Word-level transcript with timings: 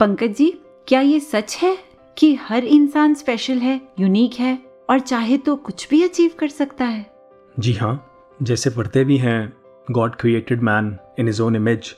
पंकज 0.00 0.34
जी, 0.36 0.50
क्या 0.88 1.00
ये 1.00 1.18
सच 1.20 1.56
है 1.56 1.76
कि 2.16 2.34
हर 2.40 2.64
इंसान 2.64 3.14
स्पेशल 3.14 3.58
है 3.58 3.80
यूनिक 4.00 4.34
है, 4.34 4.58
और 4.90 4.98
चाहे 5.00 5.36
तो 5.38 5.54
कुछ 5.56 5.86
भी 5.90 6.02
अचीव 6.04 6.30
कर 6.38 6.48
सकता 6.48 6.84
है? 6.84 7.06
जी 7.58 7.72
हाँ 7.72 8.36
जैसे 8.40 8.70
पढ़ते 8.70 9.04
भी 9.04 9.16
हैं 9.18 9.52
God 9.88 10.16
created 10.16 10.62
man 10.62 10.96
in 11.18 11.28
his 11.28 11.40
own 11.42 11.56
image 11.56 11.94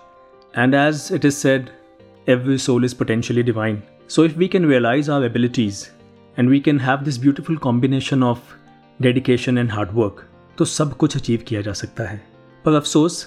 and 0.54 0.74
as 0.74 1.08
it 1.12 1.24
is 1.24 1.34
said 1.34 1.66
every 2.28 2.58
soul 2.58 2.84
is 2.84 2.94
potentially 2.96 3.42
divine 3.42 3.82
so 4.10 4.24
if 4.24 4.38
we 4.38 4.48
can 4.48 4.68
realise 4.70 5.10
our 5.10 5.26
abilities 5.26 5.84
and 6.36 6.50
we 6.50 6.60
can 6.60 6.80
have 6.80 7.02
this 7.04 7.20
beautiful 7.20 7.56
combination 7.56 8.22
of 8.22 8.54
dedication 9.00 9.58
and 9.58 9.70
hard work 9.72 10.24
तो 10.58 10.64
सब 10.66 10.96
कुछ 10.96 11.16
achieve 11.16 11.44
किया 11.48 11.62
जा 11.62 11.72
सकता 11.72 12.04
है। 12.04 12.22
पर 12.64 12.74
अफसोस, 12.74 13.26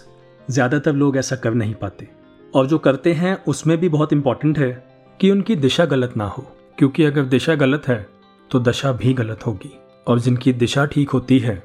ज़्यादातर 0.49 0.93
लोग 0.93 1.17
ऐसा 1.17 1.35
कर 1.35 1.53
नहीं 1.53 1.75
पाते। 1.75 2.07
और 2.53 2.67
जो 2.67 2.77
करते 2.77 3.13
हैं 3.13 3.43
उसमें 3.47 3.77
भी 3.77 3.89
बहुत 3.89 4.13
इंपॉर्टेंट 4.13 4.59
है 4.59 4.83
कि 5.19 5.31
उनकी 5.31 5.55
दिशा 5.55 5.85
गलत 5.85 6.13
ना 6.17 6.25
हो। 6.25 6.47
क्योंकि 6.77 7.03
अगर 7.03 7.23
दिशा 7.23 7.55
गलत 7.55 7.83
है 7.87 8.09
तो 8.51 8.59
दशा 8.59 8.91
भी 8.91 9.13
गलत 9.13 9.47
होगी। 9.47 9.77
और 10.07 10.19
जिनकी 10.19 10.53
दिशा 10.53 10.85
ठीक 10.85 11.09
होती 11.09 11.39
है, 11.39 11.63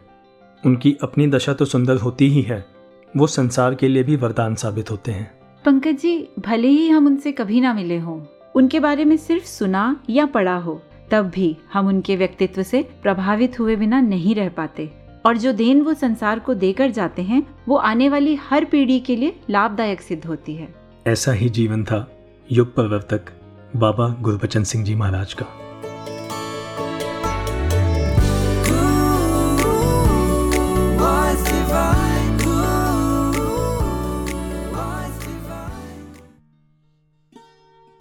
उनकी 0.67 0.97
अपनी 1.03 1.27
दशा 1.27 1.53
तो 1.53 1.65
सुंदर 1.65 1.97
होती 1.97 2.29
ही 2.29 2.43
है। 2.43 2.67
वो 3.17 3.27
संसार 3.27 3.75
के 3.75 3.89
लिए 3.89 4.03
भी 4.03 4.17
वरदान 4.17 4.55
साबित 4.55 4.91
होते 4.91 5.13
हैं। 5.13 5.39
पंकज 5.65 6.01
जी, 6.01 6.29
भले 6.39 6.69
ही 6.69 6.89
हम 6.89 7.07
उनसे 7.07 7.33
कभी 7.33 7.61
ना 7.61 7.75
मिले 7.75 7.99
हों, 7.99 8.25
उनके 8.55 8.81
बारे 8.81 9.05
में 9.05 9.17
सिर्फ़ 9.17 9.45
सुना 9.45 10.01
या 10.11 10.27
पढ़ा 10.27 10.57
हो, 10.57 10.83
तब 11.11 11.29
भी 11.29 11.57
हम 11.73 11.89
उनके 11.89 12.17
व्यक्तित्व 12.17 12.63
से 12.63 12.83
प्रभावित 13.03 13.61
हुए 13.61 13.77
बिना 13.77 14.01
नहीं 14.01 14.35
रह 14.35 14.49
पाते। 14.49 14.91
और 15.27 15.37
जो 15.37 15.53
देन 15.53 15.83
वो 15.83 15.95
संसार 15.95 16.39
को 16.39 16.55
देकर 16.55 16.91
जाते 16.91 17.23
हैं, 17.23 17.57
वो 17.69 17.77
आने 17.77 18.09
वाली 18.09 18.35
हर 18.35 18.65
पीढ़ी 18.65 19.01
के 19.01 19.17
लिए 19.17 19.41
लाभदायक 19.51 20.01
सिद्ध 20.01 20.27
होती 20.27 20.55
है। 20.55 20.75
ऐसा 21.07 21.33
ही 21.33 21.49
जीवन 21.49 21.85
था 21.85 21.99
युग 22.53 22.75
प्रवर्तक 22.75 23.21
बाबा 23.77 24.09
गुरबचन 24.21 24.65
सिंह 24.65 24.85
जी 24.85 24.95
महाराज 24.95 25.35
का। 25.35 25.47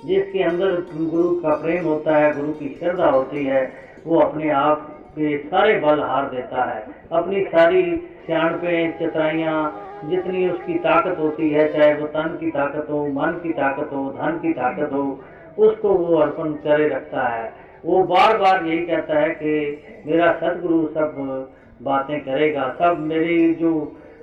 जिसके 0.06 0.44
अंदर 0.44 0.72
गुरु 1.04 1.36
का 1.36 1.56
प्रेम 1.56 1.86
होता 1.86 2.18
है, 2.18 2.36
गुरु 2.36 2.52
की 2.54 2.76
श्रद्धा 2.80 3.06
होती 3.06 3.46
है 3.46 3.62
वो 4.08 4.20
अपने 4.20 4.50
आप 4.50 4.92
के 5.12 5.38
सारे 5.38 5.80
बल 5.80 6.00
हार 6.00 6.30
देता 6.30 6.64
है। 6.64 6.88
अपनी 7.12 7.42
सारी 7.44 7.84
सियाणपे 8.26 8.92
चतराइयाँ, 8.92 9.82
जितनी 10.06 10.50
उसकी 10.50 10.74
ताकत 10.74 11.20
होती 11.20 11.50
है, 11.50 11.68
चाहे 11.74 11.94
वो 11.94 12.08
तन 12.08 12.38
की 12.40 12.52
ताकत 12.52 12.88
हो, 12.90 13.06
मन 13.08 13.40
की 13.44 13.54
ताकत 13.54 13.90
हो, 13.94 14.10
धन 14.12 14.40
की 14.42 14.54
ताकत 14.54 14.94
हो, 14.94 15.20
उसको 15.58 15.90
वो 15.90 16.18
अर्पण 16.18 16.52
करे 16.52 16.88
रखता 16.88 17.28
है। 17.28 17.54
वो 17.86 18.04
बार 18.04 18.38
बार 18.38 18.66
यही 18.66 18.86
कहता 18.86 19.20
है 19.20 19.30
कि 19.30 19.84
मेरा 20.08 20.32
सदगुरु 20.34 20.88
सब 20.88 21.52
बातें 21.82 22.20
करेगा, 22.20 22.76
सब 22.80 23.00
मेरे 23.00 23.54
जो 23.54 23.74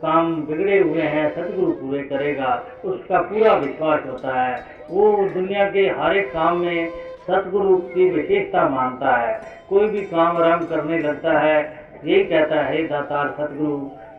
काम 0.03 0.34
बिगड़े 0.36 0.78
हुए 0.78 1.03
हैं, 1.03 1.34
सदगुरु 1.34 1.72
पूरे 1.72 2.03
करेगा, 2.03 2.62
उसका 2.84 3.20
पूरा 3.20 3.55
विश्वास 3.55 4.00
होता 4.06 4.41
है। 4.41 4.64
वो 4.91 5.28
दुनिया 5.34 5.70
के 5.70 5.86
हर 5.88 6.16
एक 6.16 6.33
काम 6.33 6.56
में 6.56 6.88
सदगुरु 7.27 7.77
की 7.77 8.09
विशेषता 8.11 8.69
मानता 8.69 9.17
है। 9.17 9.41
कोई 9.69 9.89
भी 9.89 10.01
काम 10.06 10.37
आराम 10.37 10.65
करने 10.67 10.98
लगता 10.98 11.39
है 11.39 11.59
यही 12.05 12.25
कहता 12.25 12.62
है 12.62 12.87
दातार 12.89 13.34
सतगुरु, 13.39 13.77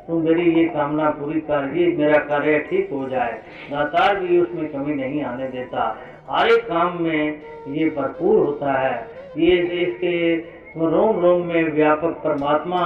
तुम 0.08 0.22
मेरी 0.22 0.50
ये 0.52 0.64
कामना 0.66 1.09
पूरी 1.09 1.40
कर, 1.42 1.70
ये 1.76 1.86
मेरा 1.98 2.18
कार्य 2.20 2.58
ठीक 2.59 2.90
हो 2.94 3.08
जाए। 3.09 3.34
दातार 3.72 4.20
भी 4.20 4.40
उसमें 4.40 4.68
कमी 4.72 4.96
नहीं 4.96 5.24
आने 5.24 5.48
देता। 5.48 5.86
हर 6.30 6.48
एक 6.48 6.68
काम 6.68 7.02
में 7.02 7.42
ये 7.68 7.90
भरपूर 7.90 8.46
होता 8.46 8.74
है। 8.74 8.96
ये 9.38 9.56
इसके 9.81 10.36
रोम 10.76 11.20
रोम 11.20 11.46
में 11.48 11.72
व्यापक 11.74 12.14
परमात्मा 12.24 12.81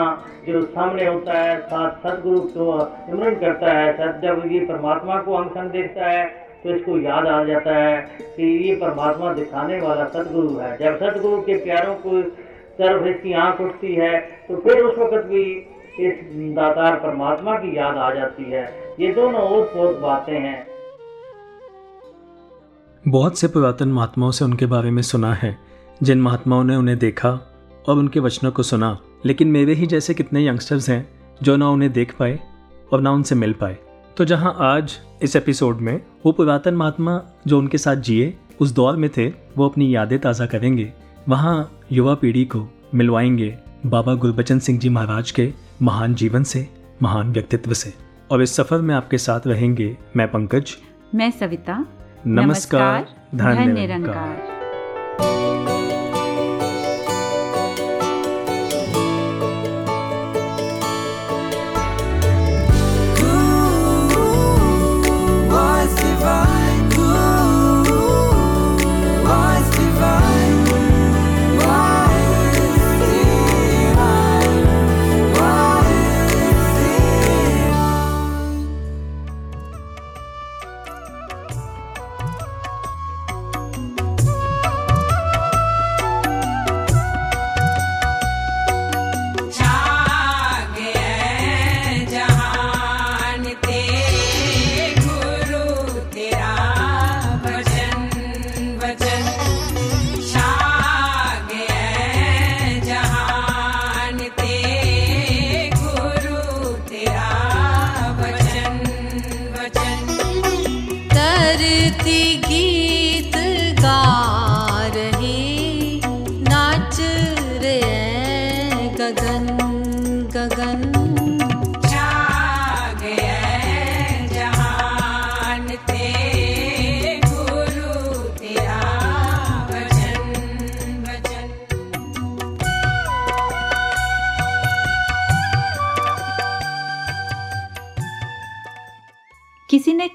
जो 0.47 0.61
सामने 0.61 1.05
होता 1.05 1.33
है, 1.33 1.59
साथ 1.61 1.91
सदगुरु 2.03 2.39
को 2.39 2.79
स्मरण 2.79 3.35
करता 3.35 3.71
है 3.71 3.93
सद 3.93 4.19
जब 4.23 4.43
ये 4.51 4.59
परमात्मा 4.65 5.21
को 5.21 5.33
अंकन 5.33 5.69
देखता 5.69 6.05
है 6.05 6.25
तो 6.63 6.75
इसको 6.75 6.97
याद 6.97 7.27
आ 7.27 7.43
जाता 7.43 7.75
है 7.75 8.01
कि 8.19 8.47
ये 8.67 8.75
परमात्मा 8.75 9.33
दिखाने 9.33 9.79
वाला 9.81 10.05
सदगुरु 10.05 10.55
है। 10.57 10.77
जब 10.77 10.97
सदगुरु 10.97 11.41
के 11.41 11.57
प्यारों 11.57 11.95
को 11.95 12.21
तरफ़ 12.79 13.07
इसकी 13.07 13.33
आँख 13.33 13.61
उठती 13.61 13.93
है 13.95 14.19
तो 14.19 14.57
फिर 14.57 14.79
उस 14.79 14.97
वक्त 14.99 15.25
भी 15.25 15.43
इस 15.99 16.19
दातार 16.55 16.95
परमात्मा 16.95 17.55
की 17.55 17.77
याद 17.77 17.97
आ 17.97 18.13
जाती 18.13 18.43
है। 18.43 18.63
ये 18.99 19.13
दोनों 19.13 19.41
और 19.41 19.71
बहुत 19.75 19.97
बातें 19.97 20.39
हैं। 20.39 20.67
बहुत 23.07 23.37
से 23.37 23.47
पुरातन 23.47 23.89
महात्माओं 23.89 24.31
से 24.31 24.45
उनके 24.45 24.65
बारे 24.65 24.91
में 24.91 25.01
सुना 25.01 25.33
है। 25.33 25.57
जिन 26.03 26.21
महात्माओं 26.21 26.63
ने 26.63 26.75
उन्हें 26.75 26.97
देखा 26.97 27.29
और 27.89 27.97
उनके 27.97 28.19
वचनों 28.19 28.51
को 28.51 28.63
सुना। 28.63 28.97
लेकिन 29.25 29.47
मेरे 29.47 29.73
ही 29.73 29.87
जैसे 29.87 30.13
कितने 30.13 30.47
यंगस्टर्स 30.47 30.89
हैं, 30.89 31.07
जो 31.43 31.55
ना 31.55 31.69
उन्हें 31.69 31.91
देख 31.93 32.15
पाए 32.19 32.39
और 32.93 33.01
ना 33.01 33.11
उनसे 33.11 33.35
मिल 33.35 33.53
पाए। 33.53 33.77
तो 34.17 34.25
जहाँ 34.25 34.55
आज 34.59 34.97
इस 35.21 35.35
एपिसोड 35.35 35.77
में 35.77 36.01
वो 36.25 36.31
पुरातन 36.31 36.73
महात्मा 36.73 37.21
जो 37.47 37.57
उनके 37.57 37.77
साथ 37.77 37.95
जिए 37.95 38.37
उस 38.59 38.71
दौर 38.71 38.95
में 38.95 39.09
थे 39.17 39.27
वो 39.57 39.69
अपनी 39.69 39.95
यादें 39.95 40.19
ताज़ा 40.19 40.45
करेंगे। 40.45 40.93
वहाँ 41.29 41.81
युवा 41.91 42.15
पीढ़ी 42.15 42.45
को 42.45 42.67
मिलवाएँगे 42.93 43.57
बाबा 43.85 44.13
गुरबचन 44.13 44.59
सिंह 44.59 44.79
जी 44.79 44.89
महाराज 44.89 45.31
के 45.31 45.53
महान 45.81 46.15
जीवन 46.15 46.43
से 46.43 46.67
महान 47.01 47.31
व्यक्तित्व 47.31 47.73
से। 47.73 47.93
और 48.31 48.41
इस 48.41 48.55
सफ़र 48.55 48.81
में 48.81 48.95
आपके 48.95 49.17
साथ 49.17 49.47
रहेंगे 49.47 49.97
मैं 50.15 50.27
पंकज। 50.31 50.75
मैं 51.15 51.31
सविता। 51.31 51.85
नमस्कार 52.27 53.07
धन्य 53.35 53.65
निरंकार 53.65 54.35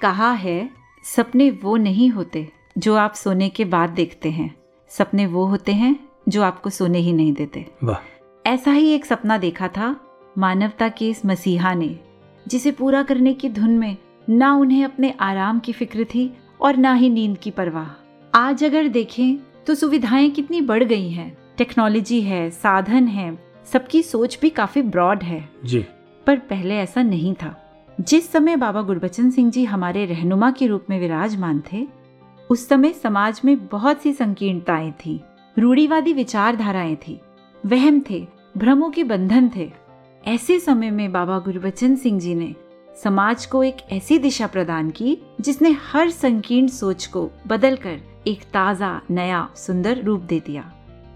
कहा 0.02 0.32
है 0.32 0.70
सपने 1.04 1.50
वो 1.50 1.76
नहीं 1.76 2.08
होते 2.10 2.48
जो 2.78 2.94
आप 2.96 3.14
सोने 3.14 3.48
के 3.48 3.64
बाद 3.64 3.90
देखते 3.90 4.30
हैं। 4.30 4.54
सपने 4.90 5.26
वो 5.26 5.44
होते 5.46 5.72
हैं 5.72 5.96
जो 6.28 6.42
आपको 6.42 6.70
सोने 6.70 6.98
ही 6.98 7.12
नहीं 7.12 7.32
देते। 7.32 7.66
वाह। 7.84 8.50
ऐसा 8.50 8.72
ही 8.72 8.88
एक 8.88 9.04
सपना 9.04 9.38
देखा 9.38 9.68
था 9.68 9.96
मानवता 10.38 10.88
के 10.88 11.08
इस 11.10 11.26
मसीहा 11.26 11.74
ने 11.74 11.98
जिसे 12.48 12.72
पूरा 12.72 13.02
करने 13.02 13.34
की 13.34 13.48
धुन 13.48 13.70
में 13.70 13.96
ना 14.28 14.52
उन्हें 14.54 14.84
अपने 14.84 15.14
आराम 15.20 15.58
की 15.58 15.72
फ़िक्र 15.72 16.04
थी 16.04 16.30
और 16.60 16.76
ना 16.76 16.94
ही 16.94 17.10
नींद 17.10 17.38
की 17.38 17.50
परवाह। 17.50 17.88
आज 18.34 18.64
अगर 18.64 18.88
देखें 18.88 19.36
तो 19.66 19.74
सुविधाएँ 19.74 20.30
कितनी 20.30 20.60
बढ़ 20.60 20.84
गई 20.84 21.10
हैं। 21.10 21.36
टेक्नोलॉजी 21.58 22.20
है 22.20 22.50
साधन 22.50 23.06
है 23.08 23.38
सबकी 23.72 24.02
सोच 24.02 24.38
भी 24.42 24.50
काफ़ी 24.50 24.82
ब्रॉड 24.82 25.22
है। 25.22 25.48
जी। 25.64 25.84
पर 26.26 26.38
पहले 26.38 26.76
ऐसा 26.76 27.02
नहीं 27.02 27.34
था। 27.34 27.56
जिस 28.02 28.32
समय 28.32 28.56
बाबा 28.56 28.82
गुरबचन 28.82 29.30
सिंह 29.30 29.50
जी 29.50 29.64
हमारे 29.64 30.04
रहनुमा 30.04 30.50
के 30.50 30.66
रूप 30.66 30.84
में 30.90 31.00
विराजमान 31.00 31.62
थे, 31.72 31.88
उस 32.50 32.68
समय 32.68 32.92
समाज 32.92 33.40
में 33.44 33.66
बहुत 33.66 34.02
सी 34.02 34.12
संकीर्णताएँ 34.12 34.92
थी, 34.92 35.20
रूढ़ीवादी 35.58 36.12
विचारधाराएँ 36.12 36.96
थी, 36.96 37.20
वहम 37.66 38.02
थे, 38.10 38.26
भ्रमों 38.56 38.90
के 38.90 39.04
बंधन 39.04 39.50
थे। 39.56 39.72
ऐसे 40.26 40.58
समय 40.60 40.90
में 40.90 41.12
बाबा 41.12 41.38
गुरबचन 41.38 41.96
सिंह 41.96 42.20
जी 42.20 42.34
ने 42.34 42.54
समाज 43.02 43.46
को 43.46 43.64
एक 43.64 43.76
ऐसी 43.92 44.18
दिशा 44.18 44.46
प्रदान 44.46 44.90
की 44.90 45.18
जिसने 45.40 45.76
हर 45.92 46.10
संकीर्ण 46.10 46.66
सोच 46.66 47.06
को 47.06 47.30
बदलकर 47.46 48.00
एक 48.26 48.42
ताज़ा, 48.42 49.00
नया, 49.10 49.48
सुंदर 49.56 50.02
रूप 50.02 50.20
दे 50.20 50.40
दिया। 50.40 50.72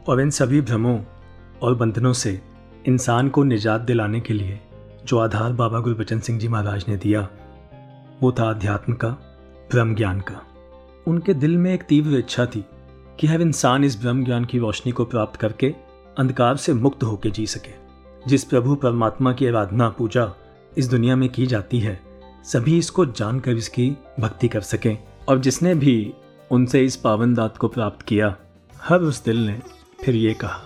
और 0.08 0.20
इन 0.20 0.30
सभी 0.30 0.60
भ्रमों 0.60 1.00
और 1.62 1.74
बंधनों 1.74 2.12
से 2.12 2.40
इंसान 2.86 3.28
को 3.28 3.44
निजात 3.44 3.80
दिलाने 3.80 4.20
के 4.20 4.34
लिए 4.34 4.60
जो 5.06 5.18
आधार 5.18 5.52
बाबा 5.52 5.80
गुरबचन 5.80 6.20
सिंह 6.20 6.38
जी 6.38 6.48
महाराज 6.48 6.84
ने 6.88 6.96
दिया, 6.96 7.28
वो 8.22 8.32
था 8.32 8.50
अध्यात्म 8.50 8.92
का, 8.92 9.08
ब्रह्म 9.70 9.94
ज्ञान 9.94 10.20
का। 10.20 10.42
उनके 11.06 11.34
दिल 11.34 11.56
में 11.56 11.74
एक 11.74 11.82
तीव्र 11.82 12.18
इच्छा 12.18 12.46
थी 12.46 12.64
कि 13.20 13.26
हर 13.26 13.40
इंसान 13.40 13.84
इस 13.84 14.00
ब्रह्म 14.00 14.24
ज्ञान 14.24 14.44
की 14.44 14.58
रोशनी 14.58 14.92
को 14.92 15.04
प्राप्त 15.04 15.36
करके 15.36 15.74
अंधकार 16.18 16.56
से 16.56 16.74
मुक्त 16.74 17.02
होकर 17.02 17.28
जी 17.28 17.46
सके। 17.46 17.70
जिस 18.26 18.44
प्रभु 18.44 18.74
परमात्मा 18.74 19.32
की 19.32 19.46
आराधना 19.46 19.88
पूजा 19.88 20.32
इस 20.76 20.90
दुनिया 20.90 21.16
में 21.16 21.28
की 21.28 21.46
जाती 21.46 21.80
है, 21.80 22.00
सभी 22.44 22.78
इसको 22.78 23.06
जानकर 23.06 23.52
इसकी 23.52 23.96
भक्ति 24.20 24.48
कर 24.48 24.60
सकें। 24.60 24.98
और 25.28 25.38
जिसने 25.38 25.74
भी 25.74 26.14
उनसे 26.50 26.84
इस 26.84 26.96
पावन 26.96 27.34
दात 27.34 27.56
को 27.56 27.68
प्राप्त 27.68 28.02
किया, 28.02 28.36
हर 28.82 29.00
उस 29.00 29.24
दिल 29.24 29.46
ने 29.46 29.62
फिर 30.04 30.14
ये 30.14 30.34
कहा 30.34 30.65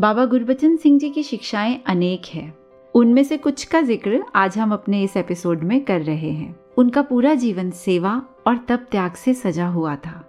बाबा 0.00 0.24
गुरबचन 0.24 0.76
सिंह 0.76 0.98
जी 0.98 1.08
की 1.10 1.22
शिक्षाएँ 1.22 1.74
अनेक 1.86 2.26
हैं। 2.26 2.52
उनमें 2.94 3.22
से 3.24 3.36
कुछ 3.36 3.64
का 3.64 3.80
ज़िक्र 3.80 4.22
आज 4.34 4.58
हम 4.58 4.72
अपने 4.72 5.02
इस 5.02 5.16
एपिसोड 5.16 5.62
में 5.62 5.80
कर 5.84 6.00
रहे 6.00 6.30
हैं। 6.30 6.54
उनका 6.78 7.02
पूरा 7.02 7.32
जीवन 7.34 7.70
सेवा 7.70 8.12
और 8.46 8.58
तप 8.68 8.86
त्याग 8.90 9.14
से 9.14 9.34
सजा 9.34 9.66
हुआ 9.66 9.96
था। 9.96 10.22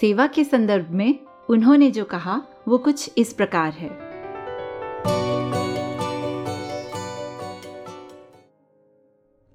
सेवा 0.00 0.26
के 0.26 0.44
संदर्भ 0.44 0.90
में 0.90 1.18
उन्होंने 1.50 1.90
जो 1.90 2.04
कहा, 2.04 2.40
वो 2.68 2.78
कुछ 2.78 3.10
इस 3.18 3.32
प्रकार 3.32 3.72
है। 3.72 3.90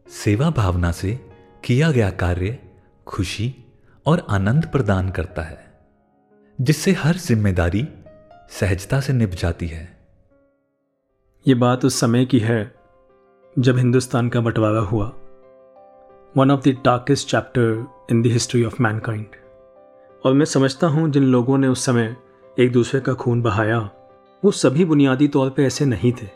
सेवा 0.07 0.49
भावना 0.49 0.91
से 0.91 1.19
किया 1.63 1.91
गया 1.91 2.09
कार्य 2.09 2.57
खुशी 3.07 3.53
और 4.05 4.25
आनंद 4.29 4.65
प्रदान 4.65 5.09
करता 5.09 5.41
है, 5.41 5.59
जिससे 6.59 6.91
हर 6.91 7.17
ज़िम्मेदारी 7.17 7.87
सहजता 8.49 8.99
से 8.99 9.13
निभ 9.13 9.29
जाती 9.29 9.67
है। 9.67 9.97
ये 11.47 11.53
बात 11.53 11.85
उस 11.85 11.99
समय 11.99 12.25
की 12.25 12.39
है, 12.39 12.75
जब 13.59 13.77
हिंदुस्तान 13.77 14.29
का 14.29 14.39
बंटवारा 14.41 14.79
हुआ। 14.79 15.11
One 16.37 16.51
of 16.51 16.61
the 16.61 16.75
darkest 16.85 17.29
chapter 17.29 17.87
in 18.11 18.21
the 18.21 18.25
history 18.25 18.63
of 18.65 18.81
mankind 18.83 19.25
और 20.25 20.33
मैं 20.33 20.45
समझता 20.45 20.87
हूँ, 20.87 21.09
जिन 21.09 21.23
लोगों 21.23 21.57
ने 21.57 21.67
उस 21.67 21.85
समय 21.85 22.15
एक 22.59 22.71
दूसरे 22.71 22.99
का 22.99 23.13
खून 23.13 23.41
बहाया, 23.41 23.79
वो 24.43 24.51
सभी 24.51 24.85
बुनियादी 24.85 25.27
तौर 25.27 25.49
पे 25.49 25.65
ऐसे 25.65 25.85
नहीं 25.85 26.11
थे। 26.11 26.27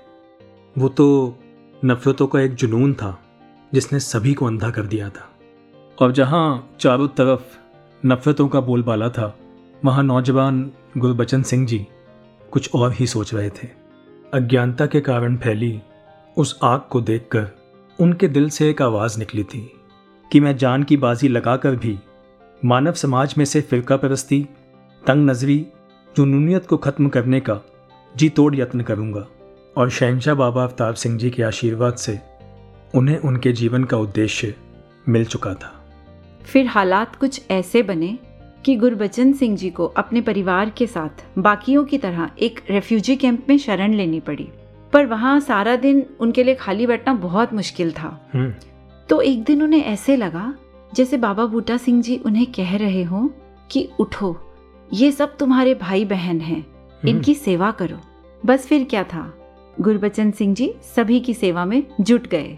वो 0.77 0.89
तो 0.89 1.37
नफ़रतों 1.85 2.27
का 2.27 2.41
एक 2.41 2.55
जुनून 2.55 2.93
था, 2.93 3.17
जिसने 3.73 3.99
सभी 3.99 4.33
को 4.33 4.45
अंधा 4.45 4.69
कर 4.69 4.83
दिया 4.83 5.09
था। 5.09 5.29
और 6.01 6.11
जहाँ 6.11 6.75
चारों 6.79 7.07
तरफ़ 7.07 7.57
नफ़रतों 8.05 8.47
का 8.47 8.61
बोलबाला 8.61 9.09
था, 9.09 9.37
वहाँ 9.85 10.03
नौजवान 10.03 10.71
गुरबचन 10.97 11.41
सिंह 11.41 11.65
जी 11.67 11.87
कुछ 12.51 12.69
और 12.75 12.93
ही 12.93 13.07
सोच 13.07 13.33
रहे 13.33 13.49
थे। 13.49 13.67
अज्ञानता 14.33 14.85
के 14.85 15.01
कारण 15.01 15.35
फैली 15.37 15.81
उस 16.37 16.59
आग 16.63 16.81
को 16.89 17.01
देखकर 17.01 17.47
उनके 17.99 18.27
दिल 18.27 18.49
से 18.49 18.69
एक 18.69 18.81
आवाज़ 18.81 19.19
निकली 19.19 19.43
थी 19.43 19.61
कि 20.31 20.39
मैं 20.39 20.55
जान 20.57 20.83
की 20.83 20.97
बाजी 20.97 21.27
लगाकर 21.27 21.75
भी 21.75 21.97
मानव 22.65 22.93
समाज 22.93 23.35
में 23.37 23.45
से 23.45 23.61
फिरका 23.61 23.97
परस्ती, 23.97 24.47
तंग 25.07 25.29
नजरी, 25.29 25.65
जुनूनियत 26.15 26.65
को 26.65 26.77
ख़त्म 26.77 27.09
करने 27.09 27.39
का 27.39 27.59
जी 28.17 28.29
तोड़ 28.29 28.55
यत्न 28.55 28.81
करूँगा 28.81 29.27
और 29.77 29.89
शहनशाह 29.89 30.35
बाबा 30.35 30.63
अवतार 30.63 30.93
सिंह 30.93 31.17
जी 31.17 31.29
के 31.29 31.43
आशीर्वाद 31.43 31.95
से 31.95 32.19
उन्हें 32.95 33.17
उनके 33.17 33.51
जीवन 33.51 33.83
का 33.83 33.97
उद्देश्य 33.97 34.55
मिल 35.09 35.25
चुका 35.25 35.53
था। 35.53 35.73
फिर 36.43 36.65
हालात 36.65 37.15
कुछ 37.15 37.41
ऐसे 37.51 37.83
बने 37.83 38.17
कि 38.65 38.75
गुरबचन 38.75 39.33
सिंह 39.33 39.57
जी 39.57 39.69
को 39.69 39.85
अपने 39.87 40.21
परिवार 40.21 40.69
के 40.69 40.87
साथ 40.87 41.25
बाकियों 41.37 41.83
की 41.85 41.97
तरह 41.97 42.29
एक 42.39 42.59
रेफ्यूजी 42.69 43.15
कैंप 43.15 43.45
में 43.49 43.57
शरण 43.57 43.93
लेनी 43.93 44.19
पड़ी। 44.19 44.47
पर 44.93 45.05
वहाँ 45.05 45.39
सारा 45.39 45.75
दिन 45.75 46.05
उनके 46.19 46.43
लिए 46.43 46.55
खाली 46.55 46.87
बैठना 46.87 47.13
बहुत 47.13 47.53
मुश्किल 47.53 47.91
था। 47.91 48.29
हम्म, 48.33 48.53
तो 49.09 49.21
एक 49.21 49.43
दिन 49.43 49.63
उन्हें 49.63 49.83
ऐसे 49.83 50.15
लगा 50.15 50.53
जैसे 50.93 51.17
बाबा 51.17 51.45
बूटा 51.45 51.77
सिंह 51.77 52.01
जी 52.01 52.17
उन्हें 52.25 52.45
कह 52.45 52.77
रहे 52.77 53.03
हों 53.03 53.27
कि 53.71 53.89
उठो 53.99 54.35
ये 54.93 55.11
सब 55.11 55.37
तुम्हारे 55.37 55.73
भाई 55.75 56.05
बहन 56.05 56.39
हैं 56.41 56.65
इनकी 57.07 57.33
सेवा 57.33 57.71
करो। 57.71 57.97
बस 58.45 58.65
फिर 58.67 58.83
क्या 58.83 59.03
था? 59.03 59.33
गुरबचन 59.81 60.31
सिंह 60.31 60.53
जी 60.55 60.73
सभी 60.95 61.19
की 61.19 61.33
सेवा 61.33 61.65
में 61.65 61.83
जुट 62.01 62.27
गए। 62.27 62.57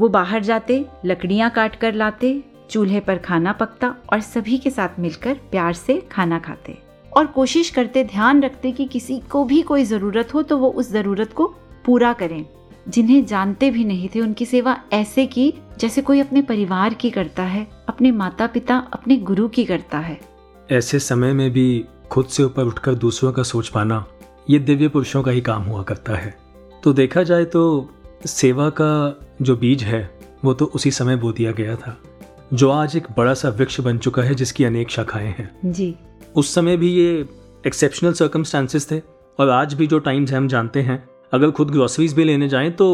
वो 0.00 0.08
बाहर 0.08 0.42
जाते 0.42 0.84
लकड़ियाँ 1.04 1.50
काट 1.50 1.76
कर 1.76 1.94
लाते 1.94 2.42
चूल्हे 2.70 3.00
पर 3.00 3.18
खाना 3.18 3.52
पकता 3.52 3.94
और 4.12 4.20
सभी 4.20 4.58
के 4.58 4.70
साथ 4.70 4.98
मिलकर 4.98 5.34
प्यार 5.50 5.72
से 5.72 6.00
खाना 6.12 6.38
खाते। 6.38 6.78
और 7.12 7.26
कोशिश 7.26 7.70
करते, 7.70 8.04
ध्यान 8.04 8.42
रखते 8.42 8.72
कि 8.72 8.84
किसी 8.84 9.18
को 9.30 9.44
भी 9.44 9.60
कोई 9.62 9.84
ज़रूरत 9.84 10.34
हो 10.34 10.42
तो 10.42 10.58
वो 10.58 10.70
उस 10.70 10.90
ज़रूरत 10.92 11.32
को 11.32 11.46
पूरा 11.86 12.12
करें। 12.12 12.44
जिन्हें 12.88 13.24
जानते 13.26 13.70
भी 13.70 13.84
नहीं 13.84 14.08
थे 14.14 14.20
उनकी 14.20 14.46
सेवा 14.46 14.76
ऐसे 14.92 15.26
की 15.26 15.52
जैसे 15.78 16.02
कोई 16.02 16.20
अपने 16.20 16.42
परिवार 16.42 16.94
की 16.94 17.10
करता 17.10 17.42
है, 17.42 17.66
अपने 17.88 18.10
माता 18.10 18.46
पिता 18.46 18.76
अपने 18.92 19.16
गुरु 19.16 19.48
की 19.48 19.64
करता 19.64 19.98
है। 19.98 20.18
ऐसे 20.70 20.98
समय 20.98 21.32
में 21.32 21.50
भी 21.50 21.84
खुद 22.10 22.26
से 22.26 22.42
ऊपर 22.42 22.62
उठकर 22.62 22.94
दूसरों 22.94 23.32
का 23.32 23.42
सोच 23.42 23.68
पाना, 23.68 24.04
ये 24.50 24.58
दिव्य 24.58 24.88
पुरुषों 24.88 25.22
का 25.22 25.30
ही 25.30 25.40
काम 25.40 25.62
हुआ 25.62 25.82
करता 25.82 26.16
है। 26.16 26.34
तो 26.84 26.92
देखा 26.92 27.22
जाए 27.22 27.44
तो 27.44 27.90
सेवा 28.26 28.68
का 28.70 29.20
जो 29.42 29.56
बीज 29.56 29.82
है, 29.82 30.18
वो 30.44 30.54
तो 30.54 30.64
उसी 30.64 30.90
समय 30.90 31.16
बो 31.16 31.32
दिया 31.32 31.52
गया 31.52 31.76
था। 31.76 31.96
जो 32.52 32.70
आज 32.70 32.94
एक 32.96 33.06
बड़ा 33.16 33.32
सा 33.34 33.48
वृक्ष 33.48 33.78
बन 33.80 33.98
चुका 33.98 34.22
है 34.22 34.34
जिसकी 34.34 34.64
अनेक 34.64 34.90
शाखाएँ 34.90 35.26
हैं। 35.28 35.50
जी। 35.64 35.94
उस 36.36 36.54
समय 36.54 36.76
भी 36.76 36.88
ये 36.88 37.24
एक्सेप्शनल 37.66 38.12
सर्कमस्टांसिस 38.12 38.90
थे 38.90 38.98
और 39.38 39.48
आज 39.48 39.74
भी 39.74 39.86
जो 39.86 39.98
टाइम्स 39.98 40.32
हम 40.32 40.48
जानते 40.48 40.80
हैं। 40.82 41.02
अगर 41.32 41.50
खुद 41.50 41.70
ग्रोसरीज 41.70 42.14
भी 42.14 42.24
लेने 42.24 42.48
जाएँ 42.48 42.70
तो 42.70 42.88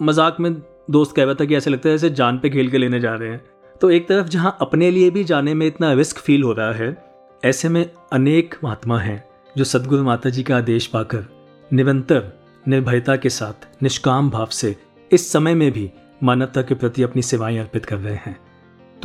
मज़ाक 0.00 0.40
में 0.40 0.52
दोस्त 0.90 1.14
कह 1.16 1.24
रहा 1.24 1.34
था 1.34 1.44
कि 1.44 1.56
ऐसे 1.56 1.70
लगता 1.70 1.88
है 1.88 1.94
जैसे 1.94 2.10
जान 2.10 2.38
पे 2.38 2.50
खेल 2.50 2.70
के 2.70 2.78
लेने 2.78 3.00
जा 3.00 3.14
रहे 3.14 3.28
हैं। 3.28 3.40
तो 3.80 3.90
एक 3.90 4.08
तरफ़ 4.08 4.28
जहाँ 4.28 4.56
अपने 4.60 4.90
लिए 4.90 5.10
भी 5.10 5.24
जाने 5.24 5.54
में 5.54 5.66
इतना 5.66 5.92
रिस्क 5.92 6.18
फील 6.18 6.42
हो 6.42 6.52
रहा 6.52 6.72
है 6.72 6.96
ऐसे 7.42 7.68
में 7.68 7.84
अनेक 8.12 8.54
महात्मा 8.64 8.98
हैं 8.98 9.22
जो 9.56 9.64
सदगुरु 9.64 10.02
माता 10.02 10.30
जी 10.30 10.42
का 10.42 10.56
आदेश 10.56 10.86
पाकर 10.86 11.24
निरंतर 11.70 12.32
निर्भयता 12.68 13.16
के 13.16 13.30
साथ 13.30 13.68
निष्काम 13.82 14.30
भाव 14.30 14.46
से 14.46 14.74
इस 15.10 15.30
समय 15.32 15.54
में 15.54 15.70
भी 15.72 15.90
मानवता 16.22 16.62
के 16.62 16.74
प्रति 16.74 17.02
अपनी 17.02 17.22
सेवाएँ 17.22 17.58
अर्पित 17.58 17.84
कर 17.84 17.96
रहे 17.96 18.16
हैं। 18.16 18.36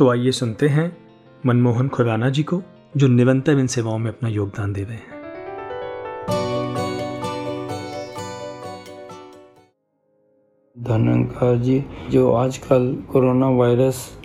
तो 0.02 0.08
आइए 0.08 0.30
सुनते 0.30 0.68
हैं 0.68 0.96
मनमोहन 1.46 1.88
खुराना 1.88 2.30
जी 2.30 2.42
को, 2.42 2.62
जो 2.96 3.08
निरंतर 3.08 3.52
इन 3.52 3.66
सेवाओं 3.66 3.98
में 3.98 4.10
अपना 4.10 4.28
योगदान 4.28 4.72
दे 4.72 4.82
रहे 4.82 4.96
हैं। 4.96 5.04
धनंकार 10.78 11.56
जी, 11.56 11.84
जो 12.10 12.32
आजकल 12.32 13.04
कोरोना 13.12 13.48
वायरस 13.48 14.18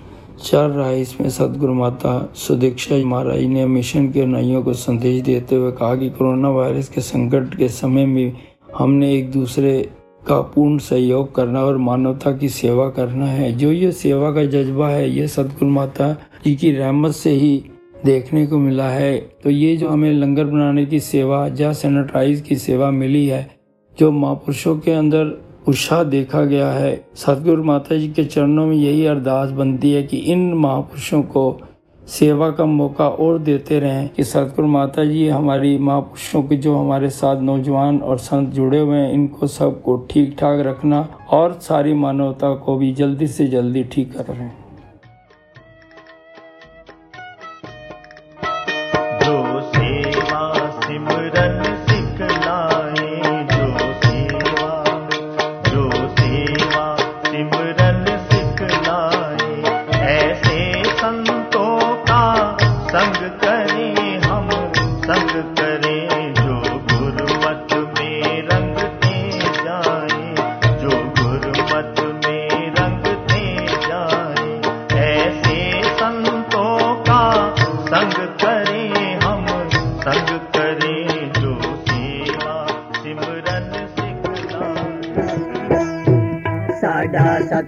चल 0.44 0.58
रहा 0.58 0.88
है, 0.88 1.02
इसमें 1.02 1.30
सदगुरु 1.30 1.74
माता 1.74 2.34
सुदीक्षा 2.36 2.96
महाराज 2.96 3.44
ने 3.44 3.66
मिशन 3.66 4.12
के 4.12 4.26
नइयों 4.26 4.64
को 4.64 4.74
संदेश 4.74 5.22
देते 5.22 5.56
हुए 5.56 5.72
कहा 5.72 5.96
कि 5.96 6.10
कोरोना 6.10 6.50
वायरस 6.50 6.90
के 6.90 7.02
संकट 7.02 7.58
के 7.58 7.70
समय 7.70 8.06
में 8.06 8.38
हमने 8.78 9.14
एक 9.16 9.32
दूसरे 9.32 9.90
का 10.28 10.40
पूर्ण 10.42 10.78
सहयोग 10.78 11.34
करना 11.36 11.64
और 11.64 11.78
मानवता 11.78 12.32
की 12.32 12.50
सेवा 12.50 12.90
करना 12.90 13.26
है। 13.26 13.52
जो 13.52 13.72
ये 13.72 13.92
सेवा 13.92 14.32
का 14.32 14.46
जज्बा 14.46 14.90
है, 14.90 15.10
ये 15.10 15.28
सदगुरु 15.28 15.72
माता 15.72 16.12
जी 16.46 16.56
की 16.56 16.72
रहमत 16.72 17.12
से 17.12 17.30
ही 17.30 17.64
देखने 18.06 18.46
को 18.48 18.58
मिला 18.58 18.90
है। 18.90 19.18
तो 19.44 19.50
ये 19.50 19.76
जो 19.78 19.90
हमें 19.90 20.12
लंगर 20.12 20.44
बनाने 20.44 20.86
की 20.86 21.00
सेवा 21.00 21.48
या 21.60 21.74
सैनिटाइज 21.74 22.42
की 22.42 22.56
सेवा 22.56 22.92
मिली 22.92 23.26
है, 23.28 23.50
जो 24.00 24.12
महापुरुषों 24.12 24.78
के 24.80 24.92
अंदर 24.92 25.38
उत्साह 25.68 26.04
देखा 26.04 26.44
गया 26.46 26.72
है 26.72 27.06
सतगुरु 27.16 27.64
माता 27.64 27.96
जी 27.96 28.08
के 28.08 28.24
चरणों 28.26 28.66
में 28.66 28.76
यही 28.76 29.06
अरदास 29.06 29.50
बनती 29.52 29.92
है 29.92 30.04
कि 30.04 30.18
इन 30.18 30.54
महापुरुषों 30.54 31.22
को 31.24 31.52
सेवा 32.08 32.50
का 32.52 32.66
मौका 32.66 33.08
और 33.08 33.40
देते 33.40 33.80
रहें 33.80 34.08
कि 34.10 34.24
सतगुरु 34.24 34.68
माता 34.68 35.06
जी 35.06 35.28
हमारी 35.28 35.78
महापुरुषों 35.78 36.44
के 36.44 36.56
जो 36.56 36.76
हमारे 36.78 37.10
साथ 37.10 37.42
नौजवान 37.42 37.98
और 37.98 38.18
संत 38.18 38.50
जुड़े 38.50 38.80
हुए 38.80 38.98
हैं, 38.98 39.12
इनको 39.12 39.48
सबको 39.48 39.98
ठीक 40.12 40.36
ठाक 40.40 40.60
रखना 40.60 41.08
और 41.32 41.60
सारी 41.62 41.94
मानवता 41.94 42.54
को 42.56 42.76
भी 42.78 42.94
जल्दी 42.94 43.28
से 43.28 43.48
जल्दी 43.48 43.84
ठीक 43.84 44.18
कर 44.18 44.26
रहे 44.26 44.40
हैं। 44.40 44.67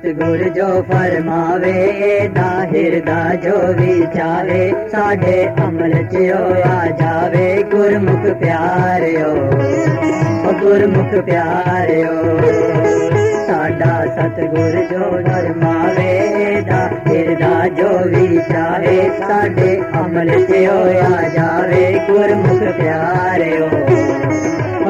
सतगुर 0.10 0.40
जो 0.50 0.68
फरमावे 0.82 1.72
दा 2.28 2.50
हिरदा 2.70 3.18
जो 3.44 3.58
विचारे, 3.74 4.62
साढ़े 4.90 5.36
अमल 5.62 5.92
च 6.04 6.22
आ 6.68 6.78
जावे। 7.02 7.46
गुरमुख 7.74 8.24
प्यारियो 8.40 9.34
गुरमुख 10.62 11.14
प्यारियो 11.26 12.16
साडा 13.46 13.94
सतगुर 14.16 14.80
जो 14.92 15.10
फरमावे 15.28 16.10
दा 16.70 16.82
हिरदा 17.08 17.54
जो 17.78 17.92
विचारे, 18.10 18.98
साढ़े 19.20 19.76
अमल 20.00 20.32
च 20.50 20.64
आ 21.04 21.22
जावे। 21.36 21.84
गुरमुख 22.10 22.64
प्यारियो 22.80 23.70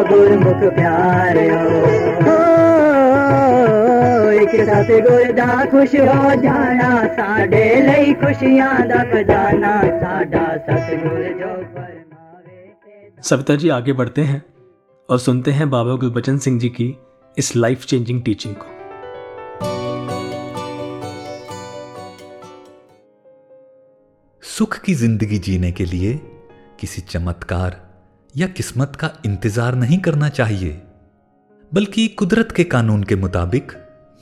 गुरमुख 0.10 0.64
प्यारियो। 0.74 2.49
मालिक 4.39 4.62
सतगुर 4.67 5.69
खुश 5.72 5.96
हो 5.96 6.36
जाना 6.41 6.89
साडे 7.15 7.63
लई 7.81 8.13
खुशियाँ 8.19 8.88
दा 8.88 9.03
खजाना 9.12 9.72
साडा 10.00 10.43
सतगुर 10.60 11.24
जो 11.39 11.51
सविता 13.24 13.55
जी 13.55 13.69
आगे 13.69 13.93
बढ़ते 13.93 14.22
हैं 14.22 14.41
और 15.10 15.19
सुनते 15.19 15.51
हैं 15.51 15.69
बाबा 15.69 15.96
गुरबचन 15.96 16.38
सिंह 16.38 16.60
जी 16.60 16.69
की 16.69 16.88
इस 17.38 17.55
लाइफ 17.55 17.86
चेंजिंग 17.86 18.22
टीचिंग 18.24 18.55
को। 18.55 18.77
सुख 24.43 24.79
की 24.79 24.93
ज़िंदगी 24.93 25.39
जीने 25.39 25.72
के 25.72 25.86
लिए 25.86 26.19
किसी 26.79 27.01
चमत्कार 27.01 27.77
या 28.34 28.48
किस्मत 28.48 28.96
का 28.96 29.12
इंतज़ार 29.25 29.75
नहीं 29.75 30.00
करना 30.00 30.29
चाहिए 30.39 30.81
बल्कि 31.72 32.08
कुदरत 32.19 32.51
के 32.51 32.63
कानून 32.63 33.03
के 33.03 33.15
मुताबिक 33.17 33.72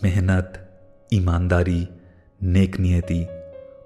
मेहनत 0.03 0.53
ईमानदारी 1.13 1.87
नेक 2.41 2.79
नियति 2.79 3.23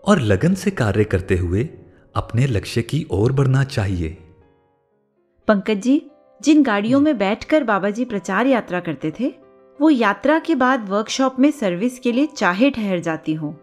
और 0.05 0.19
लगन 0.21 0.53
से 0.53 0.71
कार्य 0.71 1.03
करते 1.03 1.37
हुए 1.37 1.69
अपने 2.15 2.47
लक्ष्य 2.47 2.81
की 2.81 3.05
ओर 3.11 3.31
बढ़ना 3.31 3.63
चाहिए। 3.63 4.17
पंकज 5.47 5.81
जी 5.81 6.01
जिन 6.41 6.63
गाड़ियों 6.63 6.99
में 6.99 7.17
बैठकर 7.17 7.63
बाबा 7.63 7.89
जी 7.89 8.05
प्रचार 8.05 8.47
यात्रा 8.47 8.79
करते 8.79 9.13
थे 9.19 9.33
वो 9.79 9.89
यात्रा 9.89 10.39
के 10.39 10.55
बाद 10.55 10.89
वर्कशॉप 10.89 11.39
में 11.39 11.51
सर्विस 11.51 11.99
के 11.99 12.11
लिए 12.11 12.25
चाहे 12.25 12.69
ठहर 12.69 12.99
जाती 12.99 13.33
हूँ 13.33 13.53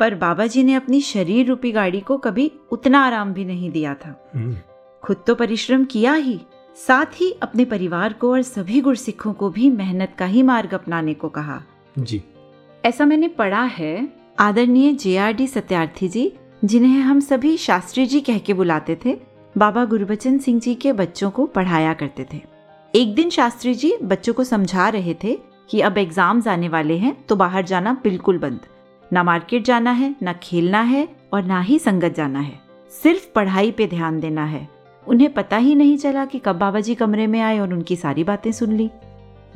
पर 0.00 0.14
बाबा 0.14 0.46
जी 0.46 0.62
ने 0.62 0.74
अपनी 0.74 1.00
शरीर 1.00 1.46
रूपी 1.46 1.72
गाड़ी 1.72 2.00
को 2.00 2.16
कभी 2.18 2.50
उतना 2.72 3.00
आराम 3.00 3.32
भी 3.32 3.44
नहीं 3.44 3.70
दिया 3.70 3.94
था। 3.94 4.30
हम्म। 4.34 4.56
खुद 5.02 5.16
तो 5.26 5.34
परिश्रम 5.34 5.84
किया 5.84 6.14
ही 6.14 6.40
साथ 6.76 7.20
ही 7.20 7.30
अपने 7.42 7.64
परिवार 7.64 8.12
को 8.12 8.32
और 8.32 8.42
सभी 8.42 8.80
गुरसिखों 8.80 9.32
को 9.32 9.50
भी 9.50 9.70
मेहनत 9.70 10.14
का 10.18 10.26
ही 10.26 10.42
मार्ग 10.42 10.74
अपनाने 10.74 11.14
को 11.14 11.28
कहा। 11.28 11.62
जी। 11.98 12.22
ऐसा 12.84 13.04
मैंने 13.04 13.28
पढ़ा 13.28 13.62
है, 13.62 14.08
आदरणीय 14.38 14.92
J 14.92 15.16
R 15.16 15.32
D 15.32 15.46
Satyarthi 15.46 16.08
ji, 16.08 16.32
जिन्हें 16.64 17.00
हम 17.00 17.20
सभी 17.20 17.56
शास्त्री 17.56 18.06
जी 18.06 18.20
कह 18.20 18.38
के 18.38 18.54
बुलाते 18.54 18.98
थे, 19.04 19.16
बाबा 19.58 19.84
गुरुबचन 19.84 20.38
सिंह 20.38 20.60
जी 20.60 20.74
के 20.74 20.92
बच्चों 20.92 21.30
को 21.30 21.46
पढ़ाया 21.46 21.92
करते 21.94 22.26
थे। 22.32 22.40
एक 22.94 23.14
दिन 23.14 23.30
शास्त्री 23.30 23.74
जी 23.74 23.92
बच्चों 24.02 24.34
को 24.34 24.44
समझा 24.44 24.88
रहे 24.88 25.14
थे 25.24 25.38
कि 25.70 25.80
अब 25.80 25.98
एग्ज़ाम्स 25.98 26.48
आने 26.48 26.68
वाले 26.68 26.96
हैं 26.98 27.16
तो 27.26 27.36
बाहर 27.36 27.64
जाना 27.64 27.92
बिल्कुल 28.04 28.38
बंद। 28.38 28.60
ना 29.12 29.22
मार्केट 29.22 29.64
जाना 29.64 29.90
है, 29.90 30.14
ना 30.22 30.32
खेलना 30.32 30.80
है 30.80 31.08
और 31.32 31.44
ना 31.44 31.60
ही 31.60 31.78
संगत 31.78 32.14
जाना 32.14 32.40
है। 32.40 32.60
सिर्फ़ 32.92 33.32
पढ़ाई 33.34 33.70
पे 33.70 33.86
ध्यान 33.86 34.20
देना 34.20 34.44
है। 34.44 34.68
उन्हें 35.06 35.32
पता 35.32 35.56
ही 35.56 35.74
नहीं 35.74 35.96
चला 35.98 36.24
कि 36.24 36.38
कब 36.38 36.56
बाबा 36.56 36.80
जी 36.80 36.94
कमरे 36.94 37.26
में 37.26 37.40
आए 37.40 37.58
और 37.58 37.72
उनकी 37.72 37.96
सारी 37.96 38.24
बातें 38.24 38.50
सुन 38.52 38.72
ली। 38.72 38.90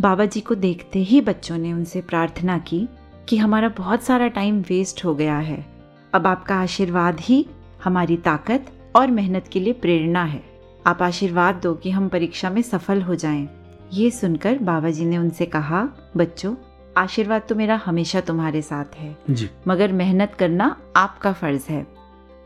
बाबा 0.00 0.24
जी 0.24 0.40
को 0.40 0.54
देखते 0.54 0.98
ही 0.98 1.20
बच्चों 1.20 1.56
ने 1.58 1.72
उनसे 1.72 2.00
प्रार्थना 2.00 2.58
की 2.58 2.86
कि 3.28 3.36
हमारा 3.36 3.68
बहुत 3.68 4.02
सारा 4.02 4.26
टाइम 4.28 4.60
वेस्ट 4.60 5.04
हो 5.04 5.14
गया 5.14 5.38
है। 5.38 5.64
अब 6.12 6.26
आपका 6.26 6.56
आशीर्वाद 6.56 7.20
ही 7.20 7.44
हमारी 7.84 8.16
ताकत 8.16 8.66
और 8.96 9.10
मेहनत 9.10 9.48
के 9.52 9.60
लिए 9.60 9.72
प्रेरणा 9.72 10.22
है। 10.24 10.42
आप 10.86 11.02
आशीर्वाद 11.02 11.54
दो 11.54 11.74
कि 11.74 11.90
हम 11.90 12.08
परीक्षा 12.08 12.50
में 12.50 12.60
सफल 12.62 13.02
हो 13.02 13.14
जाएँ। 13.14 13.48
ये 13.92 14.10
सुनकर 14.10 14.58
बाबा 14.58 14.90
जी 14.90 15.04
ने 15.04 15.18
उनसे 15.18 15.46
कहा 15.46 15.82
बच्चों 16.16 16.54
आशीर्वाद 16.96 17.42
तो 17.48 17.54
मेरा 17.54 17.80
हमेशा 17.84 18.20
तुम्हारे 18.20 18.62
साथ 18.62 18.94
है। 18.96 19.16
जी। 19.30 19.48
मगर 19.68 19.92
मेहनत 19.92 20.34
करना 20.34 20.76
आपका 20.96 21.32
फ़र्ज़ 21.32 21.66
है। 21.68 21.86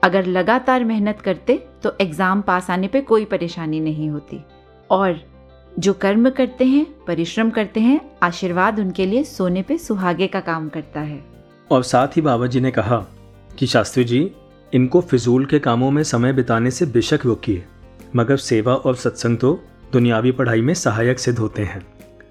अगर 0.02 0.26
लगातार 0.26 0.84
मेहनत 0.84 1.20
करते 1.20 1.56
तो 1.82 1.94
एग्ज़ाम 2.00 2.40
पास 2.40 2.70
आने 2.70 2.88
पे 2.88 3.00
कोई 3.02 3.24
परेशानी 3.24 3.80
नहीं 3.80 4.08
होती। 4.10 4.40
और 4.90 5.20
जो 5.78 5.92
कर्म 5.92 6.28
करते 6.30 6.64
हैं, 6.64 6.86
परिश्रम 7.06 7.50
करते 7.50 7.80
हैं, 7.80 8.00
आशीर्वाद 8.22 8.78
उनके 8.78 9.06
लिए 9.06 9.22
सोने 9.24 9.62
पे 9.62 9.76
सुहागे 9.78 10.26
का 10.26 10.40
काम 10.40 10.68
करता 10.68 11.00
है। 11.00 11.22
और 11.70 11.82
साथ 11.82 12.16
ही 12.16 12.22
बाबा 12.22 12.46
जी 12.46 12.60
ने 12.60 12.70
कहा 12.70 12.96
कि 13.58 13.66
शास्त्री 13.66 14.04
जी, 14.04 14.30
इनको 14.72 15.00
फिजूल 15.00 15.44
के 15.46 15.58
कामों 15.58 15.90
में 15.90 16.02
समय 16.02 16.32
बिताने 16.32 16.70
से 16.70 16.86
बेशक 16.86 17.26
रोकिए 17.26 17.64
मगर 18.16 18.36
सेवा 18.38 18.74
और 18.74 18.96
सत्संग 18.96 19.38
तो 19.38 19.58
दुनियावी 19.92 20.32
पढ़ाई 20.32 20.60
में 20.60 20.74
सहायक 20.74 21.18
सिद्ध 21.18 21.38
होते 21.38 21.62
हैं। 21.62 21.82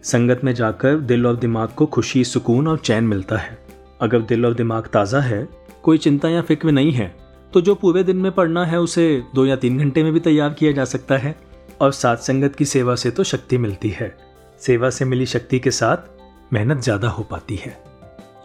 संगत 0.04 0.42
में 0.44 0.54
जाकर 0.54 0.98
दिल 0.98 1.26
और 1.28 1.36
दिमाग 1.36 1.70
को 1.70 1.86
खुशी, 1.86 2.24
सुकून 2.24 2.68
और 2.68 2.78
चैन 2.78 3.04
मिलता 3.04 3.38
है। 3.38 3.58
अगर 4.02 4.22
दिल 4.22 4.46
और 4.46 4.54
दिमाग 4.54 4.88
ताज़ा 4.88 5.20
है, 5.20 5.48
कोई 5.84 5.98
चिंता 5.98 6.30
या 6.30 6.42
फ़िक्र 6.42 6.72
नहीं 6.72 6.92
है 6.92 7.14
तो 7.54 7.62
जो 7.62 7.74
पूरे 7.76 8.04
दिन 8.04 8.18
में 8.18 8.32
पढ़ना 8.32 8.66
है, 8.66 8.80
उसे 8.80 9.24
दो 9.36 9.46
या 9.46 9.56
तीन 9.56 9.80
घंटे 9.80 10.04
में 10.04 10.12
भी 10.14 10.20
तैयार 10.20 10.54
किया 10.54 10.72
जा 10.72 10.86
सकता 10.86 11.18
है। 11.18 11.36
और 11.82 11.92
साथ 11.92 12.18
संगत 12.18 12.56
की 12.56 12.66
सेवा 12.66 12.96
से 12.96 13.12
तो 13.12 13.24
शक्ति 13.24 13.58
मिलती 13.58 13.90
है। 13.90 14.16
सेवा 14.62 14.90
से 14.90 15.06
मिली 15.06 15.26
शक्ति 15.26 15.60
के 15.60 15.72
साथ 15.72 16.54
मेहनत 16.54 16.82
ज़्यादा 16.82 17.10
हो 17.10 17.24
पाती 17.24 17.56
है। 17.56 17.78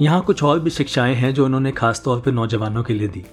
यहाँ 0.00 0.20
कुछ 0.22 0.42
और 0.42 0.60
भी 0.60 0.70
शिक्षाएँ 0.70 1.14
हैं 1.14 1.32
जो 1.34 1.44
उन्होंने 1.44 1.72
खास 1.72 2.02
तौर 2.04 2.20
पर 2.20 2.32
नौजवानों 2.32 2.82
के 2.82 2.94
लिए 2.94 3.08
दी। 3.08 3.24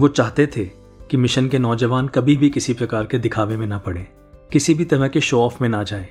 वो 0.00 0.08
चाहते 0.08 0.46
थे 0.46 0.64
कि 1.10 1.16
मिशन 1.16 1.48
के 1.48 1.58
नौजवान 1.58 2.08
कभी 2.08 2.36
भी 2.36 2.50
किसी 2.50 2.74
प्रकार 2.74 3.06
के 3.06 3.18
दिखावे 3.18 3.56
में 3.56 3.66
ना 3.66 3.78
पड़े, 3.78 4.06
किसी 4.52 4.74
भी 4.74 4.84
तरह 4.84 5.08
के 5.08 5.20
शो 5.20 5.40
ऑफ़ 5.40 5.62
में 5.62 5.68
ना 5.68 5.82
जाए। 5.82 6.08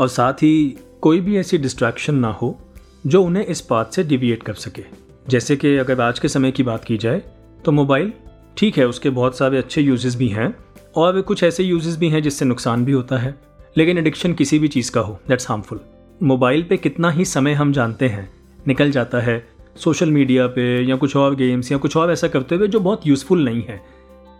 और 0.00 0.08
साथ 0.08 0.42
ही 0.42 0.78
कोई 1.02 1.20
भी 1.20 1.36
ऐसी 1.38 1.58
डिस्ट्रैक्शन 1.58 2.14
ना 2.14 2.28
हो 2.32 2.58
जो 3.06 3.22
उन्हें 3.22 3.44
इस 3.46 3.66
बात 3.70 3.92
से 3.92 4.02
डिविएट 4.04 4.42
कर 4.42 4.54
सके। 4.56 4.82
जैसे 5.28 5.56
कि 5.56 5.76
अगर 5.76 6.00
आज 6.00 6.18
के 6.18 6.28
समय 6.28 6.50
की 6.50 6.62
बात 6.62 6.84
की 6.84 6.96
जाए 6.98 7.22
तो 7.64 7.72
मोबाइल 7.72 8.12
ठीक 8.56 8.78
है, 8.78 8.86
उसके 8.86 9.10
बहुत 9.10 9.36
सारे 9.38 9.58
अच्छे 9.58 9.80
यूजेस 9.80 10.14
भी 10.16 10.28
हैं 10.28 10.54
और 10.98 11.12
भी 11.12 11.22
कुछ 11.22 11.42
ऐसे 11.44 11.64
यूजेस 11.64 11.96
भी 11.96 12.08
हैं 12.08 12.22
जिससे 12.22 12.44
नुकसान 12.44 12.84
भी 12.84 12.92
होता 12.92 13.16
है। 13.16 13.34
लेकिन 13.76 13.98
एडिक्शन 13.98 14.32
किसी 14.32 14.58
भी 14.58 14.68
चीज़ 14.68 14.90
का 14.90 15.00
हो 15.00 15.18
दैट्स 15.28 15.48
हार्मफुल 15.48 15.80
मोबाइल 16.22 16.62
पे 16.62 16.76
कितना 16.76 17.10
ही 17.10 17.24
समय 17.24 17.52
हम 17.52 17.72
जानते 17.72 18.08
हैं, 18.08 18.28
निकल 18.66 18.90
जाता 18.90 19.20
है। 19.20 19.46
सोशल 19.76 20.10
मीडिया 20.10 20.46
पे 20.46 20.64
या 20.82 20.96
कुछ 20.96 21.16
और 21.16 21.34
गेम्स 21.34 21.70
या 21.72 21.78
कुछ 21.78 21.96
और 21.96 22.12
ऐसा 22.12 22.28
करते 22.28 22.54
हुए 22.54 22.68
जो 22.68 22.80
बहुत 22.80 23.06
यूज़फुल 23.06 23.44
नहीं 23.44 23.62
है। 23.62 23.80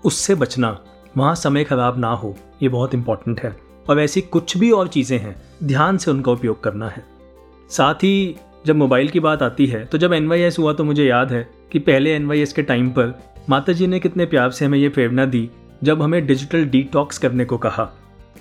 उससे 0.05 0.35
बचना, 0.35 0.79
वहाँ 1.17 1.35
समय 1.35 1.65
ख़राब 1.65 1.99
ना 1.99 2.11
हो, 2.13 2.35
ये 2.63 2.69
बहुत 2.69 2.95
इंपॉर्टेंट 2.95 3.41
है। 3.41 3.57
और 3.91 4.01
ऐसी 4.01 4.21
कुछ 4.21 4.57
भी 4.57 4.71
और 4.71 4.89
चीज़ें 4.89 5.19
हैं, 5.19 5.37
ध्यान 5.65 5.97
से 5.97 6.11
उनका 6.11 6.33
उपयोग 6.33 6.63
करना 6.63 6.89
है। 6.89 7.05
साथ 7.71 7.95
ही 7.95 8.37
जब 8.67 8.77
मोबाइल 8.77 9.09
की 9.09 9.21
बात 9.21 9.43
आती 9.43 9.67
है 9.67 9.85
तो 9.85 9.99
जब 9.99 10.13
एनवाईएस 10.13 10.59
हुआ 10.59 10.73
तो 10.73 10.85
मुझे 10.85 11.05
याद 11.05 11.33
है 11.33 11.49
कि 11.73 11.79
पहले 11.79 12.15
एनवाईएस 12.15 12.53
के 12.53 12.63
टाइम 12.63 12.91
पर 12.91 13.15
माता 13.51 13.73
जी 13.73 13.87
ने 13.87 14.01
कितने 14.01 14.27
प्यार 14.27 14.51
से 14.51 14.65
हमें 14.65 14.79
ये 14.79 14.89
प्रेरणा 14.89 15.25
दी 15.25 15.49
जब 15.83 16.03
हमें 16.03 16.27
डिजिटल 16.27 16.65
डिटॉक्स 16.67 17.19
करने 17.19 17.45
को 17.45 17.57
कहा 17.59 17.91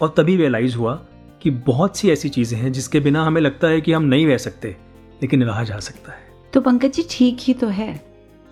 और 0.02 0.14
तभी 0.18 0.36
रियलाइज़ 0.38 0.76
हुआ 0.76 0.94
कि 1.42 1.50
बहुत 1.68 1.98
सी 1.98 2.10
ऐसी 2.12 2.30
चीज़ें 2.30 2.58
हैं 2.60 2.72
जिसके 2.72 3.00
बिना 3.00 3.24
हमें 3.26 3.42
लगता 3.42 3.68
है 3.68 3.82
कि 3.82 3.94
हम 3.94 4.04
नहीं 4.04 4.26
रह 4.28 4.38
सकते 4.38 4.76
लेकिन 5.22 5.44
रहा 5.44 5.64
जा 5.64 5.78
सकता 5.80 6.12
है। 6.12 6.26
तो 6.54 6.62
पंकज 6.62 6.94
जी 6.94 7.06
ठीक 7.12 7.38
ही 7.42 7.54
तो 7.54 7.68
है। 7.70 8.00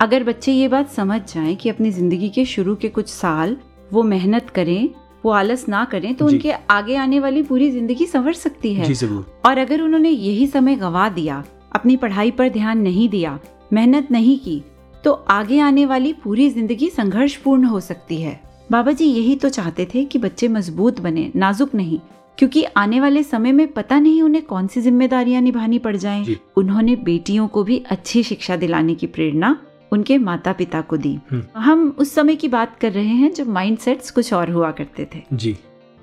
अगर 0.00 0.24
बच्चे 0.24 0.52
ये 0.52 0.68
बात 0.68 0.90
समझ 0.90 1.20
जाएँ 1.34 1.54
कि 1.56 1.68
अपनी 1.68 1.90
ज़िंदगी 1.90 2.28
के 2.28 2.44
शुरू 2.44 2.74
के 2.76 2.88
कुछ 2.88 3.08
साल 3.08 3.56
वो 3.92 4.02
मेहनत 4.04 4.50
करें 4.50 4.88
वो 5.24 5.30
आलस 5.32 5.68
ना 5.68 5.84
करें 5.84 6.14
तो 6.14 6.26
उनके 6.26 6.52
आगे 6.70 6.96
आने 6.96 7.20
वाली 7.20 7.42
पूरी 7.42 7.70
ज़िंदगी 7.70 8.06
संवर 8.06 8.32
सकती 8.34 8.74
है। 8.74 8.84
जी 8.84 8.94
ज़रूर। 8.94 9.40
और 9.46 9.58
अगर 9.58 9.80
उन्होंने 9.80 10.10
यही 10.10 10.46
समय 10.46 10.76
गवा 10.76 11.08
दिया 11.08 11.42
अपनी 11.74 11.96
पढ़ाई 11.96 12.30
पर 12.30 12.48
ध्यान 12.48 12.78
नहीं 12.78 13.08
दिया 13.08 13.38
मेहनत 13.72 14.10
नहीं 14.10 14.38
की 14.38 14.62
तो 15.04 15.12
आगे 15.30 15.60
आने 15.60 15.86
वाली 15.86 16.12
पूरी 16.12 16.48
ज़िंदगी 16.50 16.88
संघर्षपूर्ण 16.90 17.64
हो 17.64 17.80
सकती 17.80 18.20
है। 18.22 18.40
बाबा 18.70 18.92
जी 18.92 19.04
यही 19.04 19.36
तो 19.36 19.48
चाहते 19.48 19.88
थे 19.94 20.04
कि 20.04 20.18
बच्चे 20.18 20.48
मज़बूत 20.48 21.00
बने 21.00 21.32
नाजुक 21.36 21.74
नहीं 21.74 21.98
क्योंकि 22.38 22.64
आने 22.64 23.00
वाले 23.00 23.22
समय 23.22 23.52
में 23.52 23.72
पता 23.72 23.98
नहीं 23.98 24.22
उन्हें 24.22 24.44
कौन 24.44 24.66
सी 24.66 24.80
जिम्मेदारियाँ 24.80 25.42
निभानी 25.42 25.78
पड़ 25.78 25.96
जाएँ। 25.96 26.36
उन्होंने 26.56 26.96
बेटियों 26.96 27.48
को 27.48 27.64
भी 27.64 27.84
अच्छी 27.90 28.22
शिक्षा 28.22 28.56
दिलाने 28.56 28.94
की 28.94 29.06
प्रेरणा 29.06 29.58
उनके 29.92 30.18
माता 30.18 30.52
पिता 30.52 30.80
को 30.80 30.96
दी। 30.96 31.18
हम्म। 31.30 31.60
हम 31.60 31.96
उस 31.98 32.14
समय 32.14 32.36
की 32.36 32.48
बात 32.48 32.76
कर 32.76 32.92
रहे 32.92 33.14
हैं 33.14 33.32
जब 33.32 33.48
माइंडसेट्स 33.48 34.10
कुछ 34.10 34.32
और 34.32 34.50
हुआ 34.50 34.70
करते 34.70 35.08
थे। 35.14 35.22
जी। 35.32 35.56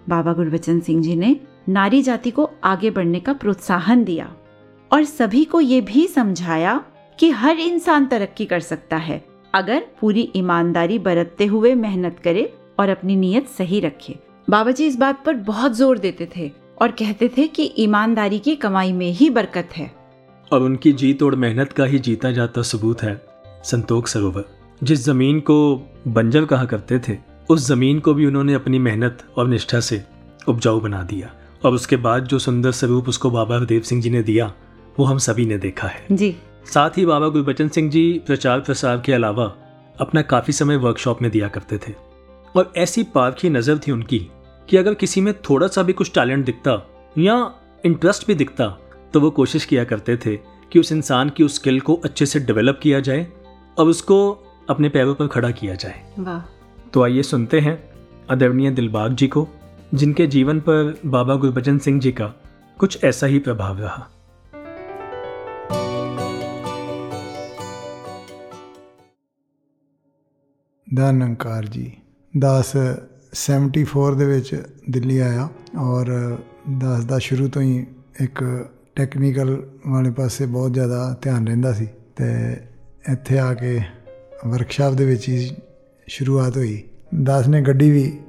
बाबा 0.10 0.34
गुरबचन 0.34 0.79
सिंह 0.79 1.03
जी 1.03 1.15
ने 1.15 1.36
नारी 1.70 2.01
जाति 2.01 2.32
को 2.32 2.50
आगे 2.63 2.89
बढ़ने 2.89 3.20
का 3.20 3.34
प्रोत्साहन 3.34 4.03
दिया 4.03 4.34
और 4.91 5.03
सभी 5.03 5.46
को 5.46 5.62
ये 5.62 5.82
भी 5.82 6.08
समझाया 6.08 6.86
कि 7.20 7.29
हर 7.29 7.60
इंसान 7.60 8.05
तरक्की 8.05 8.46
कर 8.46 8.60
सकता 8.60 8.98
है। 8.98 9.33
अगर 9.53 9.83
पूरी 10.01 10.29
ईमानदारी 10.36 10.98
बरतते 11.00 11.45
हुए 11.45 11.74
मेहनत 11.75 12.19
करे 12.24 12.51
और 12.79 12.89
अपनी 12.89 13.15
नीयत 13.15 13.48
सही 13.48 13.79
रखे। 13.79 14.15
बाबा 14.48 14.72
जी 14.72 14.86
इस 14.88 14.95
बात 14.95 15.24
पर 15.25 15.33
बहुत 15.43 15.74
ज़ोर 15.74 15.98
देते 15.98 16.27
थे 16.36 16.50
और 16.81 16.91
कहते 16.91 17.29
थे 17.38 17.48
कि 17.48 17.72
ईमानदारी 17.79 18.39
की 18.39 18.55
कमाई 18.55 18.91
में 18.91 19.10
ही 19.12 19.29
बरकत 19.29 19.69
है। 19.75 19.91
और 20.51 20.62
उनकी 20.62 20.93
जीत 20.93 21.22
और 21.24 21.36
मेहनत 21.36 21.74
का 21.74 21.86
ही 21.86 22.00
जीता 22.00 22.31
जाता 22.31 22.62
सबूत 22.62 23.01
है 23.01 23.22
संतोख 23.65 24.07
सरोवर। 24.07 24.45
जिस 24.83 25.05
ज़मीन 25.05 25.39
को 25.39 25.75
बंजर 26.07 26.45
कहा 26.45 26.65
करते 26.65 27.00
थे 27.00 27.17
उस 27.50 27.67
ज़मीन 27.67 28.00
को 28.00 28.13
भी 28.13 28.25
उन्होंने 28.25 28.53
अपनी 28.53 28.79
मेहनत 28.79 29.24
और 29.38 29.48
निष्ठा 29.48 29.79
से 29.79 30.01
उपजाऊ 30.48 30.79
बना 30.79 31.03
दिया। 31.03 31.33
और 31.65 31.74
उसके 31.74 31.95
बाद 31.98 32.25
जो 32.25 32.39
सुंदर 32.39 32.72
स्वरूप 32.72 33.10
उसको 33.10 33.29
बाबा 33.31 33.60
देव 33.60 33.81
सिंह 33.81 34.01
जी 34.01 34.10
ने 34.10 34.24
दिया 34.24 34.51
वो 35.00 35.05
हम 35.05 35.17
सभी 35.19 35.45
ने 35.45 35.57
देखा 35.57 35.88
है। 35.88 36.05
जी। 36.12 36.36
साथ 36.65 36.98
ही 36.98 37.05
बाबा 37.05 37.27
गुरबचन 37.27 37.67
सिंह 37.67 37.89
जी 37.91 38.22
प्रचार 38.25 38.60
प्रसार 38.60 39.01
के 39.05 39.13
अलावा 39.13 39.46
अपना 40.00 40.22
काफ़ी 40.22 40.53
समय 40.53 40.77
वर्कशॉप 40.77 41.22
में 41.22 41.29
दिया 41.32 41.48
करते 41.48 41.77
थे। 41.77 41.93
और 42.55 42.72
ऐसी 42.77 43.03
पारखी 43.03 43.50
नज़र 43.50 43.77
थी 43.77 43.91
उनकी 43.91 44.20
कि 44.70 44.77
अगर 44.77 44.93
किसी 44.93 45.22
में 45.22 45.34
थोड़ा 45.41 45.67
सा 45.67 45.84
भी 45.84 45.93
कुछ 45.93 46.12
टैलेंट 46.15 46.46
दिखता 46.46 46.82
या 47.17 47.36
इंटरेस्ट 47.86 48.27
भी 48.27 48.36
दिखता 48.36 48.67
तो 49.13 49.20
वो 49.20 49.29
कोशिश 49.29 49.65
किया 49.65 49.84
करते 49.84 50.17
थे 50.17 50.36
कि 50.72 50.79
उस 50.79 50.91
इंसान 50.91 51.29
की 51.29 51.43
उस 51.43 51.55
स्किल 51.55 51.79
को 51.79 51.96
अच्छे 51.96 52.25
से 52.25 52.39
डेवलप 52.39 52.79
किया 52.84 53.00
जाए 53.00 53.27
और 53.77 53.88
उसको 53.88 54.17
अपने 54.70 54.89
पैरों 54.89 55.15
पर 55.15 55.27
खड़ा 55.27 55.51
किया 55.51 55.75
जाए। 55.75 56.41
तो 56.93 57.03
आइए 57.03 57.24
सुनते 57.24 57.60
हैं 57.60 57.77
आदरणीय 58.32 58.72
दिलबाग 58.72 59.15
जी 59.15 59.27
को 59.27 59.48
जिनके 59.93 60.27
जीवन 60.27 60.60
पर 60.60 61.00
बाबा 61.05 61.36
गुरबचन 61.36 61.77
सिंह 61.77 62.00
जी 62.00 62.12
का 62.12 62.34
कुछ 62.77 63.03
ऐसा 63.03 63.27
ही 63.27 63.39
प्रभाव 63.39 63.79
रहा। 63.79 64.08
ਦਾ 70.94 71.12
ਨਿਰੰਕਾਰ 71.12 71.66
ਜੀ। 71.66 71.92
ਦਾਸ 72.40 72.76
74 73.34 74.16
ਦੇ 74.16 74.26
ਵਿੱਚ 74.26 74.64
ਦਿੱਲੀ 74.90 75.20
ਆਇਆ 75.20 75.50
ਔਰ 75.80 76.38
ਦਾਸ 76.78 77.06
ਦਾ 77.06 77.20
ਸ਼ੁਰੂ 77.20 77.48
ਤੋਂ 77.48 77.62
ਹੀ 77.62 77.86
ਇੱਕ 78.22 78.70
ਟੈਕਨੀਕਲ 78.96 79.64
ਵਾਲੇ 79.88 80.12
ਪਾਸੇ 80.12 80.46
ਬਹੁਤ 80.46 80.74
ਜ਼ਿਆਦਾ 80.74 81.18
ਧਿਆਨ 81.22 81.48
ਰਹਿੰਦਾ 81.48 81.74
ਸੀ 81.74 81.88
ਤੇ 82.16 82.53
ਇੱਥੇ 83.12 83.40
ਆ 83.40 83.53
ਕੇ 83.53 83.82
ਵਰਕਸ਼ਾਪ 84.48 84.94
ਦੇ 84.94 85.06
ਵਿੱਚ 85.06 85.29
ਹੀ 85.29 85.56
ਸ਼ੁਰੂਆਤ 86.08 86.58
ਹੋਈ। 86.58 86.84
ਦਾਸ 87.24 87.48
ਨੇ 87.48 87.62
ਗੱਡੀ 87.62 87.92
ਵੀ 87.92 88.20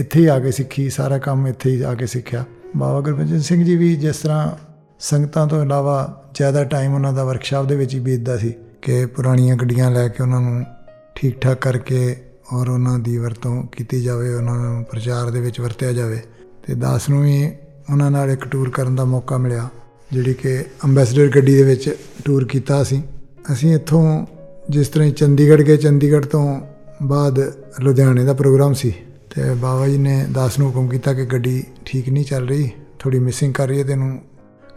ਇੱਥੇ 0.00 0.20
ਹੀ 0.20 0.26
ਆ 0.26 0.40
ਕੇ 0.40 0.50
ਸਿੱਖੀ, 0.50 0.90
ਸਾਰਾ 0.90 1.18
ਕੰਮ 1.18 1.46
ਇੱਥੇ 1.46 1.70
ਹੀ 1.70 1.82
ਆ 1.82 1.94
ਕੇ 1.94 2.06
ਸਿੱਖਿਆ। 2.06 2.44
ਬਾਬਾ 2.76 3.00
ਗੁਰਬਚਨ 3.00 3.40
ਸਿੰਘ 3.40 3.64
ਜੀ 3.64 3.76
ਵੀ 3.76 3.96
ਜਿਸ 3.96 4.16
ਤਰ੍ਹਾਂ 4.16 4.50
ਸੰਗਤਾਂ 5.00 5.46
ਤੋਂ 5.46 5.64
ਇਲਾਵਾ 5.64 6.24
ਜ਼ਿਆਦਾ 6.34 6.64
ਟਾਈਮ 6.64 6.94
ਉਹਨਾਂ 6.94 7.12
ਦਾ 7.12 7.24
ਵਰਕਸ਼ਾਪ 7.24 7.66
ਦੇ 7.66 7.76
ਵਿੱਚ 7.76 7.94
ਹੀ 7.94 8.00
ਬੀਤਦਾ 8.00 8.36
ਸੀ 8.36 8.54
ਕਿ 8.82 9.06
ਪੁਰਾਣੀਆਂ 9.06 9.56
ਗੱਡੀਆਂ 9.56 9.90
ਲੈ 9.90 10.08
ਕੇ 10.08 10.22
ਉਹਨਾਂ 10.22 10.40
ਨੂੰ 10.40 10.64
ਠੀਕ 11.14 11.40
ਠਾਕ 11.40 11.58
ਕਰਕੇ 11.60 12.16
ਔਰ 12.52 12.68
ਉਹਨਾਂ 12.68 12.98
ਦੀ 12.98 13.16
ਵਰਤੋਂ 13.16 13.62
ਕੀਤੀ 13.62 14.02
ਜਾਵੇ, 14.02 14.34
ਉਹਨਾਂ 14.34 14.54
ਨੂੰ 14.54 14.84
ਪ੍ਰਚਾਰ 14.84 15.30
ਦੇ 15.30 15.40
ਵਿੱਚ 15.40 15.60
ਵਰਤਿਆ 15.60 15.92
ਜਾਵੇ। 15.92 16.20
ਤੇ 16.66 16.74
ਦਾਸ 16.74 17.08
ਨੂੰ 17.08 17.22
ਵੀ 17.22 17.52
ਉਹਨਾਂ 17.92 18.10
ਨਾਲ 18.10 18.30
ਇੱਕ 18.30 18.46
ਟੂਰ 18.48 18.70
ਕਰਨ 18.70 18.96
ਦਾ 18.96 19.04
ਮੌਕਾ 19.04 19.38
ਮਿਲਿਆ, 19.38 19.68
ਜਿਹੜੀ 20.12 20.34
ਕਿ 20.34 20.64
ਅੰਬੈਸਡਰ 20.84 21.28
ਗੱਡੀ 21.28 21.54
ਦੇ 21.54 21.62
ਵਿੱਚ 21.62 21.94
ਟੂਰ 22.24 22.44
ਕੀਤਾ 22.44 22.82
ਅਸੀਂ। 22.82 23.02
ਅਸੀਂ 23.52 23.74
ਇੱਥੋਂ 23.74 24.26
ਜਿਸ 24.70 24.88
ਤਰ੍ਹਾਂ 24.88 25.08
ਹੀ 25.08 25.12
ਚੰਡੀਗੜ੍ਹ 25.12 25.62
ਗਏ, 25.62 25.76
ਚੰਡੀਗੜ੍ਹ 25.76 26.26
ਤੋਂ 26.26 26.60
ਬਾਅਦ 27.02 27.52
ਲੁਧਿਆਣੇ 27.80 28.24
ਦਾ 28.24 28.32
ਪ੍ਰੋਗਰਾਮ 28.32 28.72
ਸੀ। 28.72 28.94
ਤੇ 29.34 29.54
ਬਾਬਾ 29.54 29.88
ਜੀ 29.88 29.98
ਨੇ 29.98 30.26
ਦਾਸ 30.32 30.58
ਨੂੰ 30.58 30.68
ਹੁਕਮ 30.68 30.88
ਕੀਤਾ 30.88 31.12
ਕਿ 31.12 31.26
ਗੱਡੀ 31.26 31.64
ਠੀਕ 31.84 32.08
ਨਹੀਂ 32.08 32.24
ਚੱਲ 32.24 32.48
ਰਹੀ 32.48 32.70
ਥੋੜੀ 32.98 33.18
ਮਿਸਿੰਗ 33.18 33.54
ਕਰ 33.54 33.68
ਰਹੀ 33.68 33.78
ਹੈ 33.78 33.84
ਤੈਨੂੰ 33.84 34.20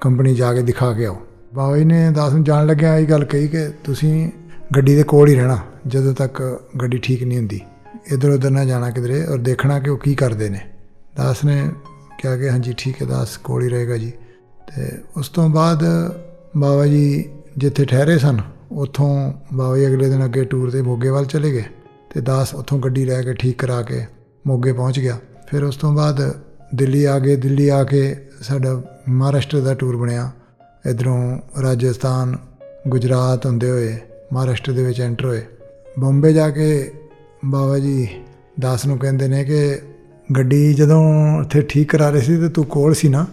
ਕੰਪਨੀ 0.02 0.36
ਜਾ 0.36 0.54
ਕੇ 0.54 0.62
ਦਿਖਾ 0.62 0.93
ਕੇ 0.93 1.06
ਆਓ। 1.06 1.17
ਬਾਬਾ 1.56 1.78
ਜੀ 1.78 1.84
ਨੇ 1.84 2.10
ਦਾਸ 2.12 2.34
ਨੂੰ 2.34 2.43
ਜਾਣ 2.43 2.65
ਲੱਗਿਆ 2.65 2.97
ਇਹ 2.97 3.08
ਗੱਲ 3.08 3.23
ਕਹੀ 3.26 3.47
ਕਿ 3.47 3.67
ਤੁਸੀਂ 3.84 4.30
ਗੱਡੀ 4.76 4.95
ਦੇ 4.95 5.04
ਕੋਲ 5.04 5.30
ਹੀ 5.30 5.36
ਰਹਿਣਾ। 5.36 5.58
ਜਦੋਂ 5.88 6.13
ਤੱਕ 6.13 6.41
ਗੱਡੀ 6.82 6.97
ਠੀਕ 6.97 7.23
ਨਹੀਂ 7.23 7.38
ਹੁੰਦੀ, 7.38 7.60
ਇਧਰ 8.13 8.30
ਉਧਰ 8.30 8.50
ਨਾ 8.50 8.63
ਜਾਣਾ 8.65 8.89
ਕਿਧਰੇ 8.89 9.23
ਔਰ 9.26 9.38
ਦੇਖਣਾ 9.39 9.80
ਕਿ 9.80 9.89
ਉਹ 9.89 9.97
ਕੀ 9.97 10.15
ਕਰਦੇ 10.15 10.50
ਨੇ। 10.50 10.60
ਦਾਸ 11.17 11.43
ਨੇ 11.45 11.62
ਕਿਹਾ 12.19 12.36
ਕਿ 12.38 12.50
ਹਾਂਜੀ, 12.50 12.73
ਠੀਕ 12.78 13.02
ਹੈ 13.02 13.08
ਦਾਸ, 13.08 13.38
ਕੋਲ 13.38 13.63
ਹੀ 13.63 13.69
ਰਹੇਗਾ 13.69 13.97
ਜੀ। 13.97 14.12
ਤੇ 14.67 14.89
ਉਸ 15.17 15.30
ਤੋਂ 15.30 15.47
ਬਾਅਦ 15.50 15.84
ਬਾਬਾ 16.58 16.86
ਜੀ 16.86 17.30
ਜਿੱਥੇ 17.58 17.86
ਠਹਿਰੇ 17.86 18.17
ਸਨ, 18.17 18.41
ਉੱਥੋਂ 18.71 19.34
ਬਾਬਾ 19.54 19.78
ਜੀ 19.78 19.88
ਅਗਲੇ 19.88 20.10
ਦਿਨ 20.10 20.26
ਅੱਗੇ 20.26 20.43
ਟੂਰ 20.43 20.71
ਤੇ 20.71 20.82
ਮੋਗੇ 20.82 21.10
ਵੱਲ 21.10 21.26
ਚਲੇ 21.26 21.52
ਗਏ 21.52 21.63
ਤੇ 22.13 22.21
ਦਾਸ 22.21 22.54
ਉੱਥੋਂ 22.54 22.80
ਗੱਡੀ 22.80 23.06
ਲੈ 23.06 23.21
ਕੇ 23.21 23.34
ਠੀਕ 23.34 23.58
ਕਰਾ 23.60 23.82
ਕੇ 23.82 24.06
ਮੋਗੇ 24.47 24.73
ਪਹੁੰਚ 24.73 25.00
ਗਿਆ। 25.00 25.17
ਫਿਰ 25.47 25.63
ਉਸ 25.63 25.76
ਤੋਂ 25.76 25.93
ਬਾਅਦ 25.93 26.21
ਦਿੱਲੀ 26.76 27.04
ਆ 27.06 27.17
ਗਏ, 27.19 27.36
ਦਿੱਲੀ 27.36 27.67
ਆ 27.69 27.84
ਕੇ 27.84 28.15
ਸਾਡਾ 28.41 28.82
ਮਹਾਰਾਸ਼ਟਰ 29.10 29.62
ਦਾ 29.62 29.73
ਟੂਰ 29.73 29.95
ਬਣਿਆ। 29.97 30.32
ਇਧਰੋਂ 30.86 31.38
ਰਾਜਸਥਾਨ, 31.62 32.36
ਗੁਜਰਾਤ 32.88 33.45
ਹੁੰਦੇ 33.45 33.69
ਹੋਏ 33.69 33.97
ਮਹਾਰਾਸ਼ਟਰ 34.34 34.73
ਦੇ 34.73 34.84
ਵਿੱਚ 34.84 35.02
ਐਂਟਰ 35.02 35.26
ਹੋਏ। 35.26 35.43
ਬੰਬੇ 36.00 36.34
ਜਾ 36.34 36.50
ਕੇ 36.50 36.92
ਬਾਬਾ 37.46 37.80
ਜੀ 37.80 38.10
ਦਾਸ 38.60 38.86
ਨੂੰ 38.86 38.98
ਕਹਿੰਦੇ 38.98 39.28
ਨੇ 39.28 39.44
ਕਿ 39.44 39.80
ਗੱਡੀ 40.38 40.74
ਜਦੋਂ 40.74 41.04
ਉੱਥੇ 41.40 41.62
ਠੀਕ 41.62 41.92
ਕਰਾ 41.92 42.10
ਰਹੇ 42.10 42.22
ਸੀ 42.22 42.38
ਤੇ 42.38 42.50
ਤੂੰ 42.50 42.66
ਕੋਲ 42.66 42.94
ਸੀ 42.94 43.08
ਨਾ? 43.08 43.28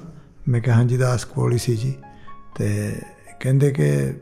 ਮੈਂ 0.48 0.60
ਕਿਹਾ 0.60 0.76
ਹਾਂਜੀ, 0.76 0.96
ਦਾਸ 0.96 1.24
ਕੋਲ 1.24 1.52
ਹੀ 1.52 1.58
ਸੀ 1.58 1.76
ਜੀ। 1.76 1.94
ਤੇ 2.58 2.92
ਕਹਿੰਦੇ 3.40 3.70
ਕਿ 3.70 4.12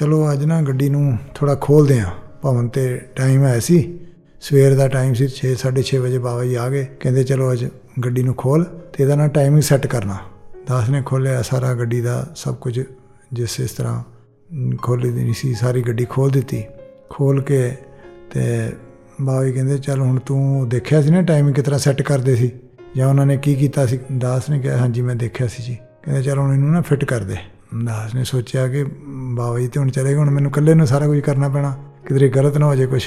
ਚਲੋ 0.00 0.32
ਅੱਜ 0.32 0.44
ਨਾ 0.44 0.62
ਗੱਡੀ 0.62 0.90
ਨੂੰ 0.90 1.18
ਥੋੜਾ 1.34 1.54
ਖੋਲਦੇ 1.54 2.00
ਆ 2.00 2.06
ਭਵਨ 2.42 2.68
ਤੇ 2.68 2.96
ਟਾਈਮ 3.16 3.44
ਹੈ 3.44 3.58
ਸੀ। 3.58 3.98
ਸਵੇਰ 4.40 4.76
ਦਾ 4.76 4.88
ਟਾਈਮ 4.88 5.14
ਸੀ 5.14 5.28
6 5.28 5.56
6:30 5.56 5.98
ਵਜੇ 5.98 6.18
ਬਾਬਾ 6.18 6.44
ਜੀ 6.44 6.54
ਆ 6.54 6.68
ਗਏ। 6.68 6.84
ਕਹਿੰਦੇ 7.00 7.24
ਚਲੋ 7.24 7.52
ਅੱਜ 7.52 7.66
ਗੱਡੀ 8.04 8.22
ਨੂੰ 8.22 8.34
ਖੋਲ 8.34 8.64
ਤੇ 8.64 9.04
ਇਹਦਾ 9.04 9.14
ਨਾ 9.14 9.28
ਟਾਈਮਿੰਗ 9.28 9.62
ਸੈੱਟ 9.62 9.86
ਕਰਨਾ। 9.86 10.18
ਦਾਸ 10.68 10.90
ਨੇ 10.90 11.02
ਖੋਲਿਆ, 11.06 11.42
ਸਾਰਾ 11.42 11.74
ਗੱਡੀ 11.74 12.00
ਦਾ 12.00 12.32
ਸਭ 12.36 12.54
ਕੁਝ 12.54 12.80
ਜਿਸ, 13.32 13.60
ਇਸ 13.60 13.70
ਤਰ੍ਹਾਂ 13.70 14.02
ਖੋਲੀ 14.82 15.10
ਦੀ 15.10 15.22
ਨਹੀਂ 15.22 15.34
ਸੀ, 15.34 15.54
ਸਾਰੀ 15.54 15.82
ਗੱਡੀ 15.82 16.04
ਖੋਲ 16.04 16.30
ਦਿੱਤੀ। 16.30 16.64
ਖੋਲ 17.10 17.42
ਕੇ 17.42 17.72
ਤੇ 18.30 18.72
ਬਾਬਾ 19.20 19.44
ਜੀ 19.44 19.52
ਕਹਿੰਦੇ, 19.52 19.78
ਚੱਲ 19.78 20.00
ਹੁਣ 20.00 20.18
ਤੂੰ 20.18 20.68
ਦੇਖਿਆ 20.68 21.02
ਸੀ 21.02 21.10
ਨਾ 21.10 21.22
ਟਾਈਮਿੰਗ 21.22 21.54
ਕਿਸ 21.54 21.64
ਤਰ੍ਹਾਂ 21.64 21.80
ਸੈੱਟ 21.80 22.02
ਕਰਦੇ 22.02 22.36
ਸੀ? 22.36 22.52
ਜਾਂ 22.96 23.08
ਉਹਨਾਂ 23.08 23.26
ਨੇ 23.26 23.36
ਕੀ 23.36 23.54
ਕੀਤਾ 23.54 23.86
ਸੀ? 23.86 24.00
ਦਾਸ 24.18 24.50
ਨੇ 24.50 24.58
ਕਿਹਾ, 24.58 24.76
ਹਾਂਜੀ, 24.76 25.02
ਮੈਂ 25.02 25.14
ਦੇਖਿਆ 25.14 25.46
ਸੀ 25.46 25.62
ਜੀ। 25.62 25.74
ਕਹਿੰਦੇ, 25.74 26.22
ਚਲ 26.22 26.38
ਹੁਣ 26.38 26.52
ਇਹਨੂੰ 26.52 26.70
ਨਾ 26.70 26.80
ਫਿੱਟ 26.80 27.04
ਕਰ 27.04 27.20
ਦੇ। 27.20 27.36
ਦਾਸ 27.84 28.14
ਨੇ 28.14 28.24
ਸੋਚਿਆ 28.24 28.68
ਕਿ 28.68 28.84
ਬਾਬਾ 29.34 29.58
ਜੀ 29.58 29.68
ਤੇ 29.68 29.80
ਹੁਣ 29.80 29.90
ਚਲੇ 29.90 30.10
ਗਏ, 30.10 30.14
ਹੁਣ 30.14 30.30
ਮੈਨੂੰ 30.30 30.50
ਇਕੱਲੇ 30.50 30.74
ਨੂੰ 30.74 30.86
ਸਾਰਾ 30.86 31.06
ਕੁਝ 31.06 31.20
ਕਰਨਾ 31.20 31.48
ਪੈਣਾ। 31.48 31.76
ਕਿਧਰੇ 32.08 32.28
ਗਲਤ 32.28 32.58
ਨਾ 32.58 32.66
ਹੋ 32.66 32.74
ਜਾਏ 32.74 32.86
ਕੁਝ 32.86 33.02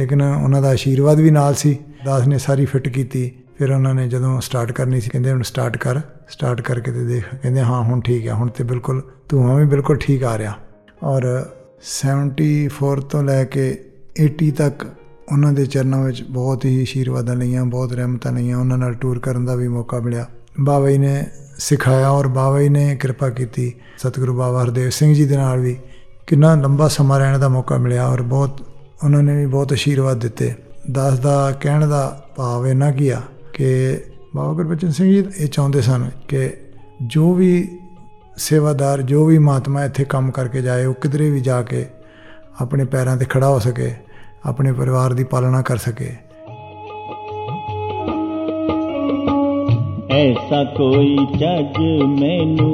ਲੇਕਿਨ 0.00 0.22
ਉਹਨਾਂ 0.22 0.62
ਦਾ 0.62 0.68
ਆਸ਼ੀਰਵਾਦ 0.68 1.20
ਵੀ 1.20 1.30
ਨਾਲ 1.30 1.54
ਸੀ। 1.54 1.78
ਦਾਸ 2.04 2.26
ਨੇ 2.26 2.38
ਸਾਰੀ 2.38 2.64
ਫਿੱਟ 2.64 2.88
ਕੀਤੀ। 2.88 3.32
ਫਿਰ 3.58 3.72
ਉਹਨਾਂ 3.72 3.94
ਨੇ 3.94 4.08
ਜਦੋਂ 4.08 4.40
ਸਟਾਰਟ 4.40 4.72
ਕਰਨੀ 4.72 5.00
ਸੀ, 5.00 5.10
ਕਹਿੰਦੇ, 5.10 5.32
ਹੁਣ 5.32 5.42
ਸਟਾਰਟ 5.42 5.76
ਕਰ। 5.76 6.00
ਸਟਾਰਟ 6.28 6.60
ਕਰਕੇ 6.60 6.92
ਤੇ 6.92 7.04
ਦੇਖ। 7.04 7.34
ਕਹਿੰਦੇ, 7.34 7.60
ਹਾਂ, 7.60 7.82
ਹੁਣ 7.82 8.00
ਠੀਕ 8.00 8.26
ਹੈ 8.26 8.32
ਹੁਣ 8.32 8.48
ਤੇ 8.48 8.64
ਬਿਲਕੁਲ 8.64 9.02
ਧੂਆਂ 9.28 9.56
ਵੀ 9.56 9.64
ਬਿਲਕੁਲ 9.64 9.96
ਠੀਕ 9.96 10.24
ਆ 10.24 10.38
ਰਿਹਾ। 10.38 10.54
ਔਰ 11.02 11.46
74 11.80 13.00
ਤੋਂ 13.00 13.22
ਲੈ 13.22 13.44
ਕੇ 13.44 13.84
80 14.24 14.50
ਤੱਕ 14.50 14.86
ਉਹਨਾਂ 15.32 15.52
ਦੇ 15.52 15.66
ਚਰਨਾਂ 15.66 16.04
ਵਿੱਚ 16.04 16.22
ਬਹੁਤ 16.22 16.64
ਹੀ 16.64 16.82
ਆਸ਼ੀਰਵਾਦਾਂ 16.82 17.36
ਲਈਆਂ, 17.36 17.64
ਬਹੁਤ 17.64 17.92
ਰਹਿਮਤਾਂ 17.92 18.32
ਲਈਆਂ। 18.32 18.56
ਉਹਨਾਂ 18.56 18.78
ਨਾਲ 18.78 18.94
ਟੂਰ 18.94 19.18
ਕਰਨ 19.18 19.44
ਦਾ 19.44 19.54
ਵੀ 19.54 19.68
ਮੌਕਾ 19.68 20.00
ਮਿਲਿਆ। 20.00 20.26
ਬਾਬਾ 20.60 20.90
ਜੀ 20.90 20.98
ਨੇ 20.98 21.26
ਸਿਖਾਇਆ 21.58 22.10
ਔਰ 22.10 22.28
ਬਾਬਾ 22.28 22.62
ਜੀ 22.62 22.68
ਨੇ 22.68 22.96
ਕਿਰਪਾ 22.96 23.30
ਕੀਤੀ। 23.30 23.72
ਸਤਿਗੁਰੂ 23.98 24.36
ਬਾਬਾ 24.36 24.62
ਹਰਦੇਵ 24.62 24.90
ਸਿੰਘ 24.90 25.14
ਜੀ 25.14 25.26
ਦੇ 25.26 25.36
ਨਾਲ 25.36 25.60
ਵੀ 25.60 25.76
ਕਿੰਨਾ 26.26 26.54
ਲੰਬਾ 26.54 26.88
ਸਮਾਂ 26.88 27.18
ਰਹਿਣ 27.18 27.38
ਦਾ 27.38 27.48
ਮੌਕਾ 27.48 27.78
ਮਿਲਿਆ 27.78 28.08
ਔਰ 28.08 28.22
ਬਹੁਤ 28.22 28.60
ਉਹਨਾਂ 29.04 29.22
ਨੇ 29.22 29.36
ਵੀ 29.36 29.46
ਬਹੁਤ 29.46 29.72
ਆਸ਼ੀਰਵਾਦ 29.72 30.20
ਦਿੱਤੇ। 30.20 30.54
ਦਾਸ 30.92 31.18
ਦਾ 31.18 31.52
ਕਹਿਣ 31.52 31.88
ਦਾ 31.88 32.26
ਭਾਵ 32.36 32.66
ਇਹਨਾਂ 32.66 32.92
ਕੀਆ 32.92 33.22
ਕਿ 33.52 33.98
ਬਾਬਾ 34.36 34.52
ਗੁਰਬਚਨ 34.52 34.90
ਸਿੰਘ 34.90 35.08
ਜੀ 35.08 35.24
ਇਹ 35.38 35.48
ਚਾਹੁੰਦੇ 35.48 35.80
ਸਨ 35.80 36.10
ਕਿ 36.28 36.50
ਜੋ 37.06 37.34
ਵੀ 37.34 37.78
ਸੇਵਾਦਾਰ 38.36 39.02
ਜੋ 39.02 39.24
ਵੀ 39.26 39.38
ਮਾਤਮਾ 39.38 39.84
ਇੱਥੇ 39.84 40.04
ਕੰਮ 40.04 40.30
ਕਰਕੇ 40.30 40.62
ਜਾਏ 40.62 40.84
ਉਹ 40.86 40.94
ਕਿਧਰੇ 40.94 41.30
ਵੀ 41.30 41.40
ਜਾ 41.40 41.60
ਕੇ 41.62 41.86
ਆਪਣੇ 42.60 42.84
ਪੈਰਾਂ 42.84 43.16
ਤੇ 43.16 43.24
ਖੜਾ 43.24 43.48
ਹੋ 43.48 43.58
ਸਕੇ 43.58 43.94
ਆਪਣੇ 44.46 44.72
ਪਰਿਵਾਰ 44.72 45.12
ਦੀ 45.12 45.24
ਪਾਲਣਾ 45.24 45.62
ਕਰ 45.62 45.76
ਸਕੇ 45.86 46.14
ऐसा 50.16 50.58
कोई 50.74 51.08
जग 51.40 51.78
मैनू 52.10 52.68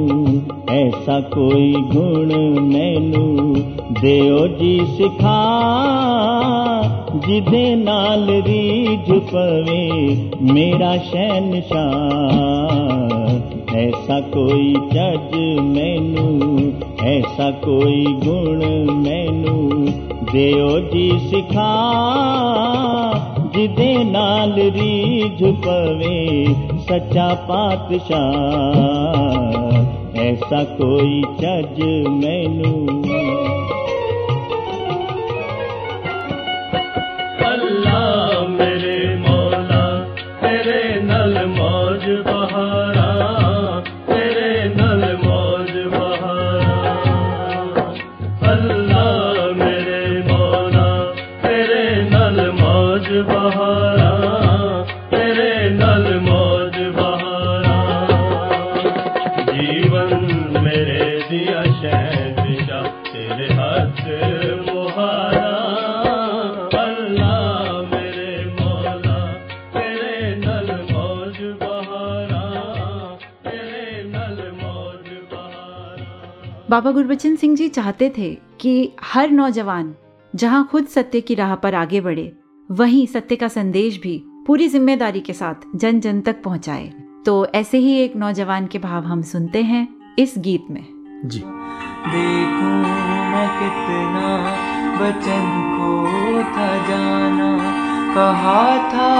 ऐसा 0.73 1.15
कोई 1.31 1.65
गुण 1.89 2.29
मैनू 2.67 3.23
देओ 3.97 4.37
जी 4.59 4.69
सिखा 4.91 5.33
जिदे 7.25 7.63
नाल 7.81 8.29
रीझ 8.47 9.17
पवे 9.31 9.81
मेरा 10.53 10.93
शहनशाह 11.09 12.72
ऐसा 14.13 14.21
कोई 14.21 14.73
जज 14.73 15.37
मैनू, 15.61 16.49
ऐसा 17.05 17.51
कोई 17.51 18.05
गुण 18.05 18.59
मैनू। 18.93 19.69
देओ 20.31 20.79
जी 20.79 21.19
सिखा, 21.19 21.71
जिदे 23.55 24.03
नाल 24.03 24.53
रीझ 24.57 25.43
पवे, 25.43 26.47
सच्चा 26.79 27.33
पातशाह। 27.33 28.23
ऐसा 30.21 30.63
कोई 30.63 31.21
जज 31.21 32.07
मैनू 32.09 32.82
बाबा 76.73 76.91
गुरबचन 76.91 77.35
सिंह 77.35 77.55
जी 77.55 77.67
चाहते 77.69 78.09
थे 78.17 78.29
कि 78.59 78.71
हर 79.03 79.31
नौजवान 79.31 79.93
जहाँ 80.35 80.67
खुद 80.71 80.85
सत्य 80.85 81.19
की 81.21 81.35
राह 81.35 81.53
पर 81.55 81.75
आगे 81.75 82.01
बढ़े 82.01 82.31
वहीं 82.69 83.05
सत्य 83.07 83.35
का 83.35 83.47
संदेश 83.47 83.99
भी 84.01 84.15
पूरी 84.47 84.67
ज़िम्मेदारी 84.67 85.19
के 85.19 85.33
साथ 85.33 85.67
जन 85.75 85.99
जन 85.99 86.21
तक 86.21 86.41
पहुँचाए। 86.43 86.91
तो 87.25 87.45
ऐसे 87.55 87.77
ही 87.77 87.93
एक 87.97 88.15
नौजवान 88.15 88.67
के 88.67 88.79
भाव 88.79 89.03
हम 89.03 89.21
सुनते 89.21 89.61
हैं 89.63 89.87
इस 90.19 90.33
गीत 90.37 90.65
में। 90.69 90.83
जी। 91.25 91.39
देखूँ 91.39 92.73
मैं 93.31 93.47
कितना 93.59 94.33
बचन 94.97 95.45
को 95.75 96.43
था 96.53 96.71
जाना 96.89 97.51
कहा 98.15 98.65
था 98.89 99.11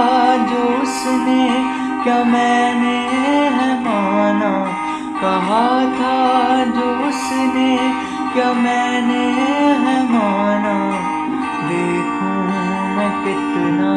जो 0.46 0.82
उसने 0.82 1.42
क्या 2.04 2.24
मैंने 2.24 2.98
है 3.56 3.84
माना। 3.84 4.83
कहा 5.24 5.84
था 5.84 6.64
जो 6.64 7.08
उसने, 7.08 7.76
क्या 8.32 8.52
मैंने 8.52 9.22
है 9.84 10.12
माना? 10.12 10.74
देखूँ 11.68 12.34
मैं 12.96 13.24
कितना 13.24 13.92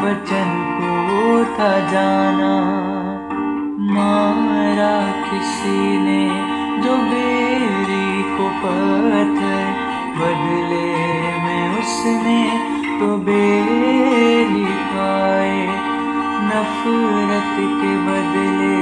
बचन 0.04 0.52
को 0.78 1.46
था 1.46 1.80
जाना। 1.90 2.54
मारा 3.94 5.12
किसी 5.32 5.98
ने 5.98 6.30
जो 6.84 6.98
बेरी 6.98 8.24
को 8.38 8.50
पत्थर 8.50 9.66
बदले 10.20 10.94
में 11.38 11.80
उसने 11.80 12.75
तो 13.00 13.08
बेरी 13.26 14.66
खाए 14.90 15.58
नफरत 16.48 17.56
के 17.80 17.92
बदले 18.06 18.78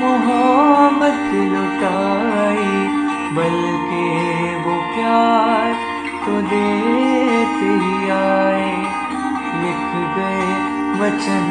मोहब्बत 0.00 1.26
लुटाई, 1.50 2.78
बल्कि 3.36 4.06
वो 4.64 4.76
प्यार 4.94 5.74
तो 6.24 6.40
देते 6.50 7.70
ही 7.82 8.10
आए। 8.10 8.70
लिख 9.60 9.86
गए 10.16 10.48
वचन 11.00 11.46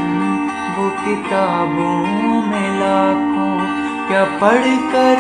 वो 0.76 0.90
किताबों 1.06 1.98
में 2.50 2.70
लाखों, 2.80 3.54
क्या 4.08 4.24
पढ़कर 4.42 5.20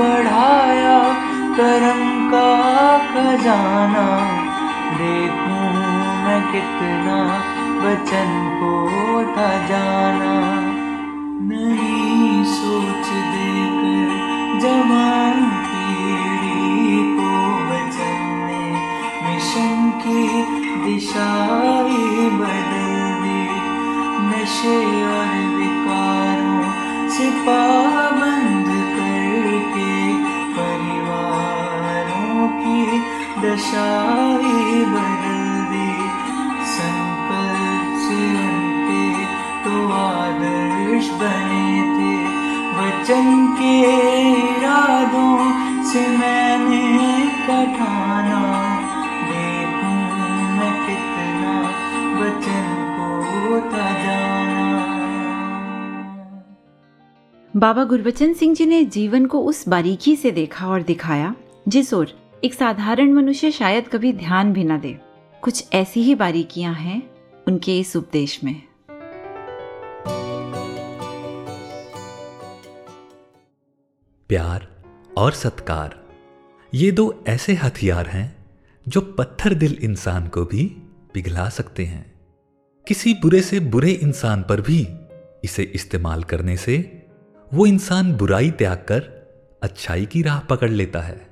बढ़ाया 0.00 0.98
करम 1.56 2.02
का 2.32 2.50
खजाना? 3.06 4.06
देखूँ 4.92 5.49
मैं 6.30 6.42
कितना 6.52 7.14
वचन 7.82 8.28
को 8.58 8.72
था 9.36 9.46
जाना। 9.68 10.34
नहीं 11.48 12.44
सोच 12.44 13.08
देकर 13.32 14.10
जवान 14.60 15.40
पीढ़ी 15.64 17.00
को 17.16 17.30
वचन 17.70 18.20
ने 18.42 18.62
मिशन 19.24 19.90
की 20.02 20.22
दिशा 20.84 21.30
बदल 22.40 22.92
दी। 23.22 23.42
नशे 24.28 24.78
और 25.06 25.32
विकारों 25.56 26.62
से 27.10 27.26
पाबंद 27.46 28.68
करके 28.96 29.96
परिवारों 30.58 32.38
की 32.60 32.80
दशा 33.42 33.90
ही 34.44 34.84
बदल 34.84 35.19
आदर्श 41.00 41.10
बने 41.20 41.68
थे 41.90 42.12
वचन 42.76 43.26
के 43.56 43.74
इरादों 44.30 45.36
से 45.84 46.00
मैंने 46.08 46.80
कठाना। 47.46 48.40
देखूँ 49.28 49.94
मैं 50.56 50.74
कितना 50.86 51.54
जाना 52.40 52.88
बाबा 57.54 57.84
गुरबचन 57.84 58.32
सिंह 58.32 58.54
जी 58.54 58.66
ने 58.66 58.84
जीवन 58.84 59.26
को 59.26 59.40
उस 59.40 59.68
बारीकी 59.68 60.16
से 60.16 60.30
देखा 60.30 60.66
और 60.68 60.82
दिखाया, 60.82 61.34
जिस 61.68 61.94
ओर 61.94 62.12
एक 62.44 62.54
साधारण 62.54 63.12
मनुष्य 63.12 63.50
शायद 63.50 63.88
कभी 63.88 64.12
ध्यान 64.12 64.52
भी 64.52 64.64
न 64.64 64.80
दे। 64.80 64.98
कुछ 65.42 65.64
ऐसी 65.74 66.02
ही 66.02 66.14
बारीकियाँ 66.14 66.74
हैं 66.74 67.02
उनके 67.48 67.78
इस 67.80 67.96
उपदेश 67.96 68.40
में। 68.44 68.69
प्यार 74.30 74.66
और 75.18 75.32
सत्कार। 75.32 75.94
ये 76.74 76.90
दो 76.92 77.24
ऐसे 77.28 77.54
हथियार 77.54 78.06
हैं 78.06 78.46
जो 78.88 79.00
पत्थर 79.00 79.54
दिल 79.54 79.76
इंसान 79.82 80.28
को 80.28 80.44
भी 80.44 80.64
पिघला 81.14 81.48
सकते 81.48 81.84
हैं। 81.84 82.12
किसी 82.86 83.14
बुरे 83.14 83.40
से 83.40 83.60
बुरे 83.60 83.90
इंसान 83.90 84.42
पर 84.42 84.60
भी 84.60 84.86
इसे 85.44 85.62
इस्तेमाल 85.62 86.22
करने 86.22 86.56
से 86.56 86.76
वो 87.54 87.66
इंसान 87.66 88.12
बुराई 88.16 88.50
त्याग 88.50 88.76
कर 88.76 89.08
अच्छाई 89.62 90.06
की 90.06 90.22
राह 90.22 90.38
पकड़ 90.40 90.70
लेता 90.70 91.00
है। 91.00 91.26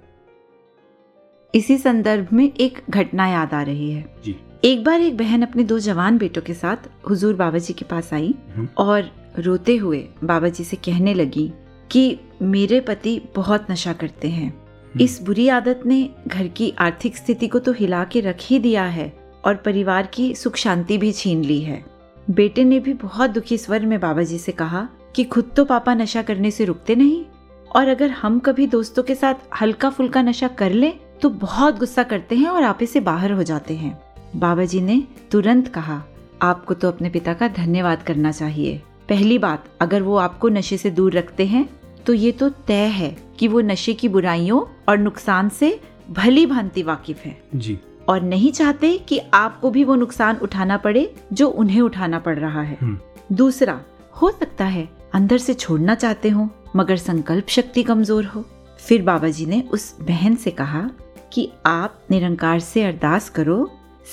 इसी 1.54 1.78
संदर्भ 1.78 2.28
में 2.32 2.52
एक 2.54 2.82
घटना 2.90 3.26
याद 3.26 3.54
आ 3.54 3.62
रही 3.62 3.90
है। 3.90 4.14
जी। 4.24 4.36
एक 4.64 4.84
बार 4.84 5.00
एक 5.00 5.16
बहन 5.16 5.42
अपने 5.42 5.64
दो 5.64 5.78
जवान 5.78 6.18
बेटों 6.18 6.42
के 6.42 6.54
साथ 6.54 6.90
हुजूर 7.10 7.34
बाबा 7.34 7.58
जी 7.58 7.72
के 7.72 7.84
पास 7.84 8.12
आई 8.14 8.34
और 8.78 9.10
रोते 9.38 9.76
हुए 9.76 10.08
बाबा 10.24 10.48
जी 10.48 10.64
से 10.64 10.76
कहने 10.76 11.14
लगी 11.14 11.52
कि 11.90 12.18
मेरे 12.42 12.80
पति 12.80 13.20
बहुत 13.36 13.70
नशा 13.70 13.92
करते 13.92 14.28
हैं। 14.28 14.52
इस 15.00 15.20
बुरी 15.22 15.48
आदत 15.48 15.80
ने 15.86 16.08
घर 16.26 16.46
की 16.48 16.72
आर्थिक 16.78 17.16
स्थिति 17.16 17.48
को 17.48 17.58
तो 17.58 17.72
हिला 17.72 18.04
के 18.04 18.20
रख 18.20 18.36
ही 18.40 18.58
दिया 18.58 18.84
है 18.84 19.12
और 19.44 19.54
परिवार 19.54 20.06
की 20.06 20.34
सुख 20.34 20.56
शांति 20.56 20.98
भी 20.98 21.12
छीन 21.12 21.44
ली 21.44 21.60
है। 21.60 21.84
बेटे 22.30 22.64
ने 22.64 22.80
भी 22.80 22.94
बहुत 22.94 23.30
दुखी 23.30 23.58
स्वर 23.58 23.86
में 23.86 23.98
बाबा 24.00 24.22
जी 24.22 24.38
से 24.38 24.52
कहा 24.52 24.88
कि 25.16 25.24
खुद 25.24 25.50
तो 25.56 25.64
पापा 25.64 25.94
नशा 25.94 26.22
करने 26.22 26.50
से 26.50 26.64
रुकते 26.64 26.94
नहीं 26.94 27.24
और 27.76 27.88
अगर 27.88 28.10
हम 28.10 28.38
कभी 28.38 28.66
दोस्तों 28.66 29.02
के 29.02 29.14
साथ 29.14 29.34
हल्का 29.60 29.90
फुल्का 29.90 30.22
नशा 30.22 30.48
कर 30.48 30.72
लें 30.72 30.92
तो 31.22 31.30
बहुत 31.30 31.78
गुस्सा 31.78 32.02
करते 32.02 32.36
हैं 32.36 32.48
और 32.48 32.62
आपे 32.62 32.86
से 32.86 33.00
बाहर 33.00 33.32
हो 33.32 33.42
जाते 33.42 33.76
हैं। 33.76 33.98
बाबा 34.36 34.64
जी 34.64 34.80
ने 34.80 35.02
तुरंत 35.30 35.68
कहा 35.68 36.02
आपको 36.42 36.74
तो 36.74 36.88
अपने 36.88 37.10
पिता 37.10 37.32
का 37.34 37.48
धन्यवाद 37.48 38.02
करना 38.02 38.32
चाहिए। 38.32 38.80
पहली 39.08 39.38
बात 39.38 39.64
अगर 39.80 40.02
वो 40.02 40.16
आपको 40.16 40.48
नशे 40.48 40.76
से 40.76 40.90
दूर 40.90 41.12
रखते 41.12 41.46
हैं 41.46 41.68
तो 42.08 42.14
ये 42.14 42.32
तो 42.32 42.48
तय 42.48 42.86
है 42.88 43.16
कि 43.38 43.48
वो 43.48 43.60
नशे 43.60 43.92
की 43.94 44.08
बुराइयों 44.08 44.60
और 44.88 44.98
नुकसान 44.98 45.48
से 45.48 45.80
भली 46.10 46.46
भांति 46.46 46.82
वाकिफ 46.82 47.24
है। 47.24 47.42
जी। 47.54 47.78
और 48.08 48.22
नहीं 48.22 48.52
चाहते 48.52 48.96
कि 48.98 49.18
आपको 49.34 49.70
भी 49.70 49.84
वो 49.84 49.94
नुकसान 49.94 50.36
उठाना 50.36 50.76
पड़े 50.76 51.14
जो 51.32 51.48
उन्हें 51.48 51.80
उठाना 51.80 52.18
पड़ 52.18 52.38
रहा 52.38 52.62
है। 52.62 52.78
हम्म। 52.80 53.36
दूसरा 53.36 53.80
हो 54.22 54.30
सकता 54.30 54.64
है 54.64 54.88
अंदर 55.14 55.38
से 55.38 55.54
छोड़ना 55.54 55.94
चाहते 55.94 56.28
हो 56.28 56.48
मगर 56.76 56.96
संकल्प 56.96 57.48
शक्ति 57.48 57.82
कमज़ोर 57.82 58.24
हो। 58.24 58.44
फिर 58.78 59.02
बाबा 59.02 59.28
जी 59.28 59.46
ने 59.46 59.62
उस 59.72 59.96
बहन 60.00 60.36
से 60.36 60.50
कहा 60.50 60.90
कि 61.32 61.50
आप 61.66 62.02
निरंकार 62.10 62.60
से 62.60 62.84
अरदास 62.84 63.28
करो 63.28 63.70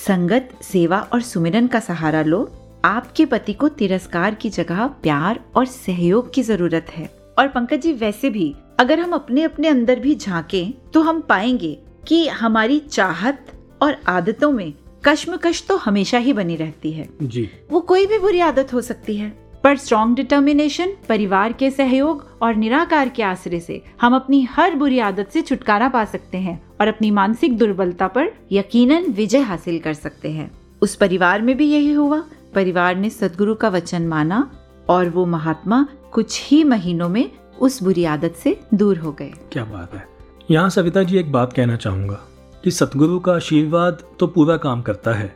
संगत 0.08 0.50
सेवा 0.62 1.00
और 1.14 1.22
सुमिरन 1.22 1.68
का 1.68 1.80
सहारा 1.80 2.22
लो। 2.22 2.50
आपके 2.86 3.26
पति 3.26 3.54
को 3.54 3.68
तिरस्कार 3.68 4.36
की 4.36 4.50
जगह 4.50 4.88
प्यार 4.88 5.40
और 5.56 5.66
सहयोग 5.66 6.34
की 6.34 6.44
ज़रूरत 6.44 6.86
है। 6.90 7.25
और 7.38 7.48
पंकज 7.48 7.82
जी 7.82 7.94
वैसे 7.94 8.30
भी 8.30 8.56
अगर 8.80 9.00
हम 9.00 9.12
अपने 9.12 9.44
अपने 9.44 9.68
अंदर 9.68 10.00
भी 10.00 10.16
झांकें 10.16 10.74
तो 10.94 11.02
हम 11.02 11.22
पाएँगे 11.22 11.78
कि 12.08 12.28
हमारी 12.28 12.80
चाहत 12.80 13.46
और 13.82 13.98
आदतों 14.08 14.52
में 14.52 14.74
कश्मकश 15.06 15.64
तो 15.68 15.76
हमेशा 15.78 16.18
ही 16.18 16.34
बनी 16.34 16.56
रहती 16.56 16.92
है। 16.92 17.08
जी। 17.22 17.50
वो 17.72 17.80
कोई 17.80 18.06
भी 18.06 18.18
बुरी 18.20 18.40
आदत 18.40 18.74
हो 18.74 18.82
सकती 18.82 19.16
है 19.18 19.30
पर 19.64 19.78
स्ट्रॉन्ग 19.78 20.16
डिटर्मिनेशन 20.16 20.94
परिवार 21.10 21.54
के 21.54 21.70
सहयोग 21.72 22.40
और 22.42 22.56
निराकार 22.56 23.10
के 23.10 23.24
आश्रय 23.24 23.60
से 23.60 23.82
हम 24.02 24.16
अपनी 24.16 24.42
हर 24.44 24.76
बुरी 24.76 25.00
आदत 25.00 25.30
से 25.34 25.42
छुटकारा 25.42 25.88
पा 25.90 26.04
सकते 26.06 26.38
हैं 26.38 26.62
और 26.82 26.88
अपनी 26.88 27.12
मानसिक 27.12 27.58
दुर्बलता 27.58 28.08
पर 28.08 28.32
यकीनन 28.52 29.12
विजय 29.12 29.40
हासिल 29.40 29.80
कर 29.80 29.94
सकते 29.94 30.32
हैं। 30.32 30.52
उस 30.82 30.96
परिवार 30.96 31.42
में 31.42 31.56
भी 31.58 31.72
यही 31.72 31.92
हुआ। 31.92 32.24
परिवार 32.54 32.96
ने 32.96 33.10
सदगुरु 33.10 33.56
का 33.56 33.70
वचन 33.70 34.08
माना 34.08 34.50
और 34.90 35.10
वो 35.10 35.26
महात्मा 35.26 35.86
कुछ 36.16 36.40
ही 36.44 36.64
महीनों 36.64 37.08
में 37.10 37.30
उस 37.60 37.82
बुरी 37.84 38.04
आदत 38.06 38.36
से 38.36 38.56
दूर 38.74 38.98
हो 38.98 39.12
गए। 39.12 39.32
क्या 39.52 39.64
बात 39.64 39.94
है। 39.94 40.04
यहाँ 40.52 40.70
सविता 40.70 41.02
जी 41.04 41.18
एक 41.18 41.32
बात 41.32 41.54
कहना 41.54 41.76
चाहूँगा 41.76 42.20
कि 42.64 42.72
सतगुरु 42.72 43.20
का 43.20 43.34
आशीर्वाद 43.34 44.04
तो 44.20 44.28
पूरा 44.28 44.56
काम 44.58 44.82
करता 44.82 45.14
है, 45.14 45.28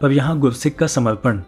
पर 0.00 0.12
यहाँ 0.12 0.38
गुरसिक 0.38 0.78
का 0.78 0.86
समर्पण, 0.86 1.40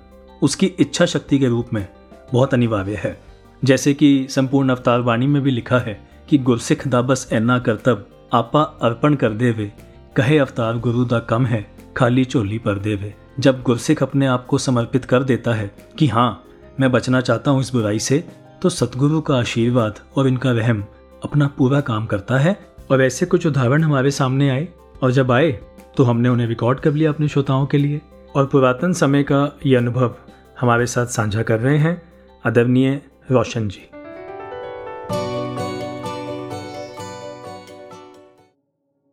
उसकी 0.43 0.67
इच्छा 0.67 1.07
शक्ति 1.07 1.39
के 1.39 1.49
रूप 1.49 1.69
में 1.73 1.87
बहुत 2.33 2.55
अनिवार्य 2.55 3.01
है। 3.05 3.17
जैसे 3.63 3.95
कि 3.95 4.27
संपूर्ण 4.31 4.71
अवतार 4.71 5.01
वाणी 5.01 5.27
में 5.27 5.41
भी 5.43 5.51
लिखा 5.51 5.79
है 5.79 5.99
कि 6.29 6.39
गुरसिख 6.41 6.87
दा 6.89 7.03
बस 7.03 7.29
ऐना 7.33 7.59
करतब, 7.59 8.07
आपा 8.33 8.63
अर्पण 8.83 9.15
कर 9.15 9.33
देवे, 9.35 9.73
कहे 10.17 10.39
अवतार 10.39 10.79
गुरु 10.79 11.05
दा 11.05 11.19
कम 11.21 11.47
है, 11.47 11.67
खाली 11.97 12.25
झोली 12.25 12.59
पर 12.59 12.79
देवे। 12.81 13.15
जब 13.41 13.63
गुरसिख 13.63 14.03
अपने 14.03 14.27
आप 14.27 14.47
को 14.47 14.59
समर्पित 14.59 15.05
कर 15.05 15.23
देता 15.23 15.55
है 15.55 15.71
कि 15.99 16.07
हाँ 16.09 16.45
मैं 16.81 16.93
बचना 16.93 17.21
चाहता 17.21 17.51
हूँ 17.51 17.61
इस 17.61 17.73
बुराई 17.73 17.99
से 18.01 18.25
तो 18.63 18.69
सतगुरु 18.69 19.21
का 19.21 19.37
आशीर्वाद 19.37 19.99
और 20.17 20.27
इनका 20.29 20.51
रहम 20.53 20.85
अपना 21.25 21.47
पूरा 21.49 21.81
काम 21.81 22.07
करता 22.07 22.39
है। 22.39 22.57
और 22.91 23.03
ऐसे 23.03 23.27
कुछ 23.27 23.47
उदाहरण 23.47 23.83
हमारे 23.83 24.11
सामने 24.11 24.49
आए 24.51 24.69
और 25.03 25.13
जब 25.13 25.31
आए 25.33 25.51
तो 25.97 26.05
हमने 26.05 26.29
उन्हें 26.29 26.47
रिकॉर्ड 26.47 26.81
कर 26.81 26.93
लिया 26.93 27.11
अपने 27.11 27.29
श्रोताओं 27.29 27.67
के 27.67 27.79
लिए। 27.79 28.01
और 28.37 28.47
पुरातन 28.47 28.93
समय 28.93 29.23
का 29.23 29.41
ये 29.67 29.77
अनुभव 29.77 30.15
हमारे 30.61 30.87
साथ 30.87 31.07
साझा 31.07 31.43
कर 31.43 31.61
रहे 31.61 31.79
हैं, 31.79 32.03
आदरणीय 32.47 33.01
रोशन 33.31 33.69
जी। 33.69 33.87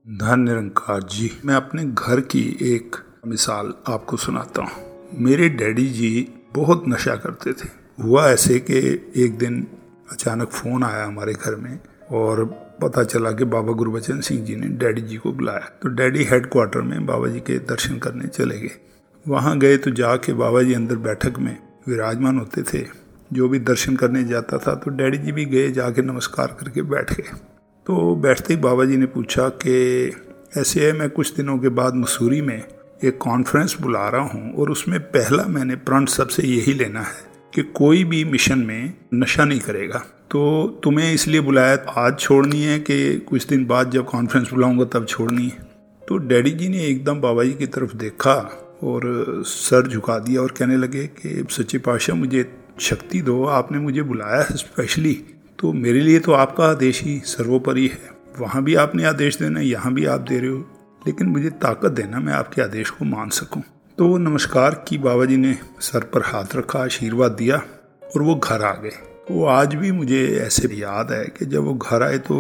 धन 0.06 0.40
निरंकार 0.40 1.04
जी, 1.04 1.32
मैं 1.46 1.56
अपने 1.56 1.86
घर 1.86 2.22
की 2.22 2.46
एक 2.64 2.96
मिसाल 3.28 3.74
आपको 3.88 4.18
सुनाता 4.18 4.62
हूँ। 4.62 5.20
मेरे 5.20 5.50
डैडी 5.50 5.88
जी 5.88 6.28
बहुत 6.56 6.84
नशा 6.88 7.16
करते 7.16 7.54
थे। 7.54 7.87
हुआ 7.98 8.28
ऐसे 8.30 8.60
कि 8.60 8.78
एक 9.16 9.38
दिन 9.38 9.66
अचानक 10.12 10.50
फ़ोन 10.50 10.84
आया 10.84 11.06
हमारे 11.06 11.34
घर 11.34 11.56
में 11.56 11.80
और 12.12 12.44
पता 12.82 13.04
चला 13.04 13.32
कि 13.32 13.46
बाबा 13.46 13.74
गुरबचन 13.74 14.20
सिंह 14.22 14.44
जी 14.46 14.56
ने 14.56 14.68
डैडी 14.78 15.02
जी 15.02 15.18
को 15.18 15.32
बुलाया। 15.32 15.70
तो 15.82 15.90
डैडी 15.90 16.24
हेडक्वार्टर 16.24 16.82
में 16.82 17.06
बाबा 17.06 17.28
जी 17.28 17.40
के 17.40 17.58
दर्शन 17.66 17.98
करने 17.98 18.28
चले 18.28 18.60
गए। 18.60 18.78
वहाँ 19.26 19.58
गए 19.60 19.78
तो 19.78 19.92
जाके 19.92 20.34
बाबा 20.34 20.62
जी 20.62 20.74
अंदर 20.74 20.96
बैठक 20.96 21.40
में 21.40 21.58
विराजमान 21.88 22.40
होते 22.40 22.64
थे। 22.64 22.86
जो 23.32 23.50
भी 23.50 23.60
दर्शन 23.60 23.96
करने 23.96 24.24
जाता 24.24 24.58
था 24.58 24.76
तो 24.76 24.92
डैडी 24.92 25.18
जी 25.18 25.32
भी 25.32 25.46
गए, 25.46 25.72
जाके 25.72 26.02
नमस्कार 26.02 26.56
करके 26.60 26.82
बैठ 26.84 27.14
गए। 27.14 27.38
तो 27.88 28.16
बैठते 28.16 28.54
ही 28.54 28.60
बाबा 28.62 28.86
जी 28.86 28.98
ने 28.98 29.06
पूछा 29.06 29.50
कि 29.50 30.12
ऐसे 30.58 30.86
है, 30.86 30.92
मैं 30.94 31.10
कुछ 31.10 31.36
दिनों 31.36 31.58
के 31.58 31.70
बाद 31.70 31.96
मसूरी 31.96 32.42
में 32.42 32.62
एक 33.04 33.18
कॉन्फ्रेंस 33.18 33.78
बुला 33.82 34.08
रहा 34.10 34.22
हूँ 34.24 34.54
और 34.54 34.70
उसमें 34.72 35.00
पहला 35.00 35.44
मैंने 35.46 35.76
प्रण 35.76 36.06
सबसे 36.06 36.44
यही 36.44 36.74
लेना 36.74 37.02
है। 37.02 37.26
कि 37.54 37.62
कोई 37.64 38.04
भी 38.04 38.24
मिशन 38.26 38.60
में 38.60 38.94
नशा 39.14 39.46
नहीं 39.46 39.60
करेगा। 39.60 40.00
तो 40.32 40.68
तुम्हें 40.84 41.14
इसलिए 41.14 41.42
बुलाया, 41.42 41.76
आज 41.98 42.20
छोड़नी 42.20 42.62
है 42.62 42.80
कि 42.80 43.18
कुछ 43.20 43.48
दिन 43.48 43.66
बाद 43.66 43.92
जब 43.92 44.06
कॉन्फ्रेंस 44.06 44.50
बुलाऊँगा 44.54 44.86
तब 44.86 45.06
छोड़नी 45.06 45.44
है। 45.44 45.66
तो 46.08 46.18
डैडी 46.18 46.52
जी 46.52 46.70
ने 46.70 46.86
एकदम 46.86 47.22
बाबा 47.22 47.44
जी 47.44 47.54
की 47.54 47.66
तरफ़ 47.66 47.96
देखा 47.96 48.34
और 48.84 49.02
सर 49.46 49.88
झुका 49.88 50.18
दिया 50.20 50.42
और 50.42 50.52
कहने 50.52 50.78
लगे 50.78 51.06
कि, 51.08 51.46
सच्चे 51.50 51.78
पाशाह 51.78 52.16
मुझे 52.16 52.46
शक्ति 52.80 53.22
दो, 53.22 53.44
आपने 53.46 53.80
मुझे 53.80 54.02
बुलाया 54.02 54.42
है 54.42 54.56
स्पेशली 54.56 55.14
तो 55.60 55.74
मेरे 55.74 56.02
लिए 56.02 56.20
तो 56.20 56.32
आपका 56.32 56.66
आदेश 56.66 57.02
ही 57.04 57.20
सर्वोपरि 57.20 57.88
है। 57.88 58.10
वहाँ 58.40 58.64
भी 58.64 58.76
आपने 58.76 59.04
आदेश 59.04 59.38
देना 59.38 59.60
है, 59.60 59.66
यहाँ 59.68 59.94
भी 59.94 60.06
आप 60.06 60.20
दे 60.20 60.40
रहे 60.40 60.50
हो, 60.50 60.58
लेकिन 61.08 61.28
मुझे 61.28 61.50
ताकत 61.50 61.92
देना, 61.92 62.20
मैं 62.20 62.34
आपके 62.34 62.62
आदेश 62.62 62.90
को 62.90 63.06
मान 63.06 63.30
सकूँ। 63.30 63.62
तो 63.98 64.08
वो 64.08 64.18
नमस्कार 64.18 64.76
की 64.88 64.98
बाबा 64.98 65.26
जी 65.26 65.36
ने 65.38 65.54
सर 65.82 66.04
पर 66.14 66.22
हाथ 66.22 66.56
रखा, 66.56 66.80
आशीर्वाद 66.80 67.32
दिया 67.32 67.56
और 67.58 68.22
वो 68.22 68.36
घर 68.36 68.64
आ 68.64 68.74
गए। 68.74 68.90
वो 69.32 69.46
आज 69.46 69.74
भी 69.76 69.92
मुझे 69.92 70.20
ऐसे 70.38 70.68
याद 70.76 71.12
है 71.12 71.24
कि 71.38 71.46
जब 71.46 71.64
वो 71.64 71.74
घर 71.74 72.04
आए 72.04 72.18
तो 72.18 72.36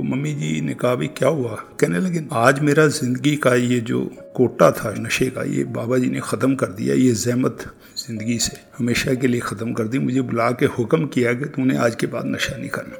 मम्मी 0.00 0.32
जी 0.34 0.60
ने 0.60 0.74
कहा 0.74 0.94
भी 0.94 1.06
क्या 1.08 1.28
हुआ? 1.28 1.54
कहने 1.80 1.98
लगे, 1.98 2.22
आज 2.32 2.60
मेरा 2.60 2.86
ज़िंदगी 2.88 3.34
का 3.36 3.54
ये 3.54 3.80
जो 3.80 4.00
कोटा 4.36 4.70
था, 4.70 4.94
नशे 4.98 5.26
का, 5.26 5.42
ये 5.42 5.64
बाबा 5.66 5.98
जी 5.98 6.10
ने 6.10 6.20
ख़त्म 6.20 6.54
कर 6.54 6.72
दिया, 6.72 6.94
ये 6.94 7.12
जहमत 7.14 7.66
ज़िंदगी 7.98 8.38
से 8.38 8.56
हमेशा 8.78 9.14
के 9.14 9.26
लिए 9.26 9.40
ख़त्म 9.40 9.72
कर 9.72 9.88
दी। 9.88 9.98
मुझे 9.98 10.20
बुला 10.22 10.50
के 10.52 10.66
हुक्म 10.78 11.06
किया 11.06 11.34
कि 11.34 11.44
तूने 11.46 11.76
आज 11.76 11.94
के 11.94 12.06
बाद 12.06 12.26
नशा 12.26 12.56
नहीं 12.56 12.70
करना। 12.70 12.96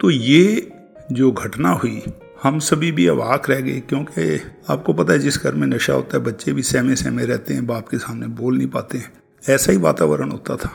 तो 0.00 0.10
ये 0.10 0.70
जो 1.12 1.32
घटना 1.32 1.72
हुई 1.72 2.02
हम 2.42 2.58
सभी 2.58 2.90
भी 2.92 3.06
अवाक 3.06 3.50
रह 3.50 3.60
गए, 3.60 3.80
क्योंकि 3.80 4.40
आपको 4.70 4.92
पता 4.92 5.12
है 5.12 5.18
जिस 5.18 5.42
घर 5.42 5.54
में 5.54 5.66
नशा 5.66 5.92
होता 5.92 6.16
है, 6.18 6.24
बच्चे 6.24 6.52
भी 6.52 6.62
सहमे 6.62 6.96
सहमे 6.96 7.24
रहते 7.24 7.54
हैं, 7.54 7.66
बाप 7.66 7.88
के 7.88 7.98
सामने 7.98 8.26
बोल 8.26 8.56
नहीं 8.58 8.68
पाते 8.68 8.98
हैं। 8.98 9.12
ऐसा 9.44 9.72
ही 9.72 9.78
वातावरण 9.78 10.30
होता 10.30 10.56
था। 10.56 10.70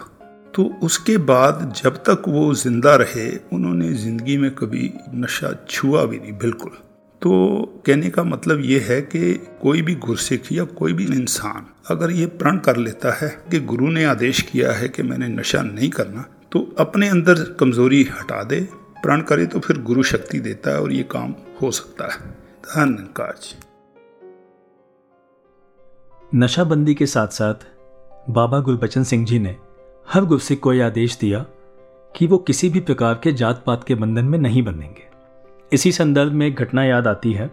तो 0.56 0.64
उसके 0.84 1.18
बाद 1.18 1.74
जब 1.84 1.98
तक 1.98 2.24
वो 2.28 2.54
ज़िंदा 2.54 2.96
रहे, 2.96 3.30
उन्होंने 3.54 3.94
ज़िंदगी 3.94 4.38
में 4.38 4.50
कभी 4.52 4.94
नशा 5.16 5.54
छुआ 5.70 6.06
भी 6.06 6.20
नहीं, 6.20 6.34
बिल्कुल। 6.34 6.72
तो 7.22 7.32
कहने 7.86 8.10
का 8.10 8.24
मतलब 8.24 8.62
ये 8.66 8.80
है 8.80 9.02
कि 9.02 9.34
कोई 9.62 9.82
भी 9.82 9.96
गुरसिख 9.96 10.52
या 10.52 10.64
कोई 10.64 10.94
भी 10.94 11.06
इंसान 11.06 11.66
अगर 11.90 12.12
ये 12.12 12.26
प्रण 12.26 12.58
कर 12.58 12.78
लेता 12.78 13.12
है 13.12 13.30
कि 13.52 13.60
गुरु 13.60 13.88
ने 13.88 14.04
आदेश 14.04 14.42
किया 14.42 14.72
है 14.72 14.90
कि 14.90 15.04
मैंने 15.04 15.28
नशा 15.28 15.62
नहीं 15.62 15.90
करना 15.90 16.26
तो 16.52 16.60
अपने 16.80 17.08
अंदर 17.08 17.44
कमज़ोरी 17.60 18.04
हटा 18.04 18.44
दे 18.44 18.60
प्रण 19.04 19.22
करे 19.22 19.46
तो 19.46 19.60
फिर 19.60 19.78
गुरु 19.82 20.04
शक्ति 20.04 20.40
देता 20.40 20.72
है 20.72 20.82
और 20.82 20.92
ये 20.92 21.04
काम 21.04 21.34
हो 21.62 21.72
सकता 21.72 22.06
है। 22.06 22.20
धन्यकार 22.66 23.36
जी 23.42 23.60
नशाबंदी 26.36 26.94
के 26.96 27.06
साथ 27.06 27.28
साथ 27.28 27.66
बाबा 28.30 28.60
गुरबचन 28.60 29.04
सिंह 29.04 29.26
जी 29.26 29.40
ने 29.40 29.56
हर 30.08 30.26
गुरसिख 30.26 30.60
को 30.60 30.74
यह 30.74 30.86
आदेश 30.86 31.18
दिया 31.18 31.46
कि 32.16 32.28
वो 32.28 32.38
किसी 32.38 32.70
भी 32.70 32.80
प्रकार 32.80 33.20
के 33.24 33.32
जात 33.34 33.64
पात 33.66 33.84
के 33.84 33.96
बंधन 33.96 34.26
में 34.26 34.38
नहीं 34.40 34.64
बनेंगे। 34.64 35.10
इसी 35.72 35.92
संदर्भ 35.92 36.32
में 36.32 36.46
एक 36.48 36.56
घटना 36.56 36.84
याद 36.84 37.08
आती 37.08 37.34
है। 37.34 37.50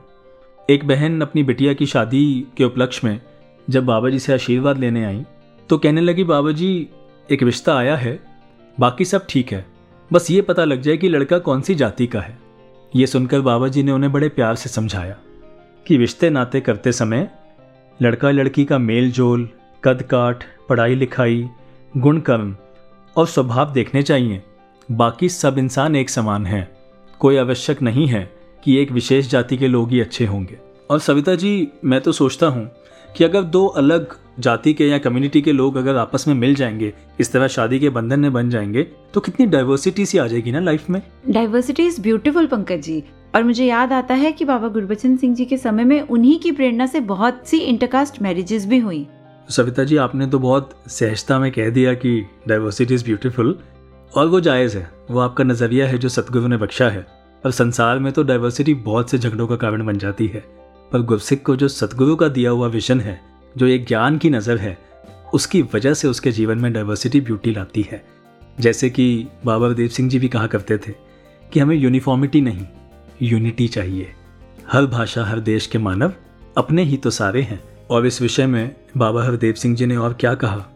एक 0.68 0.86
बहन 0.88 1.20
अपनी 1.20 1.42
बिटिया 1.42 1.74
की 1.74 1.86
शादी 1.86 2.46
के 2.56 2.64
उपलक्ष्य 2.64 3.06
में 3.08 3.20
जब 3.68 3.84
बाबा 3.84 4.10
जी 4.10 4.18
से 4.18 4.32
आशीर्वाद 4.34 4.78
लेने 4.78 5.04
आई 5.04 5.24
तो 5.70 5.78
कहने 5.78 6.00
लगी, 6.00 6.24
बाबा 6.24 6.52
जी, 6.52 6.88
एक 7.30 7.42
रिश्ता 7.42 7.76
आया 7.76 7.96
है, 7.96 8.18
बाकी 8.80 9.04
सब 9.04 9.26
ठीक 9.28 9.52
है। 9.52 9.66
बस 10.12 10.30
ये 10.30 10.42
पता 10.42 10.64
लग 10.64 10.80
जाए 10.80 10.96
कि 10.96 11.08
लड़का 11.08 11.38
कौन 11.38 11.60
सी 11.60 11.74
जाति 11.74 12.06
का 12.06 12.20
है। 12.20 12.38
ये 12.96 13.06
सुनकर 13.06 13.40
बाबा 13.40 13.68
जी 13.68 13.82
ने 13.82 13.92
उन्हें 13.92 14.12
बड़े 14.12 14.28
प्यार 14.28 14.54
से 14.54 14.68
समझाया 14.68 15.16
कि 15.86 15.96
रिश्ते 15.96 16.30
नाते 16.30 16.60
करते 16.60 16.92
समय 16.92 17.28
लड़का 18.02 18.30
लड़की 18.30 18.64
का 18.64 18.78
मेल 18.78 19.10
जोल 19.12 19.48
कद 19.84 20.02
काठ 20.02 20.44
पढ़ाई 20.68 20.94
लिखाई 20.94 21.48
गुण 21.96 22.20
कर्म 22.20 22.56
और 23.16 23.26
स्वभाव 23.26 23.72
देखने 23.72 24.02
चाहिए। 24.02 24.42
बाकी 24.88 25.28
सब 25.28 25.58
इंसान 25.58 25.96
एक 25.96 26.10
समान 26.10 26.46
हैं। 26.46 26.68
कोई 27.18 27.36
आवश्यक 27.36 27.82
नहीं 27.82 28.06
है 28.06 28.30
कि 28.64 28.76
एक 28.76 28.92
विशेष 28.92 29.30
जाति 29.30 29.56
के 29.56 29.68
लोग 29.68 29.90
ही 29.90 30.00
अच्छे 30.00 30.26
होंगे। 30.26 30.58
और 30.90 30.98
सविता 30.98 31.34
जी, 31.34 31.68
मैं 31.84 32.00
तो 32.00 32.12
सोचता 32.12 32.46
हूँ 32.46 32.70
कि 33.16 33.24
अगर 33.24 33.42
दो 33.42 33.66
अलग 33.66 34.16
जाति 34.40 34.74
के 34.74 34.88
या 34.88 34.98
कम्युनिटी 34.98 35.42
के 35.42 35.52
लोग 35.52 35.76
अगर 35.76 35.96
आपस 35.96 36.28
में 36.28 36.34
मिल 36.34 36.54
जाएँगे 36.54 36.92
इस 37.20 37.32
तरह 37.32 37.48
शादी 37.48 37.80
के 37.80 37.88
बंधन 37.88 38.20
में 38.20 38.32
बन 38.32 38.50
जाएँगे 38.50 38.82
तो 39.14 39.20
कितनी 39.20 39.46
डाइवर्सिटी 39.46 40.06
सी 40.06 40.18
आ 40.18 40.26
जाएगी 40.26 40.52
ना 40.52 40.60
लाइफ 40.60 40.90
में? 40.90 41.02
Diversity 41.30 41.86
is 41.86 42.00
beautiful 42.00 42.46
Pankaj 42.46 42.80
ji. 42.80 43.04
और 43.34 43.44
मुझे 43.44 43.64
याद 43.64 43.92
आता 43.92 44.14
है 44.14 44.32
कि 44.32 44.44
बाबा 44.44 44.68
गुरबचन 44.68 45.16
सिंह 45.16 45.34
जी 45.34 45.44
के 45.44 45.56
समय 45.56 45.84
में 45.84 46.00
उन्हीं 46.00 46.38
की 46.38 46.52
प्रेरणा 46.52 46.86
से 46.86 47.00
बहुत 47.00 47.42
सी 47.46 47.58
इंटरकास्ट 47.58 48.22
मैरिजेस 48.22 48.66
भी 48.66 48.78
हुई। 48.78 49.06
सविता 49.48 49.84
जी 49.84 49.96
आपने 49.96 50.26
तो 50.26 50.38
बहुत 50.38 50.70
सहजता 50.86 51.38
में 51.38 51.52
कह 51.52 51.70
दिया 51.70 51.94
कि 51.94 52.26
डाइवर्सिटी 52.48 52.94
इज़ 52.94 53.04
ब्यूटीफुल 53.04 53.58
और 54.14 54.26
वो 54.26 54.40
जायज़ 54.40 54.76
है। 54.76 54.90
वो 55.10 55.20
आपका 55.20 55.44
नज़रिया 55.44 55.86
है 55.86 55.98
जो 55.98 56.08
सतगुरु 56.08 56.48
ने 56.48 56.56
बख्शा 56.56 56.88
है। 56.88 57.06
और 57.44 57.50
संसार 57.50 57.98
में 57.98 58.12
तो 58.12 58.22
डाइवर्सिटी 58.22 58.74
बहुत 58.74 59.10
से 59.10 59.18
झगड़ों 59.18 59.46
का 59.46 59.56
कारण 59.56 59.86
बन 59.86 59.98
जाती 59.98 60.26
है। 60.26 60.57
पर 60.92 61.02
गुरसिख 61.02 61.42
को 61.42 61.56
जो 61.56 61.68
सतगुरु 61.68 62.16
का 62.16 62.28
दिया 62.28 62.50
हुआ 62.50 62.68
विजन 62.68 63.00
है, 63.00 63.20
जो 63.56 63.66
एक 63.66 63.86
ज्ञान 63.86 64.18
की 64.18 64.30
नज़र 64.30 64.56
है, 64.56 64.78
उसकी 65.34 65.62
वजह 65.62 65.94
से 65.94 66.08
उसके 66.08 66.32
जीवन 66.32 66.58
में 66.58 66.72
डाइवर्सिटी 66.72 67.20
ब्यूटी 67.20 67.50
लाती 67.50 67.82
है। 67.82 68.04
जैसे 68.60 68.90
कि 68.90 69.26
बाबा 69.44 69.68
देव 69.68 69.88
सिंह 69.88 70.10
जी 70.10 70.18
भी 70.18 70.28
कहा 70.28 70.46
करते 70.46 70.78
थे 70.78 70.92
कि 71.52 71.60
हमें 71.60 71.76
यूनिफॉर्मिटी 71.76 72.40
नहीं 72.40 72.66
यूनिटी 73.22 73.68
चाहिए। 73.68 74.12
हर 74.72 74.86
भाषा, 74.86 75.24
हर 75.24 75.40
देश 75.40 75.66
के 75.66 75.78
मानव 75.78 76.12
अपने 76.56 76.82
ही 76.82 76.96
तो 76.96 77.10
सारे 77.10 77.42
हैं। 77.42 77.86
और 77.90 78.06
इस 78.06 78.22
विषय 78.22 78.46
में 78.46 78.74
बाबा 78.96 79.24
हरदेव 79.24 79.54
सिंह 79.54 79.76
जी 79.76 79.86
ने 79.86 79.96
और 79.96 80.12
क्या 80.12 80.34
कहा? 80.34 80.66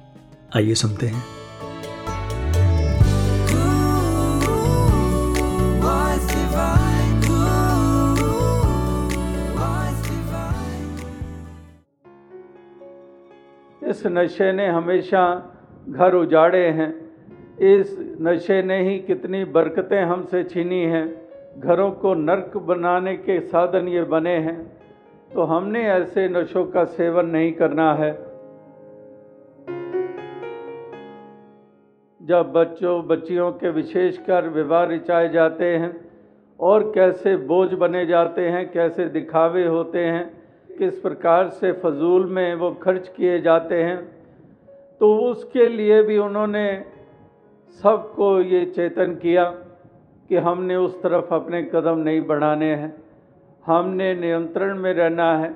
आइए 0.56 0.74
सुनते 0.74 1.06
हैं। 1.06 1.41
नशे 14.06 14.52
ने 14.52 14.66
हमेशा 14.66 15.52
घर 15.88 16.14
उजाड़े 16.14 16.66
हैं। 16.66 17.12
इस 17.58 18.16
नशे 18.20 18.62
ने 18.62 18.82
ही 18.82 18.98
कितनी 18.98 19.44
बरकतें 19.44 20.02
हमसे 20.02 20.44
छीनी 20.44 20.82
हैं। 20.82 21.22
घरों 21.60 21.90
को 21.90 22.14
नरक 22.14 22.56
बनाने 22.56 23.16
के 23.16 23.40
साधन 23.40 23.88
ये 23.88 24.02
बने 24.02 24.36
हैं। 24.36 24.72
तो 25.34 25.42
हमने 25.42 25.82
ऐसे 25.82 26.28
नशों 26.28 26.64
का 26.64 26.84
सेवन 26.84 27.26
नहीं 27.26 27.52
करना 27.52 27.94
है। 27.94 28.12
जब 32.22 32.52
बच्चों, 32.52 33.06
बच्चियों 33.06 33.52
के 33.52 33.70
विशेषकर 33.70 34.48
विवाह 34.48 34.84
रिचाए 34.84 35.28
जाते 35.28 35.64
हैं 35.64 36.10
और 36.60 36.92
कैसे 36.94 37.36
बोझ 37.36 37.72
बने 37.72 38.06
जाते 38.06 38.48
हैं, 38.48 38.72
कैसे 38.72 39.04
दिखावे 39.04 39.66
होते 39.66 39.98
हैं 39.98 40.41
किस 40.78 40.98
प्रकार 40.98 41.48
से 41.48 41.72
फजूल 41.72 42.26
में 42.26 42.54
वो 42.54 42.70
खर्च 42.70 43.08
किए 43.08 43.40
जाते 43.40 43.82
हैं 43.82 44.22
तो 45.00 45.16
उसके 45.18 45.68
लिए 45.68 46.02
भी 46.02 46.18
उन्होंने 46.18 46.84
सबको 47.82 48.40
ये 48.40 48.64
चेतन 48.64 49.14
किया 49.14 49.44
कि 50.28 50.36
हमने 50.36 50.76
उस 50.76 51.02
तरफ़ 51.02 51.34
अपने 51.34 51.62
कदम 51.62 51.98
नहीं 51.98 52.20
बढ़ाने 52.22 52.74
हैं। 52.74 53.02
हमने 53.66 54.14
नियंत्रण 54.14 54.78
में 54.78 54.94
रहना 54.94 55.38
है। 55.38 55.54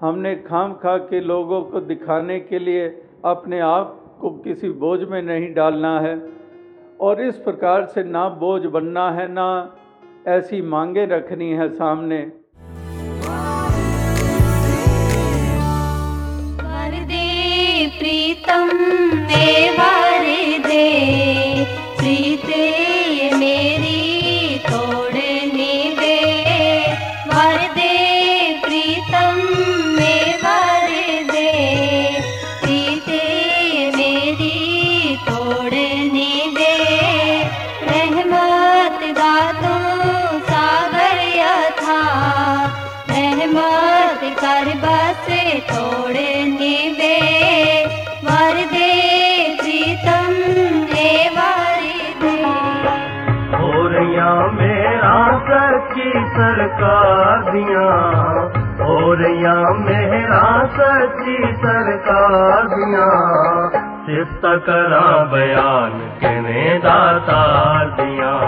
हमने 0.00 0.34
खाम 0.36 0.74
खा 0.74 0.96
के 0.98 1.20
लोगों 1.20 1.62
को 1.62 1.80
दिखाने 1.80 2.40
के 2.40 2.58
लिए 2.58 3.02
अपने 3.24 3.60
आप 3.60 4.18
को 4.20 4.30
किसी 4.30 4.70
बोझ 4.70 5.02
में 5.02 5.22
नहीं 5.22 5.54
डालना 5.54 6.00
है। 6.00 6.30
और 7.00 7.20
इस 7.20 7.38
प्रकार 7.38 7.84
से 7.84 8.04
ना 8.04 8.28
बोझ 8.28 8.62
बनना 8.66 9.10
है, 9.10 9.32
ना 9.32 9.76
ऐसी 10.26 10.62
मांगे 10.62 11.06
रखनी 11.06 11.50
है 11.50 11.68
सामने। 11.68 12.45
वारि 19.78 20.58
दे। 20.58 21.35
दिया, 57.50 58.16
और 58.86 59.30
या 59.30 59.72
मेरा 59.72 60.64
सच्ची 60.64 61.36
सरकार 61.52 62.62
दिया। 62.62 63.06
सिफ्त 63.78 64.40
करा 64.44 65.24
बयान 65.24 65.90
कने 65.90 66.78
दातार 66.78 67.84
दिया। 67.84 68.40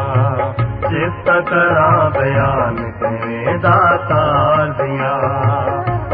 सिफ्त 0.63 1.49
करा 1.49 2.09
बयान 2.09 2.77
कने 2.77 3.59
दातार 3.59 4.67
दिया। 4.67 5.15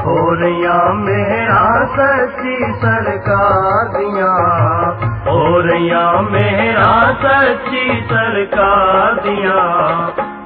और 0.05 0.49
या 0.49 0.93
मेरा 0.93 1.85
सच्ची 1.85 2.73
सरकार 2.73 3.89
दिया। 3.89 4.35
और 5.33 5.77
या 5.77 6.21
मेरा 6.21 7.13
सच्ची 7.13 8.07
सरकार 8.13 9.15
दिया। 9.15 9.55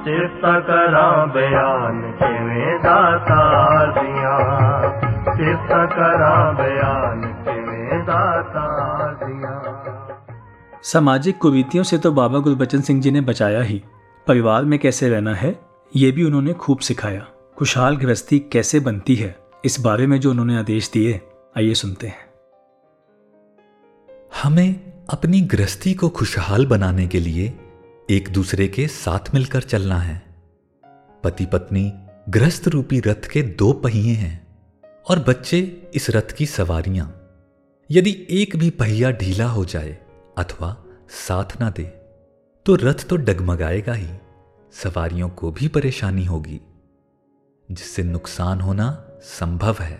सिरता 0.03 0.53
करा 0.67 1.07
बयान 1.33 1.97
किਵੇਂ 2.19 2.73
दातार 2.79 3.91
दिया 3.95 4.35
सिरता 5.33 5.81
करा 5.87 6.31
बयान 6.53 7.21
किਵੇਂ 7.45 7.99
दातार 8.07 9.11
दिया 9.23 9.53
सामाजिक 10.83 11.37
कुरीतियों 11.37 11.83
से 11.83 11.97
तो 11.97 12.11
बाबा 12.11 12.39
गुरबचन 12.39 12.81
सिंह 12.81 13.01
जी 13.01 13.11
ने 13.11 13.21
बचाया 13.21 13.61
ही। 13.61 13.81
परिवार 14.27 14.65
में 14.65 14.77
कैसे 14.79 15.09
रहना 15.09 15.33
है 15.35 15.51
ये 15.93 16.11
भी 16.11 16.23
उन्होंने 16.23 16.53
खूब 16.53 16.79
सिखाया। 16.79 17.25
खुशहाल 17.57 17.97
गृहस्थी 17.97 18.39
कैसे 18.53 18.79
बनती 18.79 19.15
है 19.15 19.35
इस 19.65 19.79
बारे 19.79 20.07
में 20.07 20.19
जो 20.19 20.29
उन्होंने 20.31 20.57
आदेश 20.57 20.89
दिए 20.91 21.19
आइए 21.57 21.73
सुनते 21.73 22.07
हैं। 22.07 22.23
हमें 24.43 24.69
अपनी 25.09 25.41
गृहस्थी 25.53 25.93
को 25.93 26.09
खुशहाल 26.09 26.65
बनाने 26.65 27.07
के 27.07 27.19
लिए 27.19 27.47
एक 28.09 28.29
दूसरे 28.29 28.67
के 28.67 28.87
साथ 28.87 29.33
मिलकर 29.33 29.61
चलना 29.61 29.97
है। 29.97 30.21
पति 31.23 31.45
पत्नी 31.45 31.91
गृहस्थ 32.29 32.67
रूपी 32.67 32.99
रथ 32.99 33.27
के 33.27 33.41
दो 33.41 33.71
पहिए 33.73 34.13
हैं 34.13 34.47
और 35.09 35.19
बच्चे 35.19 35.59
इस 35.93 36.09
रथ 36.09 36.31
की 36.31 36.45
सवारियाँ। 36.45 37.07
यदि 37.89 38.27
एक 38.29 38.55
भी 38.55 38.69
पहिया 38.69 39.11
ढीला 39.11 39.47
हो 39.47 39.65
जाए 39.65 39.97
अथवा 40.37 40.75
साथ 41.09 41.59
ना 41.61 41.69
दे 41.69 41.83
तो 42.65 42.75
रथ 42.75 43.07
तो 43.07 43.15
डगमगाएगा 43.15 43.93
ही। 43.93 44.07
सवारियों 44.73 45.29
को 45.29 45.51
भी 45.51 45.67
परेशानी 45.67 46.25
होगी, 46.25 46.59
जिससे 47.71 48.03
नुकसान 48.03 48.61
होना 48.61 48.89
संभव 49.23 49.75
है। 49.79 49.99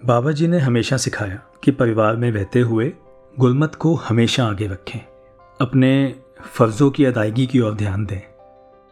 बाबा 0.00 0.32
जी 0.32 0.48
ने 0.48 0.58
हमेशा 0.58 0.96
सिखाया 0.96 1.42
कि 1.64 1.70
परिवार 1.70 2.16
में 2.16 2.30
रहते 2.30 2.60
हुए 2.60 2.92
गुलमत 3.38 3.74
को 3.74 3.94
हमेशा 3.94 4.46
आगे 4.46 4.66
रखें। 4.66 5.00
अपने 5.60 6.22
फर्जों 6.46 6.90
की 6.90 7.04
अदायगी 7.04 7.46
की 7.46 7.60
ओर 7.60 7.74
ध्यान 7.74 8.04
दें। 8.06 8.20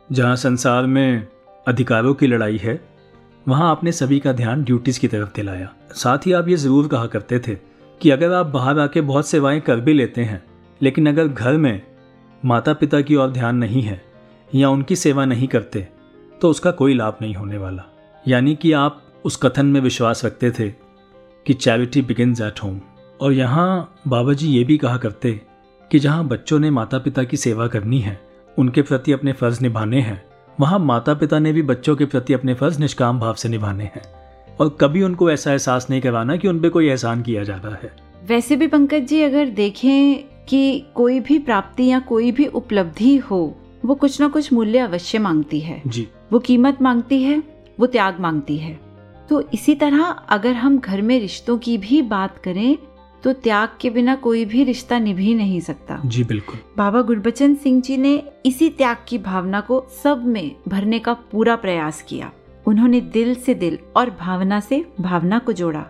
जहाँ 0.08 0.36
संसार 0.36 0.86
में 0.86 1.26
अधिकारों 1.66 2.14
की 2.14 2.26
लड़ाई 2.26 2.56
है, 2.56 2.80
वहाँ 3.46 3.70
आपने 3.70 3.92
सभी 3.92 4.18
का 4.20 4.32
ध्यान 4.32 4.64
ड्यूटीज़ 4.64 5.00
की 5.00 5.08
तरफ़ 5.08 5.28
दिलाया। 5.36 5.72
साथ 5.94 6.26
ही 6.26 6.32
आप 6.32 6.48
ये 6.48 6.56
ज़रूर 6.56 6.88
कहा 6.88 7.06
करते 7.06 7.38
थे 7.38 7.54
कि 8.00 8.10
अगर 8.10 8.32
आप 8.32 8.46
बाहर 8.46 8.78
आके 8.78 9.00
बहुत 9.00 9.28
सेवाएँ 9.28 9.60
कर 9.60 9.80
भी 9.80 9.92
लेते 9.92 10.22
हैं, 10.22 10.42
लेकिन 10.80 11.08
अगर 11.08 11.28
घर 11.28 11.56
में 11.56 11.80
माता 12.42 12.72
पिता 12.72 13.00
की 13.00 13.16
ओर 13.16 13.30
ध्यान 13.30 13.56
नहीं 13.56 13.82
है 13.82 14.02
या 14.50 14.70
उनकी 14.70 14.96
सेवा 14.96 15.24
नहीं 15.24 15.48
करते 15.48 15.88
तो 16.40 16.50
उसका 16.50 16.70
कोई 16.70 16.94
लाभ 16.94 17.18
नहीं 17.22 17.34
होने 17.34 17.58
वाला। 17.58 17.84
यानी 18.24 18.54
कि 18.54 18.72
आप 18.72 19.02
उस 19.24 19.36
कथन 19.36 19.66
में 19.66 19.80
विश्वास 19.80 20.24
रखते 20.24 20.50
थे 20.50 20.68
कि 21.46 21.54
चैरिटी 21.54 22.02
बिगिन 22.02 22.36
एट 22.42 22.62
होम। 22.62 22.80
और 23.20 23.32
यहाँ 23.32 23.94
बाबा 24.08 24.32
जी 24.32 24.48
ये 24.48 24.64
भी 24.64 24.76
कहा 24.78 24.96
करते 24.96 25.40
कि 25.90 25.98
जहाँ 25.98 26.26
बच्चों 26.26 26.58
ने 26.58 26.70
माता 26.70 26.98
पिता 26.98 27.24
की 27.24 27.36
सेवा 27.36 27.66
करनी 27.66 28.00
है 28.00 28.18
उनके 28.58 28.82
प्रति 28.82 29.12
अपने 29.12 29.32
फ़र्ज़ 29.32 29.60
निभाने 29.62 30.00
हैं 30.00 30.22
वहाँ 30.60 30.78
माता 30.78 31.14
पिता 31.14 31.38
ने 31.38 31.52
भी 31.52 31.62
बच्चों 31.62 31.96
के 31.96 32.04
प्रति 32.04 32.32
अपने 32.32 32.54
फ़र्ज़ 32.54 32.78
निष्काम 32.80 33.20
भाव 33.20 33.34
से 33.34 33.48
निभाने 33.48 33.84
हैं। 33.84 34.02
और 34.60 34.76
कभी 34.80 35.02
उनको 35.02 35.30
ऐसा 35.30 35.50
एहसास 35.50 35.86
नहीं 35.90 36.00
करवाना 36.00 36.36
कि 36.36 36.48
उन 36.48 36.60
पर 36.60 36.68
कोई 36.68 36.88
एहसान 36.88 37.22
किया 37.22 37.44
जा 37.44 37.56
रहा 37.56 37.74
है। 37.74 37.92
वैसे 38.26 38.56
भी 38.56 38.66
पंकज 38.66 39.02
जी 39.02 39.22
अगर 39.22 39.48
देखें 39.48 40.24
कि 40.48 40.84
कोई 40.94 41.20
भी 41.20 41.38
प्राप्ति 41.38 41.86
या 41.86 41.98
कोई 41.98 42.32
भी 42.32 42.46
उपलब्धि 42.46 43.16
हो 43.16 43.58
वो 43.84 43.94
कुछ 43.94 44.20
ना 44.20 44.28
कुछ 44.28 44.52
मूल्य 44.52 44.78
अवश्य 44.78 45.18
मांगती 45.18 45.60
है। 45.60 45.82
जी। 45.86 46.08
वो 46.32 46.38
कीमत 46.38 46.82
मांगती 46.82 47.22
है 47.22 47.42
वो 47.80 47.86
त्याग 47.86 48.20
मांगती 48.20 48.56
है। 48.56 48.78
तो 49.28 49.40
इसी 49.54 49.74
तरह 49.74 50.02
अगर 50.04 50.52
हम 50.52 50.78
घर 50.78 51.02
में 51.02 51.20
रिश्तों 51.20 51.58
की 51.58 51.78
भी 51.78 52.02
बात 52.02 52.38
करें 52.38 52.76
तो 53.24 53.32
त्याग 53.32 53.68
के 53.80 53.90
बिना 53.90 54.14
कोई 54.14 54.44
भी 54.44 54.64
रिश्ता 54.64 54.98
निभी 54.98 55.34
नहीं 55.34 55.60
सकता। 55.60 56.00
जी 56.06 56.24
बिल्कुल। 56.24 56.58
बाबा 56.76 57.02
गुरबचन 57.02 57.54
सिंह 57.54 57.80
जी 57.82 57.96
ने 57.96 58.22
इसी 58.46 58.68
त्याग 58.68 58.96
की 59.08 59.18
भावना 59.18 59.60
को 59.60 59.84
सब 60.04 60.26
में 60.26 60.56
भरने 60.68 60.98
का 60.98 61.12
पूरा 61.12 61.56
प्रयास 61.56 62.02
किया। 62.02 62.30
उन्होंने 62.66 63.00
दिल 63.00 63.34
से 63.34 63.54
दिल 63.54 63.78
और 63.96 64.10
भावना 64.10 64.60
से 64.60 64.84
भावना 65.00 65.38
को 65.38 65.52
जोड़ा। 65.52 65.84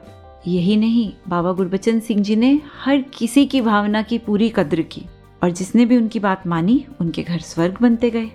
यही 0.46 0.76
नहीं 0.76 1.12
बाबा 1.28 1.52
गुरबचन 1.52 2.00
सिंह 2.00 2.22
जी 2.22 2.36
ने 2.36 2.60
हर 2.84 3.00
किसी 3.14 3.46
की 3.46 3.60
भावना 3.60 4.02
की 4.02 4.18
पूरी 4.18 4.52
कद्र 4.56 4.82
की 4.82 5.02
और 5.42 5.50
जिसने 5.50 5.84
भी 5.84 5.96
उनकी 5.96 6.18
बात 6.20 6.46
मानी 6.46 6.84
उनके 7.00 7.22
घर 7.22 7.38
स्वर्ग 7.38 7.78
बनते 7.80 8.10
गए। 8.10 8.30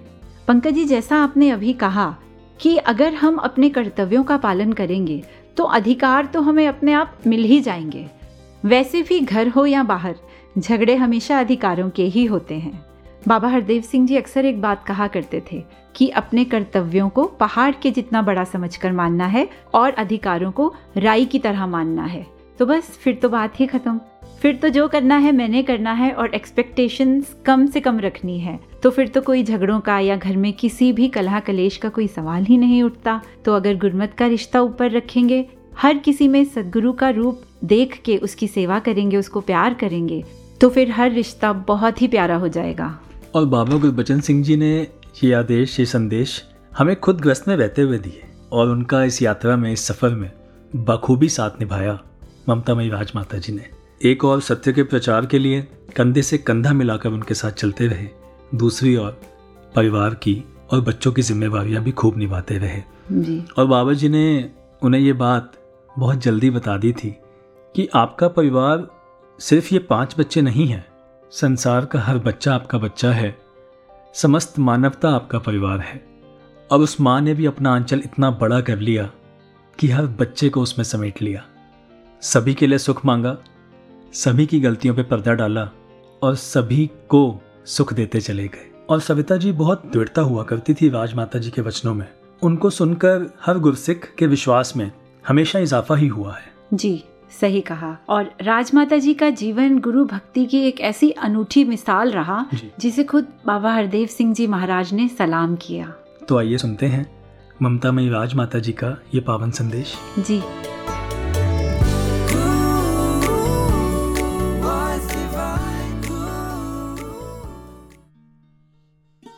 पंकज 0.48 0.74
जी 0.74 0.86
जैसा 0.86 1.18
आपने 1.18 1.50
अभी 1.50 1.74
कहा 1.74 2.16
कि 2.60 2.78
अगर 2.78 3.14
हम 3.14 3.36
अपने 3.36 3.70
कर्तव्यों 3.70 4.24
का 4.24 4.38
पालन 4.38 4.74
करेंगे 4.74 5.24
तो 5.58 5.64
अधिकार 5.64 6.26
तो 6.26 6.42
हमें 6.42 6.68
अपने 6.68 6.94
आप 6.94 7.18
मिल 7.28 7.44
ही 7.44 7.60
जाएँगे। 7.62 8.08
वैसे 8.66 9.02
भी 9.02 9.20
घर 9.20 9.48
हो 9.48 9.66
या 9.66 9.84
बाहर, 9.84 10.16
झगड़े 10.58 10.96
हमेशा 10.96 11.40
अधिकारों 11.40 11.90
के 11.90 12.04
ही 12.04 12.26
होते 12.26 12.56
हैं। 12.56 12.86
बाबा 13.28 13.48
हरदेव 13.48 13.82
सिंह 13.82 14.08
जी 14.08 14.16
अक्सर 14.16 14.46
एक 14.46 14.62
बात 14.62 14.84
कहा 14.84 15.08
करते 15.08 15.44
थे 15.52 15.64
कि 15.96 16.10
अपने 16.10 16.46
कर्तव्यों 16.46 17.10
को 17.10 17.24
पहाड़ 17.24 17.76
के 17.82 17.92
जितना 17.92 18.22
बड़ा 18.22 18.44
समझकर 18.44 18.92
मानना 18.92 19.26
है 19.26 19.50
और 19.74 19.92
अधिकारों 19.92 20.52
को 20.52 20.74
राई 20.98 21.26
की 21.26 21.40
तरह 21.40 21.68
मानना 21.68 22.04
है। 22.04 22.28
तो 22.60 22.66
बस, 22.66 22.82
फिर 22.82 23.16
तो 23.16 23.30
बात 23.30 23.60
ही 23.60 23.68
खत्म। 23.68 24.00
फिर 24.42 24.56
तो 24.56 24.70
जो 24.70 24.88
करना 24.88 25.18
है, 25.18 25.32
मैंने 25.32 25.64
करना 25.64 25.94
है 25.94 26.12
और 26.12 26.34
एक्सपेक्टेशंस 26.34 27.36
कम 27.46 27.66
से 27.66 27.80
कम 27.80 28.00
रखनी 28.00 28.40
है। 28.40 28.60
तो 28.84 28.90
फिर 28.90 29.08
तो 29.08 29.22
कोई 29.22 29.44
झगड़ों 29.44 29.80
का 29.80 30.00
या 30.00 30.16
घर 30.16 30.38
में 30.38 30.54
किसी 30.54 30.94
भी 30.94 31.08
कलह 31.08 31.40
कलेश 31.40 31.78
का 31.78 31.90
कोई 31.90 32.08
सवाल 32.08 32.44
ही 32.44 32.58
नहीं 32.58 32.84
उठता। 32.84 33.22
तो 33.46 33.54
अगर 33.54 33.78
गुरमत 33.78 34.14
का 34.18 34.28
रिश्ता 34.28 34.62
ऊपर 34.62 34.92
रखेंगे 34.92 35.50
हर 35.80 35.98
किसी 35.98 36.28
में 36.28 36.44
सदगुरु 36.46 36.92
का 36.94 37.10
रूप 37.10 37.42
देख 37.64 37.94
के 38.06 38.18
उसकी 38.18 38.48
सेवा 38.48 38.80
करेंगे 38.80 39.18
उसको 39.18 39.42
प्यार 39.42 39.74
करेंगे 39.74 40.24
तो 40.62 40.70
फिर 40.70 40.92
हर 40.92 41.12
रिश्ता 41.12 41.52
बहुत 41.68 42.02
ही 42.02 42.08
प्यारा 42.08 42.36
हो 42.36 42.48
जाएगा। 42.48 42.88
और 43.36 43.46
बाबा 43.46 43.78
गुरबचन 43.78 44.20
सिंह 44.20 44.44
जी 44.44 44.58
ने 44.58 44.72
ये 45.24 45.32
आदेश 45.34 45.80
ये 45.80 45.86
संदेश 45.86 46.42
हमें 46.78 46.96
खुद 47.00 47.22
ग्रस्त 47.22 47.48
में 47.48 47.56
रहते 47.56 47.82
हुए 47.82 47.98
दिए 47.98 48.24
और 48.52 48.70
उनका 48.70 49.04
इस 49.04 49.22
यात्रा 49.22 49.56
में 49.58 49.72
इस 49.72 49.86
सफ़र 49.88 50.16
में 50.16 50.32
बखूबी 50.76 51.30
साथ 51.30 51.60
निभाया 51.60 51.98
ममता 52.50 52.76
मई 52.76 52.90
राजमाता 52.90 53.38
जी 53.38 53.54
ने। 53.54 53.66
एक 54.02 54.26
और 54.26 54.42
सत्य 54.42 54.74
के 54.74 54.84
प्रचार 54.84 55.26
के 55.26 55.40
लिए 55.40 55.62
कंधे 55.96 56.22
से 56.22 56.38
कंधा 56.38 56.74
मिलाकर 56.74 57.10
उनके 57.10 57.34
साथ 57.34 57.52
चलते 57.52 57.88
रहे। 57.88 58.08
दूसरी 58.56 58.96
ओर 58.96 59.20
परिवार 59.76 60.14
की 60.16 60.44
और 60.72 60.82
बच्चों 60.82 61.12
की 61.12 61.22
जिम्मेवारियाँ 61.22 61.84
भी 61.84 61.92
खूब 61.94 62.18
निभाते 62.18 62.58
रहे। 62.58 62.82
जी। 63.12 63.42
और 63.58 63.66
बाबा 63.68 63.94
जी 63.94 64.10
ने 64.10 64.50
उन्हें 64.82 65.02
ये 65.02 65.14
बात 65.14 65.52
बहुत 65.98 66.18
जल्दी 66.18 66.50
बता 66.50 66.78
दी 66.78 66.94
थी 66.94 67.18
कि 67.76 67.90
आपका 67.96 68.28
परिवार 68.28 68.88
सिर्फ़ 69.40 69.74
ये 69.74 69.80
पाँच 69.80 70.16
बच्चे 70.20 70.42
नहीं 70.42 70.68
हैं। 70.68 70.88
संसार 71.32 71.86
का 71.86 72.00
हर 72.00 72.18
बच्चा 72.18 72.56
आपका 72.56 72.78
बच्चा 72.78 73.12
है। 73.12 73.38
समस्त 74.14 74.60
मानवता 74.60 75.10
आपका 75.10 75.40
परिवार 75.40 75.80
है। 75.80 76.06
और 76.72 76.80
उस 76.80 77.02
माँ 77.02 77.22
ने 77.22 77.34
भी 77.34 77.46
अपना 77.46 77.76
आंचल 77.76 78.00
इतना 78.00 78.32
बड़ा 78.32 78.62
कर 78.62 78.80
लिया 78.80 79.12
कि 79.80 79.88
हर 79.88 80.06
बच्चे 80.06 80.50
को 80.50 80.62
उसमें 80.62 80.84
समेट 80.84 81.22
लिया। 81.22 81.46
सभी 82.22 82.54
के 82.54 82.68
लिए 82.68 82.78
सुख 82.78 83.06
मांगा, 83.06 83.38
सभी 84.14 84.46
की 84.46 84.60
गलतियों 84.60 84.96
पे 84.96 85.04
पर्दा 85.04 85.34
डाला 85.34 85.70
और 86.24 86.36
सभी 86.36 86.88
को 86.88 87.42
सुख 87.66 87.94
देते 87.94 88.22
चले 88.22 88.48
गए। 88.48 88.72
और 88.90 89.00
सविता 89.00 89.38
जी 89.38 89.52
बहुत 89.52 89.86
दृढ़ता 89.94 90.22
हुआ 90.22 90.44
करती 90.44 90.74
थी 90.74 90.90
राजमाता 90.90 91.40
जी 91.40 91.52
के 91.52 91.62
वचनों 91.62 91.94
में। 91.94 92.08
उनको 92.44 92.70
सुनकर 92.70 93.38
हर 93.46 93.58
गुरसिख 93.58 94.16
के 94.18 94.28
विश्वास 94.28 94.74
में 94.78 94.92
हमेशा 95.30 95.60
इजाफा 95.60 95.96
ही 95.96 96.08
हुआ 96.08 96.34
है। 96.36 96.52
जी 96.74 97.04
सही 97.42 97.62
कहा। 97.62 97.98
और 98.10 98.32
राजमाता 98.42 98.98
जी 98.98 99.14
का 99.14 99.30
जीवन 99.30 99.80
गुरु 99.80 100.06
भक्ति 100.06 100.46
की 100.46 100.62
एक 100.62 100.80
ऐसी 100.82 101.12
अनूठी 101.12 101.64
मिसाल 101.64 102.12
रहा 102.12 102.46
जिसे 102.80 103.04
खुद 103.04 103.28
बाबा 103.46 103.74
हरदेव 103.74 104.08
सिंह 104.08 104.34
जी 104.34 104.48
महाराज 104.48 104.94
ने 104.94 105.08
सलाम 105.08 105.56
किया। 105.56 105.94
तो 106.30 106.38
आइए 106.38 106.58
सुनते 106.58 106.86
हैं 106.86 107.06
ममता 107.62 107.92
मई 107.92 108.10
राजमाता 108.10 108.60
जी 108.60 108.72
का 108.72 108.90
ये 109.14 109.22
पावन 109.22 109.52
संदेश। 109.52 109.96
जी। 110.20 110.42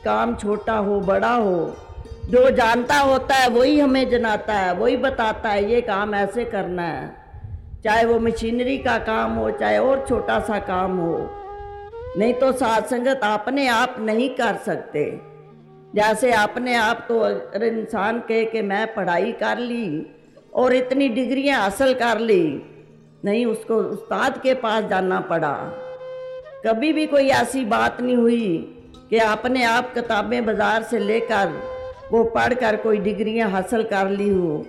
काम 0.06 0.36
छोटा 0.36 0.78
हो 0.78 1.00
बड़ा 1.00 1.34
हो 1.36 1.76
जो 2.32 2.50
जानता 2.50 2.98
होता 2.98 3.36
है, 3.36 3.48
वही 3.50 3.80
हमें 3.80 4.10
जनाता 4.10 4.54
है, 4.54 4.74
वही 4.74 4.98
बताता 4.98 5.50
है, 5.50 5.72
ये 5.72 5.82
काम 5.82 6.14
ऐसे 6.16 6.44
करना 6.46 6.84
है। 6.84 7.10
चाहे 7.84 8.06
वो 8.06 8.20
मशीनरी 8.20 8.78
का 8.78 8.98
काम 8.98 9.34
हो, 9.34 9.50
चाहे 9.52 9.78
और 9.78 10.06
छोटा 10.10 10.40
सा 10.40 10.60
काम 10.60 10.98
हो। 10.98 11.18
नहीं 12.18 12.34
तो 12.34 12.52
सात 12.52 12.88
संगत 12.88 13.20
अपने 13.24 13.68
आप 13.68 13.96
नहीं 14.00 14.30
कर 14.30 14.56
सकते। 14.56 15.04
जैसे 15.96 16.32
अपने 16.32 16.76
आप 16.76 17.06
तो 17.08 17.20
अगर 17.20 17.64
इंसान 17.64 18.20
कहे 18.20 18.46
कि 18.46 18.62
मैं 18.62 18.94
पढ़ाई 18.94 19.32
कर 19.32 19.60
ली 19.60 20.06
और 20.54 20.74
इतनी 20.74 21.10
डिग्रियाँ 21.10 21.60
हासिल 21.62 21.94
कर 21.94 22.20
ली, 22.20 22.62
नहीं, 23.26 23.46
उसको 23.46 23.76
उस्ताद 23.76 24.38
के 24.38 24.54
पास 24.54 24.84
जाना 24.84 25.20
पड़ा। 25.20 25.54
कभी 26.66 26.94
भी 26.94 27.06
कोई 27.08 27.28
ऐसी 27.32 27.66
बात 27.66 28.02
नहीं 28.02 28.16
हुई 28.16 28.58
कि 29.10 29.18
अपने 29.18 29.64
आप 29.64 29.94
किताबें 29.94 30.46
बाज़ार 30.46 30.84
से 30.84 31.00
लेकर 31.00 31.54
वो 32.12 32.24
पढ़ 32.26 32.54
कर 32.54 32.76
कोई 32.76 32.98
डिग्रियाँ 32.98 33.50
हासिल 33.50 33.84
कर 33.84 34.10
ली 34.10 34.30
हो। 34.30 34.66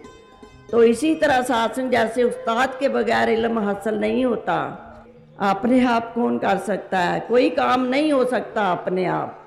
तो 0.70 0.82
इसी 0.84 1.14
तरह 1.14 1.42
शासन 1.42 1.90
जैसे 1.90 2.22
उस्ताद 2.22 2.76
के 2.80 2.88
बगैर 2.88 3.28
इलम 3.28 3.58
हासिल 3.58 3.94
नहीं 3.94 4.24
होता। 4.24 4.58
अपने 5.40 5.84
आप 5.86 6.12
कौन 6.14 6.38
कर 6.38 6.58
सकता 6.58 6.98
है? 6.98 7.20
कोई 7.20 7.50
काम 7.50 7.84
नहीं 7.84 8.12
हो 8.12 8.24
सकता 8.24 8.70
अपने 8.72 9.04
आप। 9.06 9.38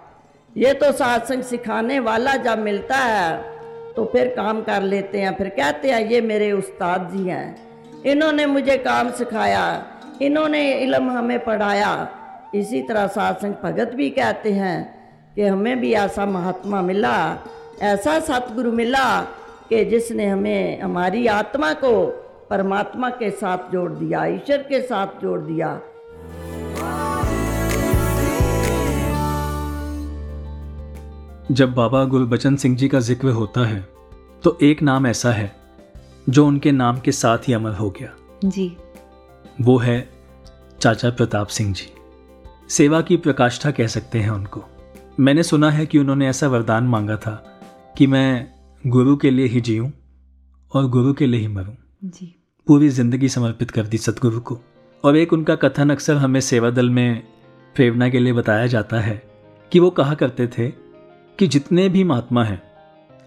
ये 0.55 0.73
तो 0.73 0.91
सत्संग 0.91 1.43
सिखाने 1.43 1.99
वाला 1.99 2.35
जब 2.35 2.59
मिलता 2.59 2.97
है 2.97 3.53
तो 3.95 4.05
फिर 4.05 4.27
काम 4.27 4.61
कर 4.61 4.81
लेते 4.81 5.21
हैं। 5.21 5.35
फिर 5.35 5.49
कहते 5.49 5.91
हैं, 5.91 5.99
ये 6.01 6.21
मेरे 6.21 6.51
उस्ताद 6.51 7.09
जी 7.13 7.27
हैं। 7.27 8.03
इन्होंने 8.05 8.45
मुझे 8.45 8.77
काम 8.77 9.11
सिखाया। 9.11 9.65
इन्होंने 10.21 10.71
इलम 10.73 11.09
हमें 11.09 11.39
पढ़ाया। 11.43 11.91
इसी 12.55 12.81
तरह 12.81 13.07
सत्संग 13.07 13.53
भगत 13.63 13.93
भी 13.95 14.09
कहते 14.09 14.51
हैं 14.51 14.77
कि 15.35 15.41
हमें 15.41 15.79
भी 15.79 15.93
ऐसा 15.93 16.25
महात्मा 16.25 16.81
मिला 16.81 17.15
ऐसा 17.81 18.19
सतगुरु 18.19 18.71
मिला 18.71 19.21
कि 19.69 19.83
जिसने 19.85 20.27
हमें 20.27 20.81
हमारी 20.81 21.27
आत्मा 21.27 21.73
को 21.73 22.05
परमात्मा 22.49 23.09
के 23.09 23.29
साथ 23.31 23.71
जोड़ 23.71 23.91
दिया 23.91 24.25
ईश्वर 24.25 24.57
के 24.57 24.81
साथ 24.81 25.21
जोड़ 25.21 25.39
दिया। 25.41 25.69
जब 31.51 31.73
बाबा 31.73 32.03
गुरबचन 32.05 32.55
सिंह 32.55 32.77
जी 32.77 32.87
का 32.87 32.99
ज़िक्र 32.99 33.31
होता 33.31 33.65
है 33.67 33.87
तो 34.43 34.57
एक 34.61 34.81
नाम 34.81 35.07
ऐसा 35.07 35.31
है 35.31 35.51
जो 36.29 36.45
उनके 36.47 36.71
नाम 36.71 36.99
के 36.99 37.11
साथ 37.11 37.47
ही 37.47 37.53
अमर 37.53 37.71
हो 37.71 37.89
गया। 37.89 38.09
जी। 38.45 38.77
वो 39.61 39.77
है 39.77 40.09
चाचा 40.81 41.09
प्रताप 41.09 41.47
सिंह 41.47 41.73
जी। 41.73 41.91
सेवा 42.69 43.01
की 43.01 43.17
प्रकाष्ठा 43.17 43.71
कह 43.71 43.87
सकते 43.87 44.19
हैं 44.19 44.29
उनको। 44.29 44.63
मैंने 45.19 45.43
सुना 45.43 45.69
है 45.71 45.85
कि 45.85 45.97
उन्होंने 45.97 46.29
ऐसा 46.29 46.47
वरदान 46.47 46.83
मांगा 46.83 47.15
था 47.17 47.54
कि 47.97 48.07
मैं 48.07 48.47
गुरु 48.87 49.15
के 49.15 49.31
लिए 49.31 49.45
ही 49.45 49.61
जीऊँ 49.61 49.91
और 50.73 50.87
गुरु 50.89 51.13
के 51.13 51.27
लिए 51.27 51.39
ही 51.39 51.47
मरूँ। 51.47 51.75
जी। 52.03 52.35
पूरी 52.67 52.89
ज़िंदगी 52.89 53.29
समर्पित 53.29 53.71
कर 53.71 53.87
दी 53.87 53.97
सतगुरु 53.97 54.39
को। 54.39 54.59
और 55.03 55.17
एक 55.17 55.33
उनका 55.33 55.55
कथन 55.55 55.89
अक्सर 55.89 56.15
हमें 56.15 56.39
सेवा 56.39 56.69
दल 56.69 56.89
में 56.89 57.23
प्रेरणा 57.75 58.09
के 58.09 58.19
लिए 58.19 58.33
बताया 58.33 58.67
जाता 58.67 58.99
है 58.99 59.21
कि 59.71 59.79
वो 59.79 59.89
कहा 59.89 60.13
करते 60.13 60.47
थे 60.47 60.69
कि 61.39 61.47
जितने 61.47 61.89
भी 61.89 62.03
महात्मा 62.03 62.43
हैं 62.43 62.61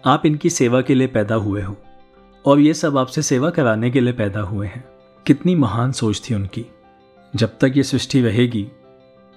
आप 0.05 0.25
इनकी 0.25 0.49
सेवा 0.49 0.81
के 0.81 0.95
लिए 0.95 1.07
पैदा 1.07 1.35
हुए 1.35 1.61
हो 1.61 1.75
और 2.45 2.59
ये 2.59 2.73
सब 2.73 2.97
आपसे 2.97 3.21
सेवा 3.21 3.49
कराने 3.49 3.91
के 3.91 4.01
लिए 4.01 4.13
पैदा 4.13 4.41
हुए 4.41 4.67
हैं। 4.67 4.83
कितनी 5.25 5.55
महान 5.55 5.91
सोच 5.91 6.29
थी 6.29 6.35
उनकी। 6.35 6.65
जब 7.33 7.57
तक 7.57 7.73
ये 7.75 7.83
सृष्टि 7.83 8.21
रहेगी 8.21 8.67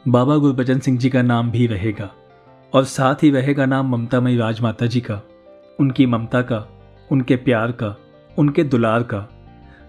बाबा 0.08 0.36
गुरबचन 0.36 0.78
सिंह 0.78 0.98
जी 0.98 1.10
का 1.10 1.22
नाम 1.22 1.50
भी 1.50 1.66
रहेगा। 1.66 2.10
और 2.74 2.84
साथ 2.84 3.14
ही 3.14 3.30
रहेगा 3.30 3.66
नाम 3.66 3.96
ममतामयी 3.96 4.36
राजमाता 4.36 4.86
जी 4.86 5.00
का, 5.00 5.20
उनकी 5.80 6.06
ममता 6.06 6.42
का, 6.42 6.68
उनके 7.12 7.36
प्यार 7.36 7.72
का, 7.72 7.96
उनके 8.38 8.64
दुलार 8.64 9.02
का, 9.02 9.28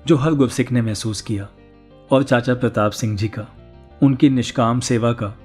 जो 0.07 0.15
हर 0.15 0.31
गुरसिख 0.31 0.71
ने 0.71 0.81
महसूस 0.81 1.21
किया, 1.21 1.47
और 2.11 2.23
चाचा 2.23 2.53
प्रताप 2.53 2.91
सिंह 2.91 3.17
जी 3.17 3.27
का, 3.27 3.43
उनकी 4.03 4.29
निष्काम 4.29 4.79
सेवा 4.79 5.11
का, 5.11 5.38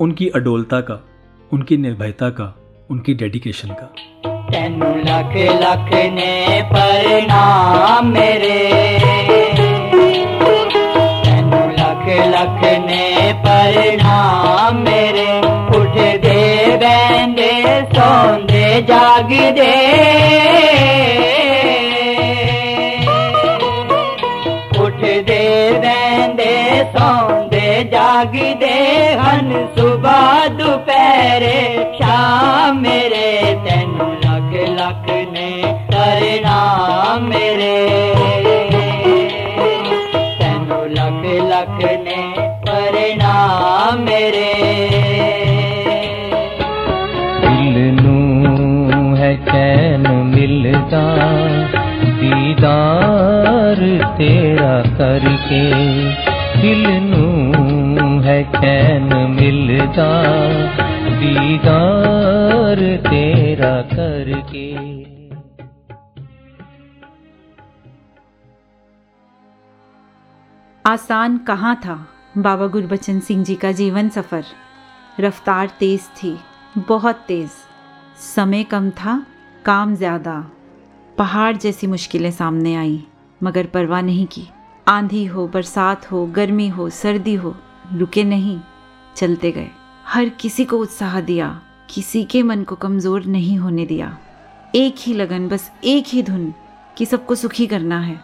उनकी 0.00 0.28
अडोलता 0.28 0.80
का, 0.80 1.04
उनकी 1.52 1.76
निर्भयता 1.76 2.30
का, 2.30 2.56
उनकी 2.90 3.14
डेडिकेशन 3.14 3.68
का। 3.68 3.94
लख 4.98 5.52
लख 5.62 5.94
ने 5.94 6.62
प्रणाम 6.72 8.06
मेरे। 8.06 8.98
लख 11.72 12.08
लख 12.08 12.64
ने 12.64 13.32
प्रणाम 13.32 14.01
जाग 18.80 19.28
दे। 19.28 19.72
उठ 24.82 24.98
दे 25.26 25.72
बैंदे 25.78 26.84
सौंदे, 26.98 27.84
जाग 27.84 28.32
दे। 28.32 28.76
हन 29.20 29.68
सुबह, 29.78 30.48
दोपहरे, 30.48 31.92
शाम 31.94 32.76
मेरे। 32.76 33.58
तेनु 33.64 34.04
लख 34.04 34.52
लख 34.70 35.06
ने 35.32 35.62
प्रणाम 35.90 37.22
मेरे। 37.22 37.76
तेनु 40.38 40.84
लख 40.84 41.22
लख 41.50 41.90
ने 41.92 42.34
प्रणाम 42.38 43.98
मेरे। 43.98 44.61
सदा 50.92 51.70
दीदार 52.04 53.76
तेरा 54.18 54.82
करके 54.82 55.62
दिल 56.60 56.86
नू 56.86 58.20
है 58.20 58.42
कैन 58.44 59.08
मिलता 59.30 60.08
दीदार 61.18 62.76
तेरा 63.06 63.82
करके। 63.82 64.66
आसान 70.84 71.38
कहाँ 71.38 71.76
था 71.76 72.06
बाबा 72.38 72.66
गुरबचन 72.66 73.20
सिंह 73.20 73.44
जी 73.44 73.54
का 73.54 73.72
जीवन 73.72 74.08
सफ़र? 74.08 74.44
रफ्तार 75.20 75.66
तेज़ 75.66 76.02
थी, 76.02 76.38
बहुत 76.78 77.24
तेज़। 77.28 77.50
समय 78.16 78.64
कम 78.64 78.90
था, 78.90 79.26
काम 79.64 79.94
ज़्यादा। 79.94 80.52
पहाड़ 81.18 81.56
जैसी 81.56 81.86
मुश्किलें 81.86 82.30
सामने 82.30 82.74
आई, 82.74 83.02
मगर 83.42 83.66
परवाह 83.66 84.00
नहीं 84.00 84.26
की। 84.26 84.48
आंधी 84.88 85.24
हो, 85.24 85.48
बरसात 85.48 86.12
हो, 86.12 86.26
गर्मी 86.26 86.68
हो, 86.68 86.90
सर्दी 86.90 87.34
हो, 87.34 87.54
रुके 87.94 88.24
नहीं, 88.24 88.60
चलते 89.16 89.52
गए। 89.52 89.68
हर 90.06 90.28
किसी 90.28 90.64
को 90.64 90.78
उत्साह 90.78 91.20
दिया, 91.20 91.62
किसी 91.90 92.24
के 92.24 92.42
मन 92.42 92.62
को 92.62 92.76
कमज़ोर 92.76 93.24
नहीं 93.24 93.56
होने 93.58 93.86
दिया। 93.86 94.18
एक 94.74 94.94
ही 94.98 95.14
लगन, 95.14 95.48
बस 95.48 95.70
एक 95.84 96.04
ही 96.06 96.22
धुन 96.22 96.54
कि 96.96 97.06
सबको 97.06 97.34
सुखी 97.34 97.66
करना 97.66 98.00
है, 98.00 98.20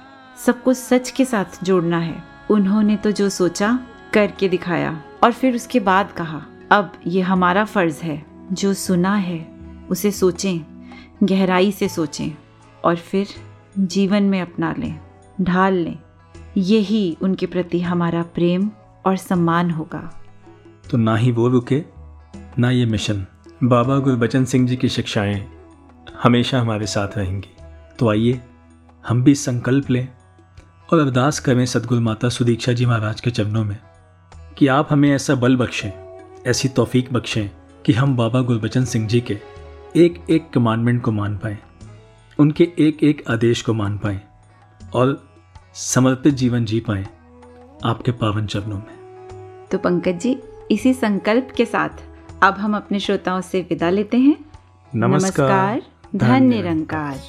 सबको 0.46 0.74
सच 0.74 1.10
के 1.10 1.24
साथ 1.24 1.64
जोड़ना 1.64 1.98
है। 1.98 2.24
उन्होंने 2.50 2.96
तो 2.96 3.10
जो 3.10 3.28
सोचा, 3.28 3.78
करके 4.14 4.48
दिखाया, 4.48 5.02
और 5.22 5.32
फिर 5.32 5.54
उसके 5.54 5.80
बाद 5.80 6.12
कहा, 6.12 6.42
अब 6.70 6.92
ये 7.06 7.20
हमारा 7.20 7.64
फ़र्ज़ 7.64 8.02
है, 8.02 8.26
जो 8.52 8.74
सुना 8.74 9.14
है, 9.14 9.48
उसे 9.90 10.10
सोचें, 10.10 10.60
गहराई 11.22 11.72
से 11.72 11.88
सोचें। 11.88 12.47
और 12.84 12.96
फिर 12.96 13.26
जीवन 13.78 14.22
में 14.22 14.40
अपना 14.40 14.74
लें, 14.78 14.98
ढाल 15.40 15.74
लें। 15.74 15.98
यही 16.56 17.16
उनके 17.22 17.46
प्रति 17.46 17.80
हमारा 17.80 18.22
प्रेम 18.22 18.70
और 19.06 19.16
सम्मान 19.16 19.70
होगा। 19.70 20.22
तो 20.90 20.96
ना 20.96 21.16
ही 21.16 21.32
वो 21.32 21.48
रुके, 21.48 21.84
ना 22.58 22.70
ये 22.70 22.86
मिशन। 22.86 23.26
बाबा 23.64 23.98
गुरबचन 23.98 24.44
सिंह 24.44 24.68
जी 24.68 24.76
की 24.76 24.88
शिक्षाएँ 24.88 25.46
हमेशा 26.22 26.60
हमारे 26.60 26.86
साथ 26.86 27.18
रहेंगी। 27.18 27.48
तो 27.98 28.08
आइए, 28.10 28.40
हम 29.08 29.22
भी 29.22 29.34
संकल्प 29.34 29.90
लें 29.90 30.08
और 30.92 30.98
अरदास 30.98 31.38
करें 31.40 31.66
सदगुरु 31.66 32.00
माता 32.00 32.28
सुदीक्षा 32.28 32.72
जी 32.72 32.86
महाराज 32.86 33.20
के 33.20 33.30
चरणों 33.30 33.64
में 33.64 33.76
कि 34.58 34.66
आप 34.66 34.88
हमें 34.92 35.10
ऐसा 35.10 35.34
बल 35.34 35.56
बख्शें, 35.56 35.90
ऐसी 36.46 36.68
तौफीक 36.68 37.12
बख्शें 37.12 37.48
कि 37.86 37.92
हम 37.92 38.16
बाबा 38.16 38.40
गुरबचन 38.40 38.84
सिंह 38.84 39.06
जी 39.08 39.20
के 39.20 39.38
एक 39.96 40.22
एक 40.30 40.50
कमांडमेंट 40.50 41.02
को 41.02 41.12
मान 41.12 41.36
पाएँ। 41.36 41.58
उनके 42.40 42.64
एक 42.78 43.02
एक 43.02 43.22
आदेश 43.30 43.62
को 43.62 43.72
मान 43.74 43.98
पाए 43.98 44.20
और 44.94 45.28
समर्पित 45.74 46.34
जीवन 46.34 46.64
जी 46.64 46.80
पाए 46.80 47.06
आपके 47.84 48.12
पावन 48.12 48.46
चरणों 48.46 48.76
में। 48.76 49.68
तो 49.72 49.78
पंकज 49.78 50.20
जी 50.20 50.36
इसी 50.70 50.94
संकल्प 50.94 51.48
के 51.56 51.64
साथ 51.64 51.88
अब 52.42 52.54
हम 52.54 52.76
अपने 52.76 53.00
श्रोताओं 53.00 53.40
से 53.40 53.60
विदा 53.60 53.90
लेते 53.90 54.16
हैं। 54.16 54.36
नमस्कार, 54.94 55.74
नमस्कार 55.74 55.82
धन 56.16 56.42
निरंकार। 56.42 57.20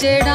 जेड़ा 0.00 0.29